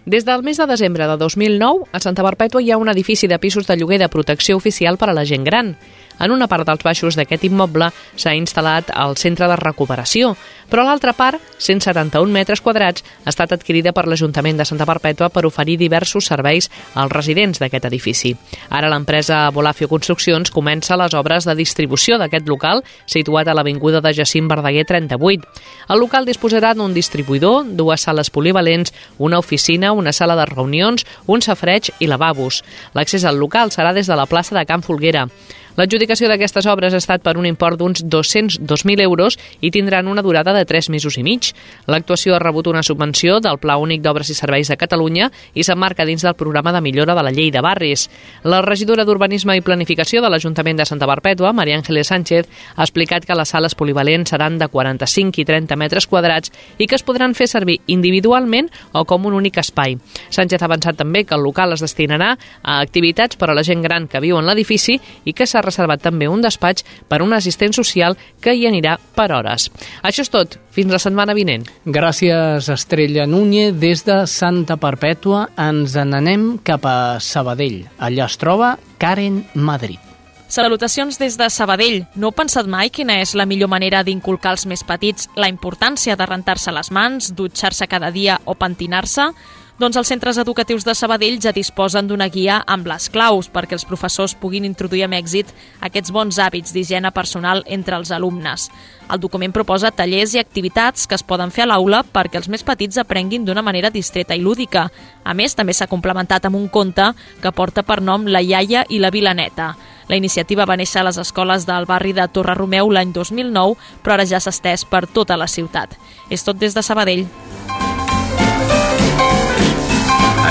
Des 0.05 0.23
del 0.23 0.43
mes 0.43 0.57
de 0.57 0.67
desembre 0.67 1.07
de 1.07 1.17
2009, 1.17 1.87
a 1.91 1.99
Santa 1.99 2.21
Perpètua 2.21 2.61
hi 2.61 2.69
ha 2.69 2.77
un 2.77 2.89
edifici 2.89 3.25
de 3.27 3.39
pisos 3.41 3.65
de 3.65 3.75
lloguer 3.75 3.97
de 3.97 4.09
protecció 4.09 4.55
oficial 4.55 4.99
per 5.01 5.09
a 5.09 5.15
la 5.17 5.25
gent 5.25 5.43
gran. 5.43 5.77
En 6.19 6.31
una 6.31 6.47
part 6.47 6.67
dels 6.67 6.83
baixos 6.83 7.17
d'aquest 7.17 7.43
immoble 7.47 7.89
s'ha 8.15 8.35
instal·lat 8.37 8.91
el 8.95 9.17
centre 9.19 9.47
de 9.51 9.57
recuperació, 9.59 10.35
però 10.69 10.83
l'altra 10.85 11.13
part, 11.13 11.41
171 11.61 12.31
metres 12.31 12.61
quadrats, 12.61 13.03
ha 13.23 13.29
estat 13.29 13.53
adquirida 13.53 13.93
per 13.93 14.07
l'Ajuntament 14.07 14.57
de 14.57 14.65
Santa 14.65 14.87
Perpètua 14.89 15.29
per 15.29 15.45
oferir 15.45 15.77
diversos 15.77 16.25
serveis 16.31 16.71
als 16.95 17.13
residents 17.13 17.61
d'aquest 17.61 17.85
edifici. 17.85 18.33
Ara 18.69 18.89
l'empresa 18.89 19.43
Bolafio 19.53 19.89
Construccions 19.91 20.51
comença 20.51 20.97
les 20.97 21.13
obres 21.13 21.45
de 21.45 21.55
distribució 21.55 22.17
d'aquest 22.17 22.49
local, 22.49 22.83
situat 23.05 23.47
a 23.47 23.53
l'Avinguda 23.57 24.01
de 24.01 24.13
Jacint 24.17 24.49
Verdaguer 24.49 24.85
38. 24.89 25.45
El 25.89 26.01
local 26.01 26.25
disposarà 26.25 26.73
d'un 26.73 26.95
distribuïdor, 26.95 27.69
dues 27.77 28.07
sales 28.07 28.31
polivalents, 28.33 28.93
una 29.19 29.39
oficina, 29.39 29.93
una 29.93 30.13
sala 30.13 30.35
de 30.35 30.47
reunions, 30.49 31.05
un 31.27 31.41
safreig 31.45 31.91
i 31.99 32.09
lavabos. 32.09 32.63
L'accés 32.95 33.25
al 33.25 33.37
local 33.37 33.71
serà 33.71 33.93
des 33.93 34.09
de 34.09 34.17
la 34.17 34.25
plaça 34.25 34.57
de 34.57 34.65
Can 34.65 34.81
Folguera. 34.81 35.27
L'adjudicació 35.75 36.29
d'aquestes 36.31 36.69
obres 36.71 36.93
ha 36.95 37.01
estat 37.01 37.19
per 37.23 37.33
un 37.35 37.45
import 37.49 37.75
d'uns 37.75 38.05
202.000 38.07 39.01
euros 39.03 39.35
i 39.59 39.71
tindran 39.75 40.07
una 40.07 40.23
durada 40.23 40.53
de 40.55 40.63
3 40.63 40.87
mesos 40.93 41.17
i 41.19 41.23
mig. 41.27 41.49
L'actuació 41.91 42.35
ha 42.35 42.39
rebut 42.39 42.69
una 42.71 42.83
subvenció 42.83 43.41
del 43.43 43.59
Pla 43.59 43.75
Únic 43.75 43.99
d'Obres 44.01 44.31
i 44.31 44.37
Serveis 44.37 44.71
de 44.71 44.77
Catalunya 44.79 45.27
i 45.53 45.65
s'emmarca 45.67 46.05
dins 46.07 46.23
del 46.23 46.37
programa 46.39 46.71
de 46.71 46.79
millora 46.81 47.15
de 47.15 47.25
la 47.27 47.33
llei 47.35 47.51
de 47.51 47.59
barris. 47.59 48.07
La 48.43 48.61
regidora 48.63 49.03
d'Urbanisme 49.03 49.57
i 49.57 49.63
Planificació 49.65 50.21
de 50.23 50.29
l'Ajuntament 50.31 50.79
de 50.79 50.85
Santa 50.87 51.09
Barpètua, 51.11 51.51
Maria 51.51 51.75
Ángeles 51.75 52.07
Sánchez, 52.07 52.47
ha 52.75 52.87
explicat 52.87 53.27
que 53.27 53.35
les 53.35 53.51
sales 53.51 53.75
polivalents 53.75 54.31
seran 54.31 54.57
de 54.57 54.69
45 54.71 55.43
i 55.43 55.45
30 55.45 55.75
metres 55.75 56.07
quadrats 56.07 56.55
i 56.77 56.87
que 56.87 56.95
es 56.95 57.03
podran 57.03 57.35
fer 57.35 57.49
servir 57.51 57.81
individualment 57.91 58.71
o 58.93 59.03
com 59.03 59.27
un 59.27 59.35
únic 59.35 59.59
espai. 59.59 59.99
Sánchez 60.29 60.63
ha 60.63 60.71
avançat 60.71 60.95
també 61.03 61.25
que 61.25 61.35
el 61.35 61.43
local 61.43 61.75
es 61.75 61.83
destinarà 61.83 62.31
a 62.63 62.79
activitats 62.79 63.35
per 63.35 63.51
a 63.51 63.59
la 63.59 63.67
gent 63.67 63.83
gran 63.83 64.07
que 64.07 64.23
viu 64.23 64.39
en 64.39 64.47
l'edifici 64.47 65.01
i 65.25 65.35
que 65.35 65.43
s'ha 65.43 65.64
reservat 65.65 66.03
també 66.05 66.29
un 66.31 66.43
despatx 66.45 66.85
per 67.09 67.19
a 67.21 67.25
un 67.25 67.33
assistent 67.33 67.75
social 67.75 68.17
que 68.41 68.53
hi 68.55 68.65
anirà 68.69 68.97
per 69.15 69.31
hores. 69.35 69.69
Això 70.03 70.25
és 70.25 70.31
tot. 70.31 70.59
Fins 70.75 70.91
la 70.91 71.01
setmana 71.01 71.35
vinent. 71.35 71.67
Gràcies, 71.85 72.69
Estrella 72.71 73.27
Núñez. 73.27 73.75
Des 73.79 74.05
de 74.07 74.23
Santa 74.27 74.77
Perpètua 74.77 75.49
ens 75.57 75.95
n'anem 75.95 76.55
cap 76.63 76.85
a 76.85 77.19
Sabadell. 77.19 77.85
Allà 77.99 78.29
es 78.29 78.37
troba 78.41 78.75
Karen 78.99 79.43
Madrid. 79.53 79.99
Salutacions 80.47 81.17
des 81.17 81.35
de 81.39 81.49
Sabadell. 81.49 82.03
No 82.15 82.29
heu 82.29 82.35
pensat 82.37 82.67
mai 82.69 82.91
quina 82.93 83.17
és 83.19 83.33
la 83.35 83.47
millor 83.49 83.67
manera 83.71 84.03
d'inculcar 84.05 84.53
als 84.53 84.65
més 84.69 84.85
petits 84.85 85.27
la 85.35 85.49
importància 85.49 86.15
de 86.15 86.27
rentar-se 86.29 86.71
les 86.71 86.91
mans, 86.93 87.31
dutxar-se 87.35 87.87
cada 87.89 88.11
dia 88.13 88.37
o 88.45 88.53
pentinar-se? 88.53 89.31
Doncs 89.75 89.97
els 89.99 90.07
centres 90.07 90.37
educatius 90.39 90.85
de 90.87 90.93
Sabadell 90.95 91.35
ja 91.43 91.51
disposen 91.51 92.07
d'una 92.07 92.29
guia 92.31 92.61
amb 92.71 92.85
les 92.87 93.09
claus 93.11 93.49
perquè 93.51 93.75
els 93.75 93.83
professors 93.83 94.31
puguin 94.39 94.63
introduir 94.63 95.01
amb 95.03 95.17
èxit 95.17 95.49
aquests 95.83 96.13
bons 96.15 96.37
hàbits 96.39 96.71
d'higiene 96.71 97.11
personal 97.11 97.59
entre 97.67 97.97
els 97.99 98.13
alumnes. 98.15 98.69
El 99.11 99.19
document 99.19 99.51
proposa 99.51 99.91
tallers 99.91 100.31
i 100.31 100.39
activitats 100.39 101.03
que 101.11 101.17
es 101.19 101.25
poden 101.27 101.51
fer 101.51 101.65
a 101.65 101.67
l'aula 101.73 102.05
perquè 102.07 102.39
els 102.39 102.47
més 102.47 102.63
petits 102.63 103.01
aprenguin 103.03 103.43
d'una 103.43 103.65
manera 103.67 103.91
distreta 103.91 104.37
i 104.37 104.39
lúdica. 104.39 104.85
A 105.25 105.33
més, 105.35 105.57
també 105.59 105.75
s'ha 105.75 105.91
complementat 105.91 106.47
amb 106.47 106.55
un 106.55 106.69
conte 106.71 107.09
que 107.43 107.51
porta 107.51 107.83
per 107.83 107.99
nom 107.99 108.29
La 108.31 108.39
iaia 108.39 108.85
i 108.87 109.01
la 109.03 109.11
vilaneta. 109.11 109.73
La 110.07 110.15
iniciativa 110.15 110.63
va 110.63 110.77
néixer 110.79 111.01
a 111.01 111.09
les 111.09 111.19
escoles 111.19 111.67
del 111.67 111.83
barri 111.89 112.13
de 112.13 112.29
Torre 112.31 112.55
Romeu 112.55 112.93
l'any 112.95 113.11
2009, 113.11 113.75
però 114.01 114.15
ara 114.15 114.25
ja 114.29 114.39
s'ha 114.39 114.55
estès 114.55 114.87
per 114.87 115.03
tota 115.07 115.35
la 115.35 115.51
ciutat. 115.51 115.99
És 116.29 116.47
tot 116.47 116.55
des 116.55 116.71
de 116.71 116.85
Sabadell. 116.85 117.27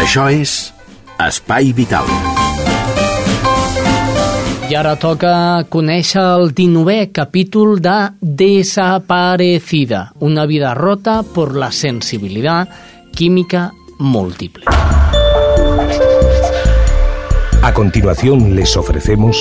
Això 0.04 0.26
és 0.28 0.50
Espai 1.16 1.70
Vital. 1.72 2.04
I 4.68 4.74
ara 4.76 4.90
toca 5.00 5.30
conèixer 5.72 6.20
el 6.20 6.50
19è 6.52 7.06
capítol 7.16 7.78
de 7.80 7.94
Desaparecida, 8.20 10.02
una 10.20 10.44
vida 10.44 10.74
rota 10.74 11.22
por 11.22 11.56
la 11.56 11.70
sensibilidad 11.72 12.68
química 13.16 13.72
múltiple. 13.98 14.66
A 17.62 17.72
continuación 17.72 18.54
les 18.54 18.76
ofrecemos 18.76 19.40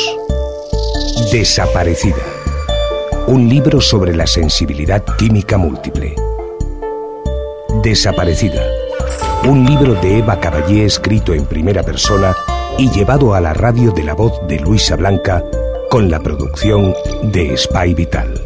Desaparecida, 1.30 2.24
un 3.28 3.50
libro 3.50 3.82
sobre 3.82 4.16
la 4.16 4.28
sensibilidad 4.28 5.04
química 5.18 5.58
múltiple. 5.58 6.16
Desaparecida 7.84 8.64
un 9.46 9.66
libro 9.66 9.94
de 9.96 10.20
Eva 10.20 10.40
Caballé 10.40 10.86
escrito 10.86 11.34
en 11.34 11.46
primera 11.46 11.84
persona 11.84 12.34
y 12.78 12.90
llevado 12.90 13.34
a 13.34 13.42
la 13.42 13.54
radio 13.54 13.92
de 13.92 14.04
la 14.04 14.14
voz 14.14 14.34
de 14.48 14.60
Luisa 14.60 14.96
Blanca 14.96 15.44
con 15.90 16.10
la 16.10 16.22
producción 16.22 16.94
de 17.24 17.58
Spy 17.58 17.94
Vital. 17.94 18.42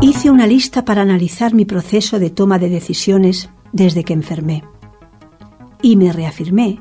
Hice 0.00 0.30
una 0.30 0.48
lista 0.48 0.84
para 0.84 1.02
analizar 1.02 1.54
mi 1.54 1.64
proceso 1.64 2.18
de 2.18 2.30
toma 2.30 2.58
de 2.58 2.68
decisiones 2.68 3.50
desde 3.70 4.02
que 4.02 4.14
enfermé. 4.14 4.64
Y 5.80 5.96
me 5.96 6.12
reafirmé 6.12 6.80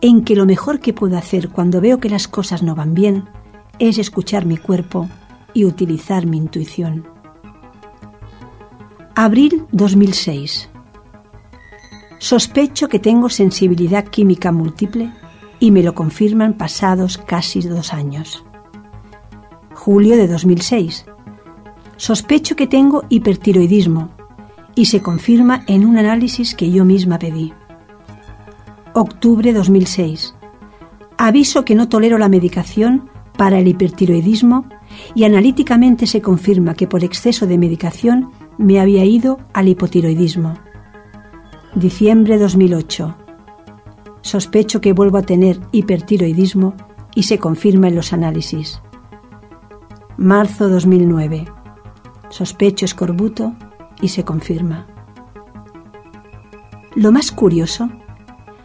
en 0.00 0.24
que 0.24 0.36
lo 0.36 0.46
mejor 0.46 0.80
que 0.80 0.92
puedo 0.92 1.16
hacer 1.18 1.50
cuando 1.50 1.80
veo 1.80 2.00
que 2.00 2.08
las 2.08 2.28
cosas 2.28 2.62
no 2.62 2.74
van 2.74 2.94
bien 2.94 3.24
es 3.78 3.98
escuchar 3.98 4.46
mi 4.46 4.56
cuerpo 4.56 5.08
y 5.52 5.64
utilizar 5.64 6.26
mi 6.26 6.36
intuición. 6.36 7.06
Abril 9.14 9.64
2006. 9.72 10.68
Sospecho 12.18 12.88
que 12.88 12.98
tengo 12.98 13.28
sensibilidad 13.28 14.04
química 14.04 14.52
múltiple 14.52 15.12
y 15.58 15.70
me 15.70 15.82
lo 15.82 15.94
confirman 15.94 16.54
pasados 16.54 17.18
casi 17.18 17.60
dos 17.60 17.92
años. 17.92 18.44
Julio 19.74 20.16
de 20.16 20.28
2006. 20.28 21.06
Sospecho 21.96 22.56
que 22.56 22.66
tengo 22.66 23.04
hipertiroidismo 23.08 24.10
y 24.74 24.86
se 24.86 25.02
confirma 25.02 25.64
en 25.66 25.84
un 25.84 25.98
análisis 25.98 26.54
que 26.54 26.70
yo 26.70 26.84
misma 26.84 27.18
pedí. 27.18 27.52
Octubre 28.92 29.52
2006. 29.52 30.34
Aviso 31.16 31.64
que 31.64 31.76
no 31.76 31.88
tolero 31.88 32.18
la 32.18 32.28
medicación 32.28 33.08
para 33.36 33.60
el 33.60 33.68
hipertiroidismo 33.68 34.64
y 35.14 35.24
analíticamente 35.24 36.08
se 36.08 36.20
confirma 36.20 36.74
que 36.74 36.88
por 36.88 37.04
exceso 37.04 37.46
de 37.46 37.56
medicación 37.56 38.32
me 38.58 38.80
había 38.80 39.04
ido 39.04 39.38
al 39.52 39.68
hipotiroidismo. 39.68 40.54
Diciembre 41.76 42.36
2008. 42.36 43.14
Sospecho 44.22 44.80
que 44.80 44.92
vuelvo 44.92 45.18
a 45.18 45.22
tener 45.22 45.60
hipertiroidismo 45.70 46.74
y 47.14 47.22
se 47.22 47.38
confirma 47.38 47.86
en 47.88 47.94
los 47.94 48.12
análisis. 48.12 48.82
Marzo 50.16 50.68
2009. 50.68 51.46
Sospecho 52.28 52.86
escorbuto 52.86 53.54
y 54.02 54.08
se 54.08 54.24
confirma. 54.24 54.86
Lo 56.96 57.12
más 57.12 57.30
curioso 57.30 57.88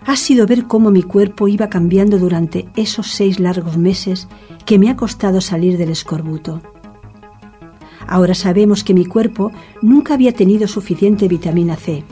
ha 0.05 0.15
sido 0.15 0.45
ver 0.45 0.65
cómo 0.65 0.91
mi 0.91 1.01
cuerpo 1.01 1.47
iba 1.47 1.67
cambiando 1.67 2.19
durante 2.19 2.67
esos 2.75 3.11
seis 3.11 3.39
largos 3.39 3.77
meses 3.77 4.27
que 4.65 4.77
me 4.77 4.89
ha 4.89 4.95
costado 4.95 5.41
salir 5.41 5.77
del 5.77 5.89
escorbuto. 5.89 6.61
Ahora 8.07 8.35
sabemos 8.35 8.83
que 8.83 8.93
mi 8.93 9.05
cuerpo 9.05 9.51
nunca 9.81 10.13
había 10.13 10.31
tenido 10.31 10.67
suficiente 10.67 11.27
vitamina 11.27 11.75
C. 11.75 12.03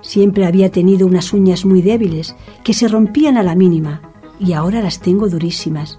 Siempre 0.00 0.46
había 0.46 0.70
tenido 0.70 1.06
unas 1.06 1.32
uñas 1.34 1.66
muy 1.66 1.82
débiles 1.82 2.34
que 2.64 2.72
se 2.72 2.88
rompían 2.88 3.36
a 3.36 3.42
la 3.42 3.54
mínima 3.54 4.00
y 4.40 4.54
ahora 4.54 4.80
las 4.80 5.00
tengo 5.00 5.28
durísimas. 5.28 5.98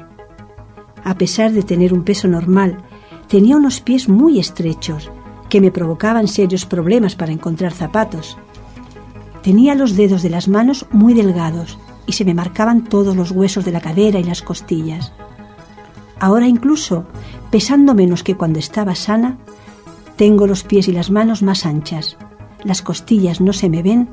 A 1.04 1.16
pesar 1.18 1.52
de 1.52 1.62
tener 1.62 1.94
un 1.94 2.04
peso 2.04 2.28
normal, 2.28 2.78
tenía 3.28 3.56
unos 3.56 3.82
pies 3.82 4.10
muy 4.10 4.40
estrechos 4.40 5.12
que 5.48 5.62
me 5.62 5.72
provocaban 5.72 6.28
serios 6.28 6.66
problemas 6.66 7.16
para 7.16 7.32
encontrar 7.32 7.72
zapatos 7.72 8.38
Tenía 9.44 9.76
los 9.76 9.98
dedos 9.98 10.24
de 10.24 10.30
las 10.30 10.48
manos 10.48 10.86
muy 10.92 11.14
delgados 11.14 11.78
y 12.08 12.14
se 12.14 12.24
me 12.24 12.34
marcaban 12.34 12.86
todos 12.86 13.16
los 13.16 13.32
huesos 13.32 13.66
de 13.66 13.74
la 13.74 13.82
cadera 13.82 14.18
y 14.18 14.24
las 14.24 14.42
costillas. 14.42 15.12
Ahora 16.18 16.48
incluso, 16.48 17.04
pesando 17.52 17.94
menos 17.94 18.24
que 18.24 18.36
cuando 18.36 18.60
estaba 18.60 18.96
sana, 18.96 19.38
tengo 20.16 20.48
los 20.48 20.64
pies 20.64 20.88
y 20.88 20.94
las 20.94 21.12
manos 21.12 21.44
más 21.44 21.66
anchas, 21.66 22.16
las 22.64 22.82
costillas 22.82 23.42
no 23.42 23.52
se 23.52 23.70
me 23.70 23.84
ven 23.84 24.08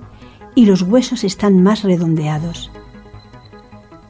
y 0.56 0.66
los 0.66 0.82
huesos 0.82 1.22
están 1.22 1.62
más 1.62 1.84
redondeados. 1.84 2.72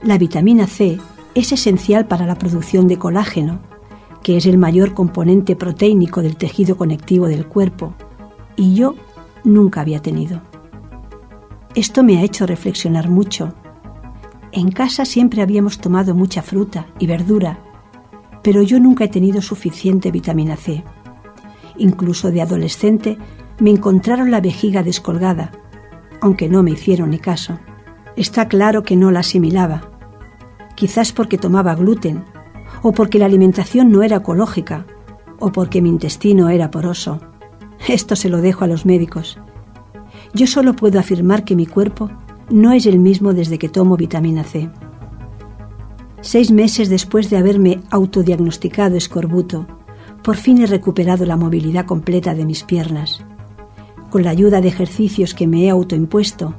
La 0.02 0.16
vitamina 0.16 0.66
C 0.66 0.98
es 1.34 1.52
esencial 1.52 2.06
para 2.06 2.24
la 2.26 2.36
producción 2.36 2.88
de 2.88 2.98
colágeno, 2.98 3.58
que 4.22 4.38
es 4.38 4.46
el 4.46 4.56
mayor 4.56 4.94
componente 4.94 5.54
proteínico 5.54 6.22
del 6.22 6.36
tejido 6.36 6.78
conectivo 6.78 7.26
del 7.26 7.46
cuerpo, 7.46 7.92
y 8.56 8.74
yo 8.74 8.94
nunca 9.44 9.82
había 9.82 10.00
tenido. 10.00 10.40
Esto 11.74 12.02
me 12.02 12.18
ha 12.18 12.22
hecho 12.22 12.46
reflexionar 12.46 13.08
mucho. 13.08 13.54
En 14.50 14.72
casa 14.72 15.04
siempre 15.04 15.40
habíamos 15.40 15.78
tomado 15.78 16.14
mucha 16.16 16.42
fruta 16.42 16.86
y 16.98 17.06
verdura, 17.06 17.58
pero 18.42 18.62
yo 18.62 18.80
nunca 18.80 19.04
he 19.04 19.08
tenido 19.08 19.40
suficiente 19.40 20.10
vitamina 20.10 20.56
C. 20.56 20.82
Incluso 21.76 22.32
de 22.32 22.42
adolescente 22.42 23.18
me 23.60 23.70
encontraron 23.70 24.32
la 24.32 24.40
vejiga 24.40 24.82
descolgada, 24.82 25.52
aunque 26.20 26.48
no 26.48 26.64
me 26.64 26.72
hicieron 26.72 27.10
ni 27.10 27.18
caso. 27.18 27.58
Está 28.16 28.48
claro 28.48 28.82
que 28.82 28.96
no 28.96 29.12
la 29.12 29.20
asimilaba, 29.20 29.90
quizás 30.74 31.12
porque 31.12 31.38
tomaba 31.38 31.76
gluten, 31.76 32.24
o 32.82 32.90
porque 32.90 33.20
la 33.20 33.26
alimentación 33.26 33.92
no 33.92 34.02
era 34.02 34.16
ecológica, 34.16 34.86
o 35.38 35.52
porque 35.52 35.80
mi 35.80 35.88
intestino 35.88 36.48
era 36.48 36.72
poroso. 36.72 37.20
Esto 37.86 38.16
se 38.16 38.28
lo 38.28 38.40
dejo 38.40 38.64
a 38.64 38.66
los 38.66 38.84
médicos. 38.84 39.38
Yo 40.34 40.46
solo 40.46 40.74
puedo 40.74 41.00
afirmar 41.00 41.44
que 41.44 41.56
mi 41.56 41.66
cuerpo 41.66 42.10
no 42.50 42.72
es 42.72 42.86
el 42.86 42.98
mismo 42.98 43.32
desde 43.32 43.58
que 43.58 43.68
tomo 43.68 43.96
vitamina 43.96 44.44
C. 44.44 44.68
Seis 46.20 46.50
meses 46.50 46.88
después 46.88 47.30
de 47.30 47.36
haberme 47.36 47.80
autodiagnosticado 47.90 48.96
escorbuto, 48.96 49.66
Por 50.22 50.36
fin 50.36 50.60
he 50.60 50.66
recuperado 50.66 51.24
la 51.24 51.36
movilidad 51.36 51.86
completa 51.86 52.34
de 52.34 52.44
mis 52.44 52.62
piernas, 52.62 53.22
con 54.10 54.22
la 54.22 54.30
ayuda 54.30 54.60
de 54.60 54.68
ejercicios 54.68 55.34
que 55.34 55.46
me 55.46 55.64
he 55.64 55.70
autoimpuesto, 55.70 56.54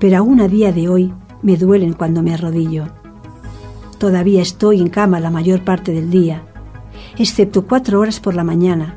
pero 0.00 0.16
aún 0.16 0.40
a 0.40 0.48
día 0.48 0.72
de 0.72 0.88
hoy 0.88 1.12
me 1.42 1.58
duelen 1.58 1.92
cuando 1.92 2.22
me 2.22 2.32
arrodillo. 2.32 2.86
Todavía 3.98 4.40
estoy 4.40 4.80
en 4.80 4.88
cama 4.88 5.20
la 5.20 5.30
mayor 5.30 5.64
parte 5.64 5.92
del 5.92 6.10
día, 6.10 6.44
excepto 7.18 7.66
cuatro 7.66 8.00
horas 8.00 8.20
por 8.20 8.34
la 8.34 8.44
mañana, 8.44 8.96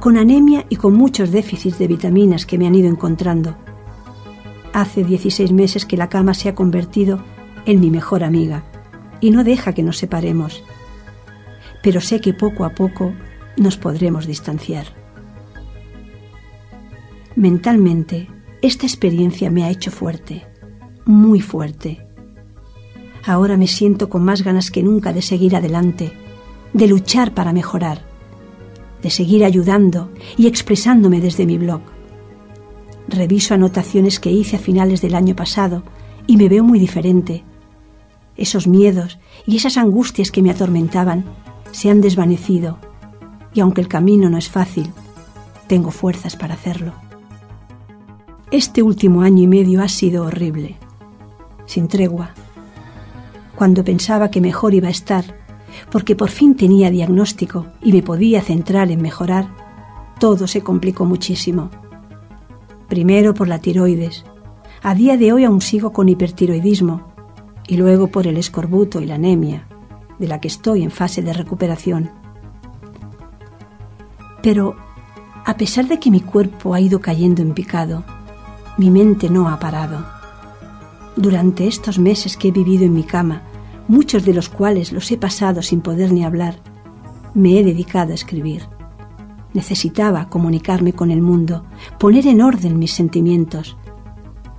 con 0.00 0.16
anemia 0.16 0.66
y 0.68 0.76
con 0.76 0.94
muchos 0.94 1.30
déficits 1.30 1.78
de 1.78 1.86
vitaminas 1.86 2.46
que 2.46 2.58
me 2.58 2.66
han 2.66 2.74
ido 2.74 2.88
encontrando. 2.88 3.56
Hace 4.72 5.04
16 5.04 5.52
meses 5.52 5.86
que 5.86 5.96
la 5.96 6.08
cama 6.08 6.34
se 6.34 6.48
ha 6.48 6.54
convertido 6.54 7.20
en 7.66 7.80
mi 7.80 7.90
mejor 7.90 8.24
amiga 8.24 8.64
y 9.20 9.30
no 9.30 9.44
deja 9.44 9.72
que 9.72 9.82
nos 9.82 9.98
separemos. 9.98 10.62
Pero 11.82 12.00
sé 12.00 12.20
que 12.20 12.34
poco 12.34 12.64
a 12.64 12.70
poco 12.70 13.12
nos 13.56 13.76
podremos 13.76 14.26
distanciar. 14.26 14.86
Mentalmente, 17.36 18.28
esta 18.62 18.86
experiencia 18.86 19.50
me 19.50 19.64
ha 19.64 19.70
hecho 19.70 19.90
fuerte, 19.90 20.46
muy 21.04 21.40
fuerte. 21.40 22.06
Ahora 23.26 23.56
me 23.56 23.66
siento 23.66 24.08
con 24.08 24.24
más 24.24 24.42
ganas 24.42 24.70
que 24.70 24.82
nunca 24.82 25.12
de 25.12 25.22
seguir 25.22 25.56
adelante, 25.56 26.12
de 26.72 26.86
luchar 26.86 27.32
para 27.32 27.52
mejorar, 27.52 28.02
de 29.04 29.10
seguir 29.10 29.44
ayudando 29.44 30.08
y 30.38 30.46
expresándome 30.46 31.20
desde 31.20 31.44
mi 31.44 31.58
blog. 31.58 31.82
Reviso 33.06 33.52
anotaciones 33.52 34.18
que 34.18 34.32
hice 34.32 34.56
a 34.56 34.58
finales 34.58 35.02
del 35.02 35.14
año 35.14 35.36
pasado 35.36 35.82
y 36.26 36.38
me 36.38 36.48
veo 36.48 36.64
muy 36.64 36.78
diferente. 36.78 37.44
Esos 38.38 38.66
miedos 38.66 39.18
y 39.46 39.58
esas 39.58 39.76
angustias 39.76 40.30
que 40.30 40.40
me 40.40 40.50
atormentaban 40.50 41.26
se 41.70 41.90
han 41.90 42.00
desvanecido 42.00 42.78
y 43.52 43.60
aunque 43.60 43.82
el 43.82 43.88
camino 43.88 44.30
no 44.30 44.38
es 44.38 44.48
fácil, 44.48 44.90
tengo 45.66 45.90
fuerzas 45.90 46.34
para 46.34 46.54
hacerlo. 46.54 46.94
Este 48.50 48.82
último 48.82 49.20
año 49.20 49.42
y 49.42 49.46
medio 49.46 49.82
ha 49.82 49.88
sido 49.88 50.24
horrible, 50.24 50.76
sin 51.66 51.88
tregua. 51.88 52.30
Cuando 53.54 53.84
pensaba 53.84 54.30
que 54.30 54.40
mejor 54.40 54.72
iba 54.72 54.88
a 54.88 54.92
estar, 54.92 55.43
porque 55.90 56.16
por 56.16 56.30
fin 56.30 56.54
tenía 56.54 56.90
diagnóstico 56.90 57.66
y 57.82 57.92
me 57.92 58.02
podía 58.02 58.42
centrar 58.42 58.90
en 58.90 59.02
mejorar, 59.02 59.48
todo 60.18 60.46
se 60.46 60.62
complicó 60.62 61.04
muchísimo. 61.04 61.70
Primero 62.88 63.34
por 63.34 63.48
la 63.48 63.58
tiroides. 63.58 64.24
A 64.82 64.94
día 64.94 65.16
de 65.16 65.32
hoy 65.32 65.44
aún 65.44 65.60
sigo 65.60 65.92
con 65.92 66.08
hipertiroidismo 66.08 67.02
y 67.66 67.76
luego 67.76 68.08
por 68.08 68.26
el 68.26 68.36
escorbuto 68.36 69.00
y 69.00 69.06
la 69.06 69.14
anemia, 69.14 69.66
de 70.18 70.28
la 70.28 70.40
que 70.40 70.48
estoy 70.48 70.82
en 70.82 70.90
fase 70.90 71.22
de 71.22 71.32
recuperación. 71.32 72.10
Pero, 74.42 74.76
a 75.44 75.56
pesar 75.56 75.88
de 75.88 75.98
que 75.98 76.10
mi 76.10 76.20
cuerpo 76.20 76.74
ha 76.74 76.80
ido 76.80 77.00
cayendo 77.00 77.40
en 77.40 77.54
picado, 77.54 78.04
mi 78.76 78.90
mente 78.90 79.30
no 79.30 79.48
ha 79.48 79.58
parado. 79.58 80.04
Durante 81.16 81.66
estos 81.66 81.98
meses 81.98 82.36
que 82.36 82.48
he 82.48 82.52
vivido 82.52 82.84
en 82.84 82.92
mi 82.92 83.04
cama, 83.04 83.42
muchos 83.88 84.24
de 84.24 84.34
los 84.34 84.48
cuales 84.48 84.92
los 84.92 85.10
he 85.10 85.16
pasado 85.16 85.62
sin 85.62 85.80
poder 85.80 86.12
ni 86.12 86.24
hablar, 86.24 86.56
me 87.34 87.58
he 87.58 87.64
dedicado 87.64 88.12
a 88.12 88.14
escribir. 88.14 88.62
Necesitaba 89.52 90.28
comunicarme 90.28 90.92
con 90.92 91.10
el 91.10 91.22
mundo, 91.22 91.64
poner 91.98 92.26
en 92.26 92.42
orden 92.42 92.78
mis 92.78 92.92
sentimientos, 92.92 93.76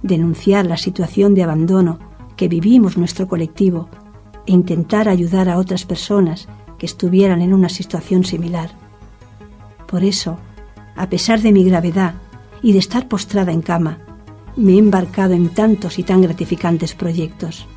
denunciar 0.03 0.65
la 0.65 0.77
situación 0.77 1.33
de 1.33 1.43
abandono 1.43 1.99
que 2.35 2.47
vivimos 2.47 2.97
nuestro 2.97 3.27
colectivo 3.27 3.89
e 4.45 4.51
intentar 4.51 5.09
ayudar 5.09 5.49
a 5.49 5.57
otras 5.57 5.85
personas 5.85 6.47
que 6.77 6.85
estuvieran 6.85 7.41
en 7.41 7.53
una 7.53 7.69
situación 7.69 8.23
similar. 8.23 8.71
Por 9.87 10.03
eso, 10.03 10.37
a 10.95 11.09
pesar 11.09 11.41
de 11.41 11.51
mi 11.51 11.63
gravedad 11.63 12.15
y 12.61 12.73
de 12.73 12.79
estar 12.79 13.07
postrada 13.07 13.51
en 13.51 13.61
cama, 13.61 13.99
me 14.55 14.73
he 14.73 14.77
embarcado 14.77 15.33
en 15.33 15.49
tantos 15.49 15.99
y 15.99 16.03
tan 16.03 16.21
gratificantes 16.21 16.93
proyectos. 16.93 17.67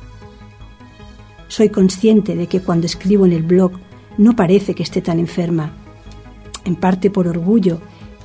Soy 1.49 1.69
consciente 1.69 2.35
de 2.35 2.47
que 2.47 2.61
cuando 2.61 2.85
escribo 2.85 3.25
en 3.25 3.33
el 3.33 3.43
blog 3.43 3.71
no 4.17 4.35
parece 4.35 4.75
que 4.75 4.83
esté 4.83 5.01
tan 5.01 5.19
enferma, 5.19 5.73
en 6.63 6.75
parte 6.75 7.09
por 7.09 7.27
orgullo 7.27 7.81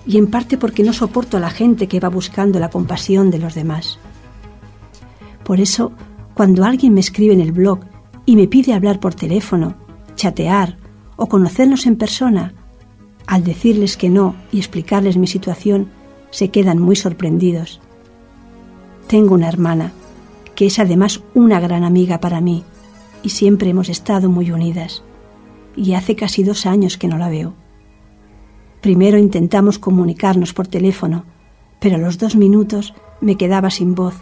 y 0.06 0.18
en 0.18 0.26
parte 0.26 0.58
porque 0.58 0.82
no 0.82 0.92
soporto 0.92 1.38
a 1.38 1.40
la 1.40 1.50
gente 1.50 1.88
que 1.88 2.00
va 2.00 2.10
buscando 2.10 2.60
la 2.60 2.68
compasión 2.68 3.30
de 3.30 3.38
los 3.38 3.54
demás. 3.54 3.98
Por 5.42 5.58
eso, 5.58 5.92
cuando 6.34 6.64
alguien 6.64 6.92
me 6.92 7.00
escribe 7.00 7.32
en 7.32 7.40
el 7.40 7.52
blog 7.52 7.80
y 8.26 8.36
me 8.36 8.46
pide 8.46 8.74
hablar 8.74 9.00
por 9.00 9.14
teléfono, 9.14 9.74
chatear 10.16 10.76
o 11.16 11.26
conocernos 11.26 11.86
en 11.86 11.96
persona, 11.96 12.52
al 13.26 13.42
decirles 13.42 13.96
que 13.96 14.10
no 14.10 14.34
y 14.52 14.58
explicarles 14.58 15.16
mi 15.16 15.26
situación, 15.26 15.88
se 16.30 16.50
quedan 16.50 16.78
muy 16.78 16.96
sorprendidos. 16.96 17.80
Tengo 19.06 19.34
una 19.34 19.48
hermana, 19.48 19.92
que 20.54 20.66
es 20.66 20.78
además 20.78 21.22
una 21.32 21.60
gran 21.60 21.84
amiga 21.84 22.20
para 22.20 22.42
mí, 22.42 22.64
y 23.24 23.30
siempre 23.30 23.70
hemos 23.70 23.88
estado 23.88 24.30
muy 24.30 24.52
unidas. 24.52 25.02
Y 25.74 25.94
hace 25.94 26.14
casi 26.14 26.44
dos 26.44 26.66
años 26.66 26.96
que 26.96 27.08
no 27.08 27.18
la 27.18 27.28
veo. 27.28 27.54
Primero 28.80 29.18
intentamos 29.18 29.80
comunicarnos 29.80 30.52
por 30.52 30.68
teléfono, 30.68 31.24
pero 31.80 31.96
a 31.96 31.98
los 31.98 32.18
dos 32.18 32.36
minutos 32.36 32.94
me 33.20 33.36
quedaba 33.36 33.70
sin 33.70 33.96
voz, 33.96 34.14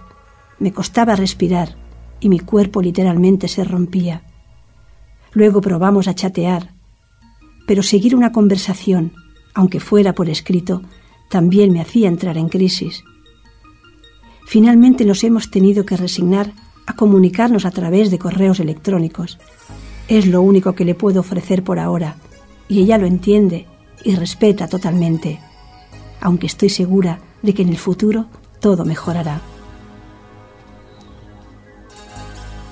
me 0.59 0.73
costaba 0.73 1.17
respirar 1.17 1.77
y 2.21 2.31
mi 2.31 2.39
cuerpo 2.39 2.81
literalmente 2.81 3.49
se 3.49 3.65
rompía. 3.65 4.23
Luego 5.35 5.61
probamos 5.61 6.09
a 6.09 6.15
chatear 6.15 6.71
pero 7.67 7.83
seguir 7.83 8.15
una 8.15 8.33
conversación, 8.33 9.13
aunque 9.55 9.81
fuera 9.81 10.15
por 10.15 10.29
escrito, 10.29 10.83
también 11.29 11.73
me 11.73 11.81
hacía 11.81 12.09
entrar 12.09 12.37
en 12.37 12.49
crisis. 12.49 13.05
Finalmente 14.47 15.05
nos 15.05 15.25
hemos 15.25 15.51
tenido 15.51 15.87
que 15.87 15.97
resignar 15.97 16.53
a 16.93 16.97
comunicarnos 16.97 17.65
a 17.65 17.71
través 17.71 18.11
de 18.11 18.19
correos 18.19 18.61
electrónicos. 18.61 19.39
Es 20.09 20.27
lo 20.27 20.43
único 20.43 20.75
que 20.75 20.85
le 20.85 20.95
puedo 20.95 21.21
ofrecer 21.21 21.65
por 21.65 21.79
ahora, 21.79 22.17
y 22.69 22.81
ella 22.81 22.99
lo 22.99 23.07
entiende 23.07 23.67
y 24.05 24.15
respeta 24.15 24.69
totalmente, 24.69 25.41
aunque 26.21 26.47
estoy 26.47 26.69
segura 26.69 27.19
de 27.43 27.55
que 27.55 27.63
en 27.63 27.71
el 27.71 27.79
futuro 27.79 28.27
todo 28.61 28.85
mejorará. 28.85 29.41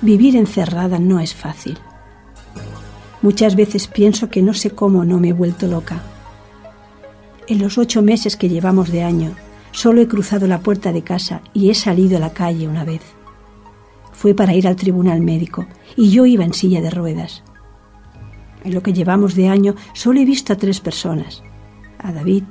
Vivir 0.02 0.36
encerrada 0.36 0.98
no 0.98 1.18
es 1.18 1.34
fácil. 1.34 1.78
Muchas 3.22 3.56
veces 3.56 3.86
pienso 3.86 4.28
que 4.28 4.42
no 4.42 4.54
sé 4.54 4.70
cómo 4.70 5.04
no 5.04 5.18
me 5.18 5.28
he 5.28 5.32
vuelto 5.32 5.66
loca. 5.66 6.02
En 7.48 7.58
los 7.58 7.78
ocho 7.78 8.00
meses 8.02 8.36
que 8.36 8.48
llevamos 8.48 8.90
de 8.90 9.02
año, 9.02 9.34
solo 9.72 10.00
he 10.00 10.08
cruzado 10.08 10.46
la 10.46 10.60
puerta 10.60 10.92
de 10.92 11.02
casa 11.02 11.42
y 11.52 11.70
he 11.70 11.74
salido 11.74 12.16
a 12.16 12.20
la 12.20 12.32
calle 12.32 12.68
una 12.68 12.84
vez. 12.84 13.02
Fue 14.20 14.34
para 14.34 14.54
ir 14.54 14.68
al 14.68 14.76
tribunal 14.76 15.22
médico 15.22 15.64
y 15.96 16.10
yo 16.10 16.26
iba 16.26 16.44
en 16.44 16.52
silla 16.52 16.82
de 16.82 16.90
ruedas. 16.90 17.42
En 18.62 18.74
lo 18.74 18.82
que 18.82 18.92
llevamos 18.92 19.34
de 19.34 19.48
año 19.48 19.76
solo 19.94 20.20
he 20.20 20.26
visto 20.26 20.52
a 20.52 20.56
tres 20.56 20.78
personas, 20.78 21.42
a 21.96 22.12
David, 22.12 22.42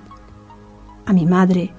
a 1.06 1.14
mi 1.14 1.28
madre 1.28 1.70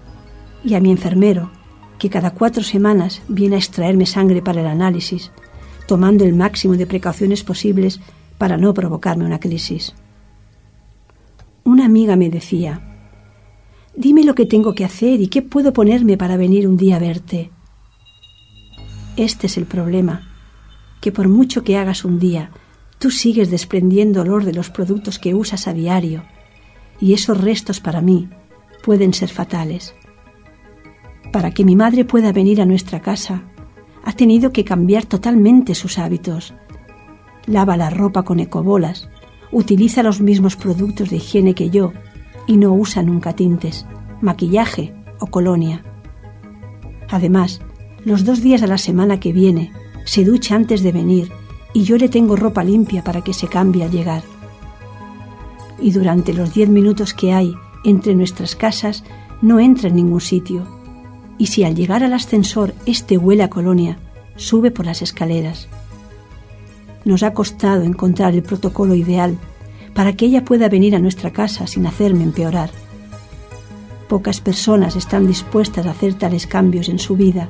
y 0.63 0.75
a 0.75 0.81
mi 0.81 0.93
enfermero, 0.93 1.51
que 1.99 2.09
cada 2.09 2.31
cuatro 2.31 2.63
semanas 2.63 3.21
viene 3.27 3.57
a 3.57 3.59
extraerme 3.59 4.07
sangre 4.07 4.43
para 4.43 4.61
el 4.61 4.69
análisis, 4.69 5.33
tomando 5.89 6.25
el 6.25 6.35
máximo 6.35 6.77
de 6.77 6.87
precauciones 6.87 7.43
posibles 7.43 7.99
para 8.39 8.57
no 8.57 8.73
provocarme 8.73 9.25
una 9.25 9.41
crisis. 9.41 9.93
Una 11.65 11.87
amiga 11.87 12.15
me 12.15 12.31
decía, 12.31 12.81
dime 13.97 14.23
lo 14.23 14.37
que 14.37 14.47
tengo 14.47 14.73
que 14.73 14.85
hacer 14.85 15.21
y 15.21 15.27
qué 15.27 15.43
puedo 15.43 15.73
ponerme 15.73 16.17
para 16.17 16.37
venir 16.37 16.69
un 16.69 16.77
día 16.77 16.95
a 16.95 17.01
verte. 17.01 17.51
Este 19.21 19.49
es 19.49 19.59
el 19.59 19.67
problema, 19.67 20.23
que 21.03 21.13
por 21.13 21.29
mucho 21.29 21.63
que 21.63 21.77
hagas 21.77 22.07
un 22.07 22.19
día, 22.19 22.51
tú 22.99 23.11
sigues 23.11 23.51
desprendiendo 23.51 24.23
olor 24.23 24.45
de 24.45 24.55
los 24.55 24.71
productos 24.71 25.19
que 25.19 25.35
usas 25.35 25.69
a 25.69 25.75
diario, 25.75 26.25
y 27.01 27.13
esos 27.13 27.39
restos 27.39 27.81
para 27.81 28.01
mí 28.01 28.31
pueden 28.83 29.13
ser 29.13 29.29
fatales. 29.29 29.95
Para 31.33 31.51
que 31.51 31.67
mi 31.67 31.77
madre 31.77 32.07
pueda 32.07 32.33
venir 32.33 32.63
a 32.63 32.65
nuestra 32.65 33.01
casa, 33.01 33.43
ha 34.05 34.15
tenido 34.15 34.55
que 34.55 34.65
cambiar 34.65 35.05
totalmente 35.05 35.75
sus 35.75 35.99
hábitos 35.99 36.55
lava 37.47 37.77
la 37.77 37.91
ropa 37.91 38.23
con 38.23 38.41
ecobolas, 38.41 39.11
utiliza 39.53 40.03
los 40.03 40.23
mismos 40.23 40.57
productos 40.57 41.11
de 41.11 41.17
higiene 41.17 41.55
que 41.55 41.69
yo 41.69 41.93
y 42.47 42.57
no 42.57 42.73
usa 42.73 43.03
nunca 43.03 43.35
tintes, 43.35 43.85
maquillaje 44.23 44.95
o 45.19 45.27
colonia. 45.27 45.83
Además, 47.11 47.61
los 48.05 48.25
dos 48.25 48.41
días 48.41 48.61
de 48.61 48.67
la 48.67 48.79
semana 48.79 49.21
que 49.21 49.33
viene 49.33 49.73
se 50.05 50.25
ducha 50.25 50.55
antes 50.55 50.83
de 50.83 50.93
venir 50.93 51.31
y 51.73 51.83
yo 51.83 51.99
le 51.99 52.09
tengo 52.09 52.35
ropa 52.35 52.65
limpia 52.65 53.05
para 53.05 53.23
que 53.23 53.35
se 53.35 53.47
cambie 53.47 53.85
al 53.85 53.91
llegar. 53.91 54.23
Y 55.81 55.93
durante 55.93 56.33
los 56.33 56.55
diez 56.55 56.69
minutos 56.69 57.15
que 57.15 57.33
hay 57.33 57.55
entre 57.85 58.15
nuestras 58.15 58.57
casas 58.57 59.05
no 59.43 59.61
entra 59.61 59.89
en 59.89 59.97
ningún 59.97 60.21
sitio. 60.21 60.67
Y 61.39 61.47
si 61.47 61.65
al 61.65 61.75
llegar 61.75 62.03
al 62.03 62.13
ascensor 62.13 62.75
este 62.87 63.19
huele 63.19 63.43
a 63.43 63.51
colonia, 63.51 63.99
sube 64.37 64.71
por 64.71 64.87
las 64.87 65.03
escaleras. 65.03 65.69
Nos 67.05 67.23
ha 67.23 67.33
costado 67.33 67.83
encontrar 67.83 68.35
el 68.35 68.43
protocolo 68.43 68.95
ideal 68.95 69.39
para 69.95 70.15
que 70.15 70.27
ella 70.27 70.45
pueda 70.45 70.69
venir 70.69 70.97
a 70.97 70.99
nuestra 70.99 71.33
casa 71.33 71.67
sin 71.67 71.87
hacerme 71.87 72.25
empeorar. 72.25 72.71
Pocas 74.09 74.41
personas 74.41 74.97
están 74.97 75.27
dispuestas 75.27 75.87
a 75.87 75.91
hacer 75.91 76.15
tales 76.15 76.47
cambios 76.47 76.89
en 76.89 76.99
su 76.99 77.17
vida 77.17 77.49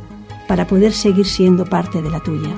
para 0.50 0.66
poder 0.66 0.92
seguir 0.92 1.26
siendo 1.26 1.64
parte 1.64 2.02
de 2.02 2.10
la 2.10 2.18
tuya. 2.18 2.50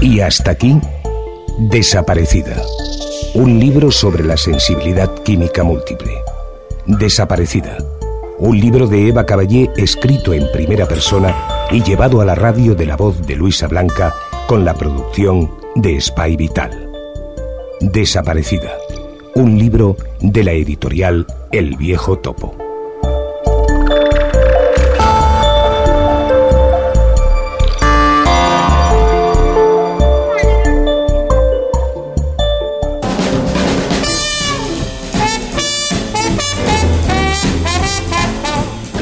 Y 0.00 0.18
hasta 0.18 0.50
aquí, 0.50 0.80
Desaparecida. 1.70 2.60
Un 3.34 3.60
libro 3.60 3.92
sobre 3.92 4.24
la 4.24 4.36
sensibilidad 4.36 5.22
química 5.22 5.62
múltiple. 5.62 6.10
Desaparecida. 6.86 7.78
Un 8.40 8.58
libro 8.58 8.88
de 8.88 9.06
Eva 9.06 9.24
Caballé 9.24 9.70
escrito 9.76 10.34
en 10.34 10.50
primera 10.50 10.88
persona 10.88 11.32
y 11.70 11.84
llevado 11.84 12.20
a 12.20 12.24
la 12.24 12.34
radio 12.34 12.74
de 12.74 12.86
la 12.86 12.96
voz 12.96 13.24
de 13.24 13.36
Luisa 13.36 13.68
Blanca 13.68 14.12
con 14.48 14.64
la 14.64 14.74
producción 14.74 15.48
de 15.76 16.00
Spy 16.00 16.36
Vital. 16.36 16.90
Desaparecida. 17.80 18.72
Un 19.36 19.58
libro 19.58 19.98
de 20.22 20.42
la 20.42 20.52
editorial 20.52 21.26
El 21.52 21.76
Viejo 21.76 22.18
Topo. 22.18 22.56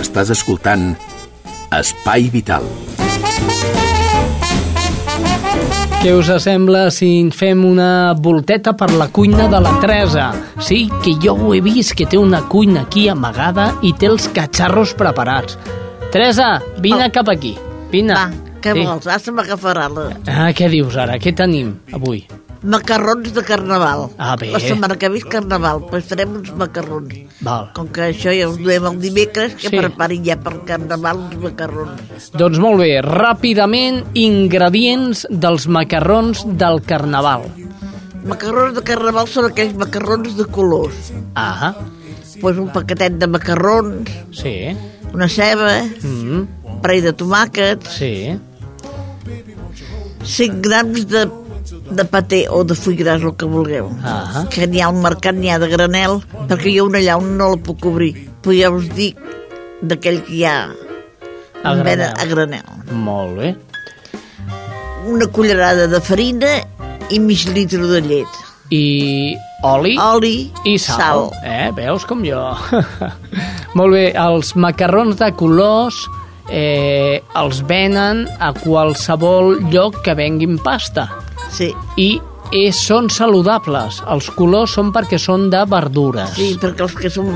Estàs 0.03 0.35
escoltant 0.35 0.97
Espai 1.71 2.27
Vital. 2.35 2.67
Què 6.05 6.11
us 6.13 6.29
sembla 6.45 6.91
si 6.93 7.07
fem 7.33 7.63
una 7.65 8.13
volteta 8.13 8.75
per 8.77 8.91
la 8.93 9.07
cuina 9.09 9.47
de 9.49 9.61
la 9.65 9.71
Teresa? 9.81 10.27
Sí, 10.61 10.83
que 11.03 11.15
jo 11.23 11.33
ho 11.33 11.55
he 11.57 11.63
vist, 11.65 11.95
que 11.97 12.05
té 12.05 12.19
una 12.21 12.43
cuina 12.53 12.83
aquí 12.85 13.07
amagada 13.09 13.71
i 13.83 13.95
té 13.97 14.11
els 14.13 14.27
catxarros 14.37 14.93
preparats. 15.01 15.57
Teresa, 16.13 16.59
vine 16.79 17.07
Oh. 17.09 17.13
cap 17.13 17.29
aquí. 17.33 17.55
Vine. 17.91 18.13
Va, 18.13 18.31
què 18.61 18.75
Sí. 18.75 18.85
vols? 18.85 19.07
Ara 19.07 19.19
se 19.19 19.33
m'agafarà 19.33 19.89
la... 19.89 20.11
Ah, 20.29 20.53
què 20.53 20.69
dius 20.69 20.95
ara? 20.97 21.17
Què 21.19 21.35
tenim 21.35 21.81
avui? 21.93 22.27
Macarrons 22.65 23.33
de 23.37 23.43
carnaval. 23.45 24.07
Ah, 24.17 24.37
bé. 24.41 24.49
La 24.55 24.59
setmana 24.63 24.97
que 24.97 25.09
ve 25.13 25.19
és 25.21 25.25
carnaval, 25.29 25.83
doncs 25.91 26.07
farem 26.09 26.31
uns 26.39 26.51
macarrons. 26.57 27.13
Val. 27.45 27.67
Com 27.77 27.91
que 27.93 28.07
això 28.09 28.33
ja 28.33 28.49
us 28.49 28.57
duem 28.57 28.87
el 28.89 28.97
dimecres, 29.03 29.53
que 29.61 29.69
Sí. 29.69 29.77
preparin 29.77 30.25
ja 30.25 30.37
per 30.41 30.55
carnaval 30.65 31.19
uns 31.27 31.37
macarrons. 31.43 32.31
Doncs 32.33 32.59
molt 32.59 32.79
bé, 32.81 33.03
ràpidament, 33.03 34.05
ingredients 34.15 35.27
dels 35.31 35.67
macarrons 35.69 36.45
del 36.47 36.81
carnaval. 36.83 37.43
Macarrons 38.25 38.75
de 38.75 38.83
carnaval 38.83 39.29
són 39.29 39.51
aquells 39.51 39.75
macarrons 39.77 40.37
de 40.37 40.47
colors. 40.47 41.13
Ah, 41.35 41.75
Pues 42.41 42.59
un 42.59 42.69
paquetet 42.73 43.13
de 43.19 43.27
macarrons, 43.29 44.11
sí. 44.33 44.77
una 45.15 45.29
ceba, 45.29 45.83
Mm, 46.03 46.47
un 46.65 46.81
parell 46.83 47.03
de 47.05 47.13
tomàquets, 47.13 47.87
sí. 47.89 48.39
5 50.25 50.61
grams 50.63 51.07
de, 51.09 51.29
de 51.71 52.05
paté 52.05 52.45
o 52.51 52.63
de 52.65 52.75
full 52.75 52.95
gras, 52.99 53.23
el 53.23 53.35
que 53.37 53.47
vulgueu. 53.49 53.89
Ah. 54.05 54.45
Que 54.51 54.67
n'hi 54.67 54.81
ha 54.83 54.89
al 54.91 54.99
mercat, 55.01 55.35
n'hi 55.37 55.51
ha 55.51 55.59
de 55.59 55.69
granel, 55.73 56.21
perquè 56.49 56.73
jo 56.77 56.87
una 56.91 57.01
llauna 57.01 57.37
no 57.39 57.51
la 57.55 57.61
puc 57.63 57.85
obrir. 57.89 58.13
Però 58.45 58.53
ja 58.57 58.71
us 58.75 58.89
dic 58.95 59.17
d'aquell 59.83 60.23
que 60.27 60.35
hi 60.41 60.45
ha 60.45 60.57
A 61.65 61.75
granel. 61.77 62.13
a 62.21 62.25
granel. 62.29 62.67
Molt 62.93 63.39
bé. 63.39 63.55
Una 65.09 65.27
cullerada 65.27 65.87
de 65.89 66.01
farina 66.01 66.59
i 67.11 67.19
mig 67.21 67.47
litre 67.55 67.87
de 67.89 68.01
llet. 68.01 68.41
I 68.73 69.37
oli, 69.65 69.97
Oli 70.01 70.51
i 70.65 70.79
sal. 70.79 70.97
sal. 70.99 71.31
Eh, 71.45 71.71
veus 71.77 72.05
com 72.09 72.23
jo? 72.25 72.41
Molt 73.79 73.93
bé, 73.93 74.05
els 74.17 74.55
macarrons 74.57 75.17
de 75.21 75.29
colors 75.37 75.99
eh, 76.51 77.21
els 77.37 77.61
venen 77.69 78.25
a 78.41 78.53
qualsevol 78.57 79.59
lloc 79.73 80.01
que 80.05 80.15
venguin 80.17 80.59
pasta. 80.65 81.09
Sí. 81.55 81.69
I 82.03 82.09
eh, 82.53 82.71
són 82.75 83.09
saludables. 83.11 84.01
Els 84.11 84.29
colors 84.37 84.75
són 84.77 84.91
perquè 84.95 85.19
són 85.23 85.49
de 85.53 85.61
verdures. 85.71 86.33
Sí, 86.37 86.55
perquè 86.61 86.83
els 86.87 86.95
que 86.99 87.11
són 87.11 87.31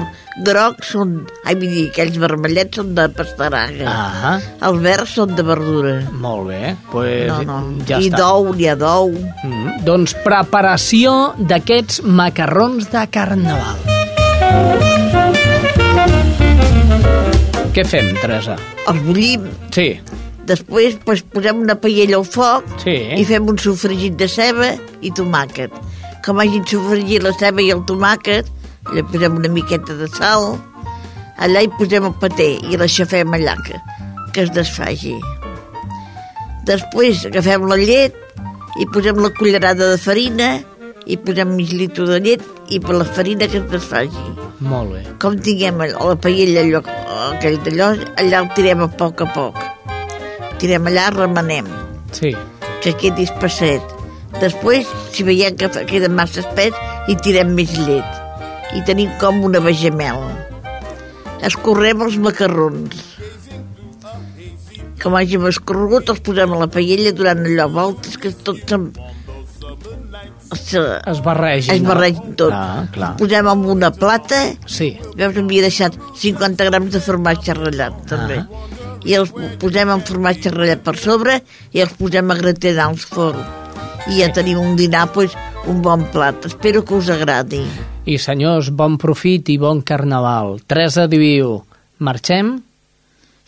grocs 0.44 0.92
són... 0.94 1.14
Ai, 1.44 1.54
vull 1.58 1.70
dir, 1.72 1.84
aquells 1.90 2.18
vermellets 2.22 2.78
són 2.78 2.92
de 2.94 3.08
pastaraga. 3.16 3.86
Ah, 3.90 4.34
Els 4.68 4.82
verds 4.84 5.14
són 5.18 5.34
de 5.38 5.42
verdura. 5.46 5.94
molt 6.12 6.48
bé. 6.50 6.74
Pues 6.92 7.26
No, 7.30 7.40
no. 7.48 7.58
ja 7.88 7.98
I 7.98 8.10
està. 8.10 8.20
d'ou, 8.22 8.52
n'hi 8.54 8.68
ha 8.70 8.76
d'ou. 8.78 9.10
Mm, 9.44 9.78
doncs 9.88 10.14
preparació 10.26 11.34
d'aquests 11.38 12.02
macarrons 12.04 12.90
de 12.92 13.06
carnaval. 13.10 13.78
Què 17.74 17.84
fem, 17.86 18.08
Teresa? 18.18 18.56
Els 18.90 19.02
bullim. 19.06 19.44
Sí, 19.74 19.92
Després 20.48 20.96
pues, 21.04 21.22
posem 21.34 21.60
una 21.60 21.76
paella 21.76 22.16
al 22.16 22.24
foc 22.24 22.66
sí. 22.82 22.96
i 23.18 23.24
fem 23.28 23.48
un 23.52 23.58
sofregit 23.60 24.16
de 24.20 24.28
ceba 24.32 24.72
i 25.04 25.12
tomàquet. 25.12 25.74
Com 26.24 26.40
hagin 26.40 26.64
sofregit 26.68 27.24
la 27.24 27.34
ceba 27.36 27.62
i 27.64 27.70
el 27.74 27.84
tomàquet, 27.88 28.48
li 28.94 29.04
posem 29.12 29.36
una 29.36 29.50
miqueta 29.52 29.96
de 29.98 30.08
sal, 30.16 30.54
allà 31.44 31.64
hi 31.64 31.70
posem 31.76 32.08
el 32.08 32.16
paté 32.22 32.54
i 32.64 32.80
l'aixafem 32.80 33.36
allà, 33.36 33.58
que, 33.66 33.76
que 34.32 34.46
es 34.46 34.54
desfaci. 34.56 35.18
Després 36.68 37.26
agafem 37.28 37.68
la 37.68 37.78
llet 37.80 38.16
i 38.80 38.88
posem 38.92 39.20
la 39.20 39.32
cullerada 39.36 39.92
de 39.92 40.00
farina 40.00 40.50
i 41.08 41.16
posem 41.20 41.54
mig 41.56 41.72
litre 41.76 42.04
de 42.08 42.18
llet 42.24 42.44
i 42.72 42.80
per 42.84 42.96
la 42.96 43.06
farina 43.08 43.48
que 43.48 43.60
es 43.60 43.68
desfaci. 43.72 44.24
Molt 44.64 44.96
bé. 44.96 45.04
Com 45.22 45.38
tinguem 45.44 45.80
la 45.80 46.16
paella 46.20 46.64
allò, 46.64 46.82
aquell 47.30 47.60
d'allò, 47.64 47.92
allà 48.20 48.44
el 48.44 48.54
tirem 48.56 48.84
a 48.84 48.90
poc 49.00 49.24
a 49.24 49.28
poc. 49.36 49.64
Tirem 50.58 50.86
allà, 50.90 51.08
remenem, 51.14 51.66
Sí. 52.12 52.32
que 52.82 52.92
quedi 52.98 53.24
espesset. 53.28 53.82
Després, 54.40 54.86
si 55.12 55.22
veiem 55.24 55.56
que 55.56 55.68
queda 55.86 56.08
massa 56.08 56.40
espès, 56.40 56.74
hi 57.08 57.16
tirem 57.16 57.54
més 57.54 57.70
llet. 57.78 58.04
I 58.76 58.82
tenim 58.84 59.10
com 59.20 59.42
una 59.44 59.60
bechamel. 59.64 60.18
Escorrem 61.42 62.02
els 62.02 62.16
macarrons. 62.18 63.04
Com 65.02 65.14
hàgim 65.14 65.46
escorregut, 65.46 66.08
els 66.10 66.20
posem 66.26 66.52
a 66.52 66.58
la 66.58 66.66
paella 66.66 67.12
durant 67.14 67.44
allò 67.46 67.68
voltes, 67.70 68.18
que 68.18 68.32
tot 68.32 68.58
se'n... 68.66 68.88
Se, 70.58 70.80
Es 71.06 71.18
barregi, 71.22 71.70
es 71.74 71.82
no? 71.82 71.90
barregi 71.92 72.32
tot. 72.40 72.52
Ah, 72.56 72.86
clar. 72.92 73.10
Posem 73.20 73.46
en 73.52 73.64
una 73.68 73.90
plata 73.92 74.38
Sí. 74.66 74.94
Veus, 75.14 75.34
m'havia 75.36 75.66
deixat 75.66 75.94
50 76.16 76.64
grams 76.70 76.92
de 76.96 77.00
formatge 77.04 77.54
ratllat, 77.54 77.98
també. 78.08 78.40
I 79.06 79.14
els 79.18 79.32
posem 79.62 79.90
en 79.92 80.02
formatge 80.06 80.52
ratllat 80.54 80.82
per 80.86 80.96
sobre 80.98 81.38
i 81.74 81.82
els 81.84 81.94
posem 81.98 82.30
a 82.30 82.38
gratinar 82.38 82.88
al 82.88 82.98
forn. 82.98 83.42
I 84.08 84.22
ja 84.22 84.30
tenim 84.32 84.58
un 84.62 84.76
dinar, 84.78 85.08
pues, 85.12 85.34
un 85.68 85.82
bon 85.84 86.06
plat. 86.12 86.46
Espero 86.48 86.84
que 86.84 86.96
us 86.96 87.10
agradi. 87.12 87.60
I 88.08 88.16
senyors, 88.18 88.70
bon 88.72 88.96
profit 88.98 89.50
i 89.52 89.58
bon 89.60 89.82
carnaval. 89.84 90.58
Teresa 90.66 91.06
Diviu, 91.10 91.58
marxem? 92.00 92.56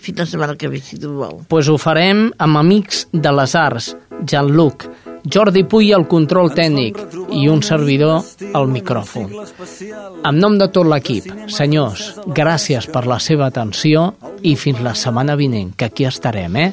Fins 0.00 0.20
la 0.20 0.26
setmana 0.28 0.56
que 0.56 0.68
ve, 0.68 0.80
si 0.84 0.98
tu 1.00 1.14
vol. 1.16 1.42
Pues 1.48 1.68
ho 1.68 1.76
farem 1.80 2.28
amb 2.40 2.60
amics 2.60 3.06
de 3.12 3.32
les 3.36 3.54
arts, 3.56 3.94
Jean-Luc, 4.24 4.86
Jordi 5.24 5.64
Puy 5.64 5.92
al 5.92 6.06
control 6.08 6.52
tècnic 6.54 6.98
i 7.36 7.48
un 7.48 7.62
servidor 7.62 8.24
al 8.56 8.68
micròfon. 8.70 9.32
En 10.26 10.38
nom 10.40 10.56
de 10.58 10.68
tot 10.72 10.88
l'equip, 10.88 11.26
senyors, 11.50 12.14
gràcies 12.26 12.88
per 12.90 13.06
la 13.10 13.18
seva 13.20 13.50
atenció 13.50 14.12
i 14.42 14.56
fins 14.56 14.80
la 14.84 14.94
setmana 14.94 15.36
vinent, 15.36 15.74
que 15.76 15.90
aquí 15.90 16.06
estarem, 16.08 16.56
eh? 16.56 16.70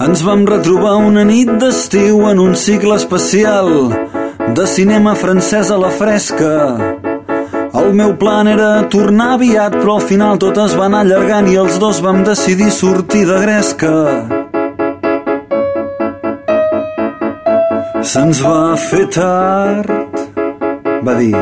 Ens 0.00 0.22
vam 0.24 0.46
retrobar 0.48 0.96
una 1.04 1.26
nit 1.28 1.50
d'estiu 1.60 2.24
en 2.30 2.38
un 2.40 2.54
cicle 2.56 2.96
especial 2.96 3.68
de 4.56 4.66
cinema 4.66 5.14
francès 5.14 5.70
a 5.70 5.76
la 5.78 5.90
fresca. 5.92 6.54
El 7.80 7.92
meu 7.94 8.16
plan 8.18 8.48
era 8.50 8.88
tornar 8.90 9.34
aviat, 9.36 9.76
però 9.76 9.98
al 9.98 10.06
final 10.08 10.40
tot 10.42 10.58
es 10.64 10.74
va 10.78 10.88
anar 10.88 11.04
allargant 11.04 11.52
i 11.52 11.58
els 11.60 11.78
dos 11.82 12.00
vam 12.02 12.24
decidir 12.26 12.72
sortir 12.74 13.26
de 13.28 13.38
gresca. 13.44 14.39
Se'ns 18.00 18.38
va 18.40 18.76
fer 18.80 19.02
tard, 19.12 19.90
va 21.04 21.14
dir, 21.18 21.36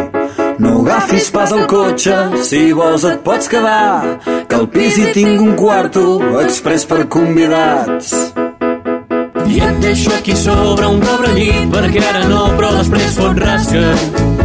no 0.58 0.72
agafis 0.80 1.28
pas 1.30 1.52
el 1.54 1.62
cotxe, 1.70 2.16
si 2.48 2.72
vols 2.74 3.04
et 3.06 3.22
pots 3.22 3.46
quedar, 3.52 4.18
que 4.50 4.58
al 4.58 4.66
pis 4.74 4.98
hi 4.98 5.12
tinc 5.14 5.44
un 5.44 5.54
quarto 5.60 6.02
express 6.42 6.88
per 6.90 7.04
convidats. 7.14 8.10
I 9.46 9.62
et 9.68 9.78
deixo 9.86 10.10
aquí 10.18 10.34
sobre 10.36 10.90
un 10.90 10.98
pobre 11.04 11.30
llit 11.38 11.70
perquè 11.72 12.02
ara 12.10 12.26
no, 12.26 12.42
però 12.58 12.74
després 12.80 13.16
fot 13.22 13.38
rasca. 13.46 14.37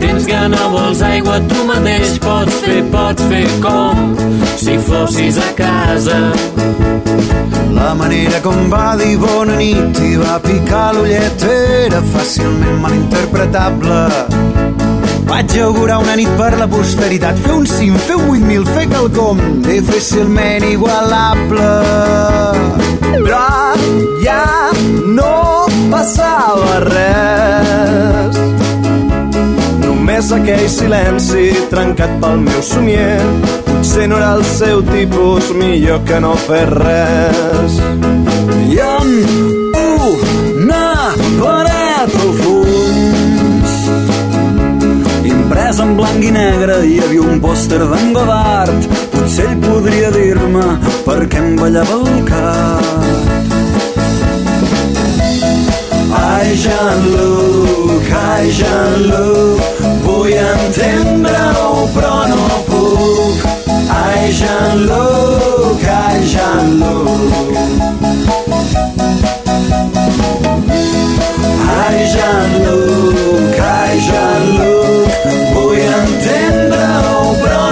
Tens 0.00 0.26
gana, 0.26 0.68
vols 0.72 1.02
aigua, 1.04 1.38
tu 1.50 1.64
mateix 1.68 2.16
pots 2.24 2.60
fer, 2.64 2.80
pots 2.92 3.26
fer 3.28 3.46
com 3.62 4.16
si 4.56 4.78
fossis 4.88 5.38
a 5.38 5.50
casa. 5.58 6.18
La 7.76 7.94
manera 7.94 8.40
com 8.44 8.68
va 8.72 8.94
dir 9.00 9.16
bona 9.20 9.56
nit 9.60 10.00
i 10.04 10.16
va 10.20 10.38
picar 10.44 10.90
l'ullet 10.96 11.44
era 11.48 12.00
fàcilment 12.14 12.80
malinterpretable. 12.82 14.00
Vaig 15.30 15.54
augurar 15.62 16.00
una 16.02 16.16
nit 16.18 16.30
per 16.40 16.50
la 16.58 16.66
posteritat, 16.68 17.38
fer 17.44 17.54
un 17.54 17.66
cim, 17.70 17.96
fer 18.08 18.16
un 18.18 18.28
8.000, 18.34 18.66
fer 18.74 18.86
quelcom 18.90 19.42
difícilment 19.64 20.66
igualable. 20.72 21.70
Però 23.14 23.46
ja 24.24 24.44
no 25.16 25.34
passava 25.92 26.80
res. 26.88 28.49
Només 30.20 30.36
aquell 30.36 30.66
silenci 30.68 31.42
trencat 31.70 32.10
pel 32.20 32.42
meu 32.44 32.58
somier. 32.60 33.22
Potser 33.64 34.04
no 34.10 34.18
era 34.18 34.34
el 34.36 34.42
seu 34.44 34.82
tipus, 34.84 35.46
millor 35.56 36.02
que 36.04 36.18
no 36.20 36.34
fer 36.44 36.66
res. 36.74 37.78
I 38.68 38.76
amb 38.84 39.78
una 40.58 40.82
paret 41.38 42.18
al 42.20 42.34
fons 42.42 43.72
imprès 45.32 45.80
en 45.86 45.96
blanc 46.02 46.28
i 46.28 46.34
negre 46.36 46.76
hi 46.84 47.00
havia 47.06 47.24
un 47.24 47.40
pòster 47.40 47.80
d'en 47.80 48.12
Godard 48.18 48.92
potser 49.16 49.48
ell 49.48 49.58
podria 49.64 50.12
dir-me 50.18 50.66
per 51.08 51.20
què 51.32 51.40
em 51.46 51.56
ballava 51.62 51.96
el 51.96 52.24
cap 52.28 52.84
Ai, 56.20 56.56
Jean-Luc, 56.60 58.08
ai, 58.20 58.50
Jean-Luc, 58.60 59.79
entendre-ho 60.28 61.88
però 61.94 62.26
no 62.26 62.46
puc. 62.68 63.44
Ai, 63.88 64.30
Jean-Luc, 64.30 65.82
ai, 65.84 66.20
Jean-Luc. 66.32 67.56
Ai, 71.80 72.06
Jean-Luc, 72.12 73.58
ai, 73.58 73.98
Jean-Luc, 74.08 75.10
vull 75.54 75.78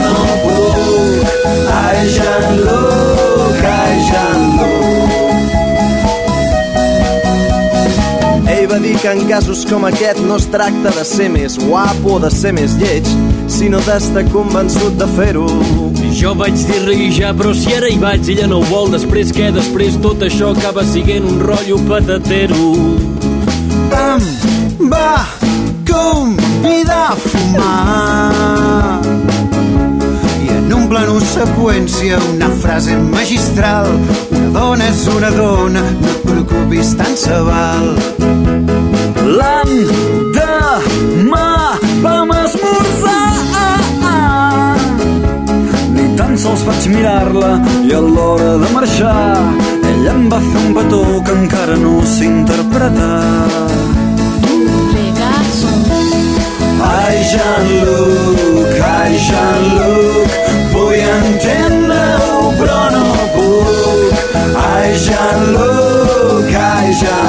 no 0.04 0.18
puc. 0.44 1.32
Ai, 1.80 2.06
Jean-Luc, 2.16 3.64
ai, 3.64 4.00
Jean-Luc. 4.10 4.47
Dir 8.82 8.96
que 9.02 9.08
en 9.10 9.26
casos 9.26 9.64
com 9.66 9.84
aquest 9.88 10.20
no 10.22 10.36
es 10.38 10.46
tracta 10.52 10.92
de 10.94 11.04
ser 11.04 11.26
més 11.34 11.56
guapo 11.58 12.14
o 12.14 12.18
de 12.22 12.30
ser 12.30 12.52
més 12.54 12.76
lleig, 12.78 13.08
sinó 13.50 13.80
d'estar 13.82 14.22
convençut 14.30 14.94
de 15.00 15.08
fer-ho. 15.16 15.48
Jo 16.14 16.34
vaig 16.38 16.54
dir-li 16.68 17.10
ja, 17.14 17.32
però 17.34 17.50
si 17.58 17.74
ara 17.74 17.90
hi 17.90 17.98
vaig, 17.98 18.30
ella 18.30 18.46
no 18.50 18.60
ho 18.62 18.68
vol, 18.70 18.92
després 18.94 19.32
què? 19.34 19.50
Després 19.56 19.98
tot 20.04 20.22
això 20.22 20.52
acaba 20.54 20.86
siguent 20.86 21.26
un 21.26 21.42
rotllo 21.42 21.80
patatero. 21.90 22.70
Em 23.98 24.88
va 24.92 25.26
convidar 25.88 27.12
a 27.12 27.16
fumar 27.16 29.00
i 30.44 30.54
en 30.54 30.72
un 30.72 30.86
plano 30.90 31.18
seqüència 31.20 32.20
una 32.30 32.50
frase 32.62 32.96
magistral 33.10 33.90
una 34.30 34.52
dona 34.60 34.88
és 34.92 35.06
una 35.16 35.30
dona 35.34 35.82
no 35.90 36.14
et 36.14 36.24
preocupis 36.28 36.94
tant 37.00 37.16
se 37.16 37.42
val 37.48 37.92
L'endemà 39.36 41.18
vam 42.02 42.30
esmorzar. 42.42 43.26
Ni 45.94 46.06
tan 46.16 46.32
sols 46.42 46.62
vaig 46.68 46.82
mirar-la 46.94 47.52
i 47.84 47.92
a 47.98 48.00
l'hora 48.00 48.52
de 48.62 48.68
marxar 48.76 49.18
ella 49.90 50.12
em 50.14 50.28
va 50.32 50.38
fer 50.40 50.60
un 50.64 50.74
petó 50.76 51.02
que 51.26 51.32
encara 51.42 51.76
no 51.76 51.94
s'interpreta. 52.14 53.10
Ai, 56.88 57.16
Jean-Luc, 57.30 58.74
ai, 58.94 59.14
Jean-Luc 59.28 60.30
vull 60.72 61.00
entendre-ho 61.16 62.52
però 62.60 62.82
no 62.94 63.06
puc. 63.34 64.12
Ai, 64.68 64.90
Jean-Luc, 65.06 66.54
ai, 66.54 66.94
Jean-Luc. 67.00 67.27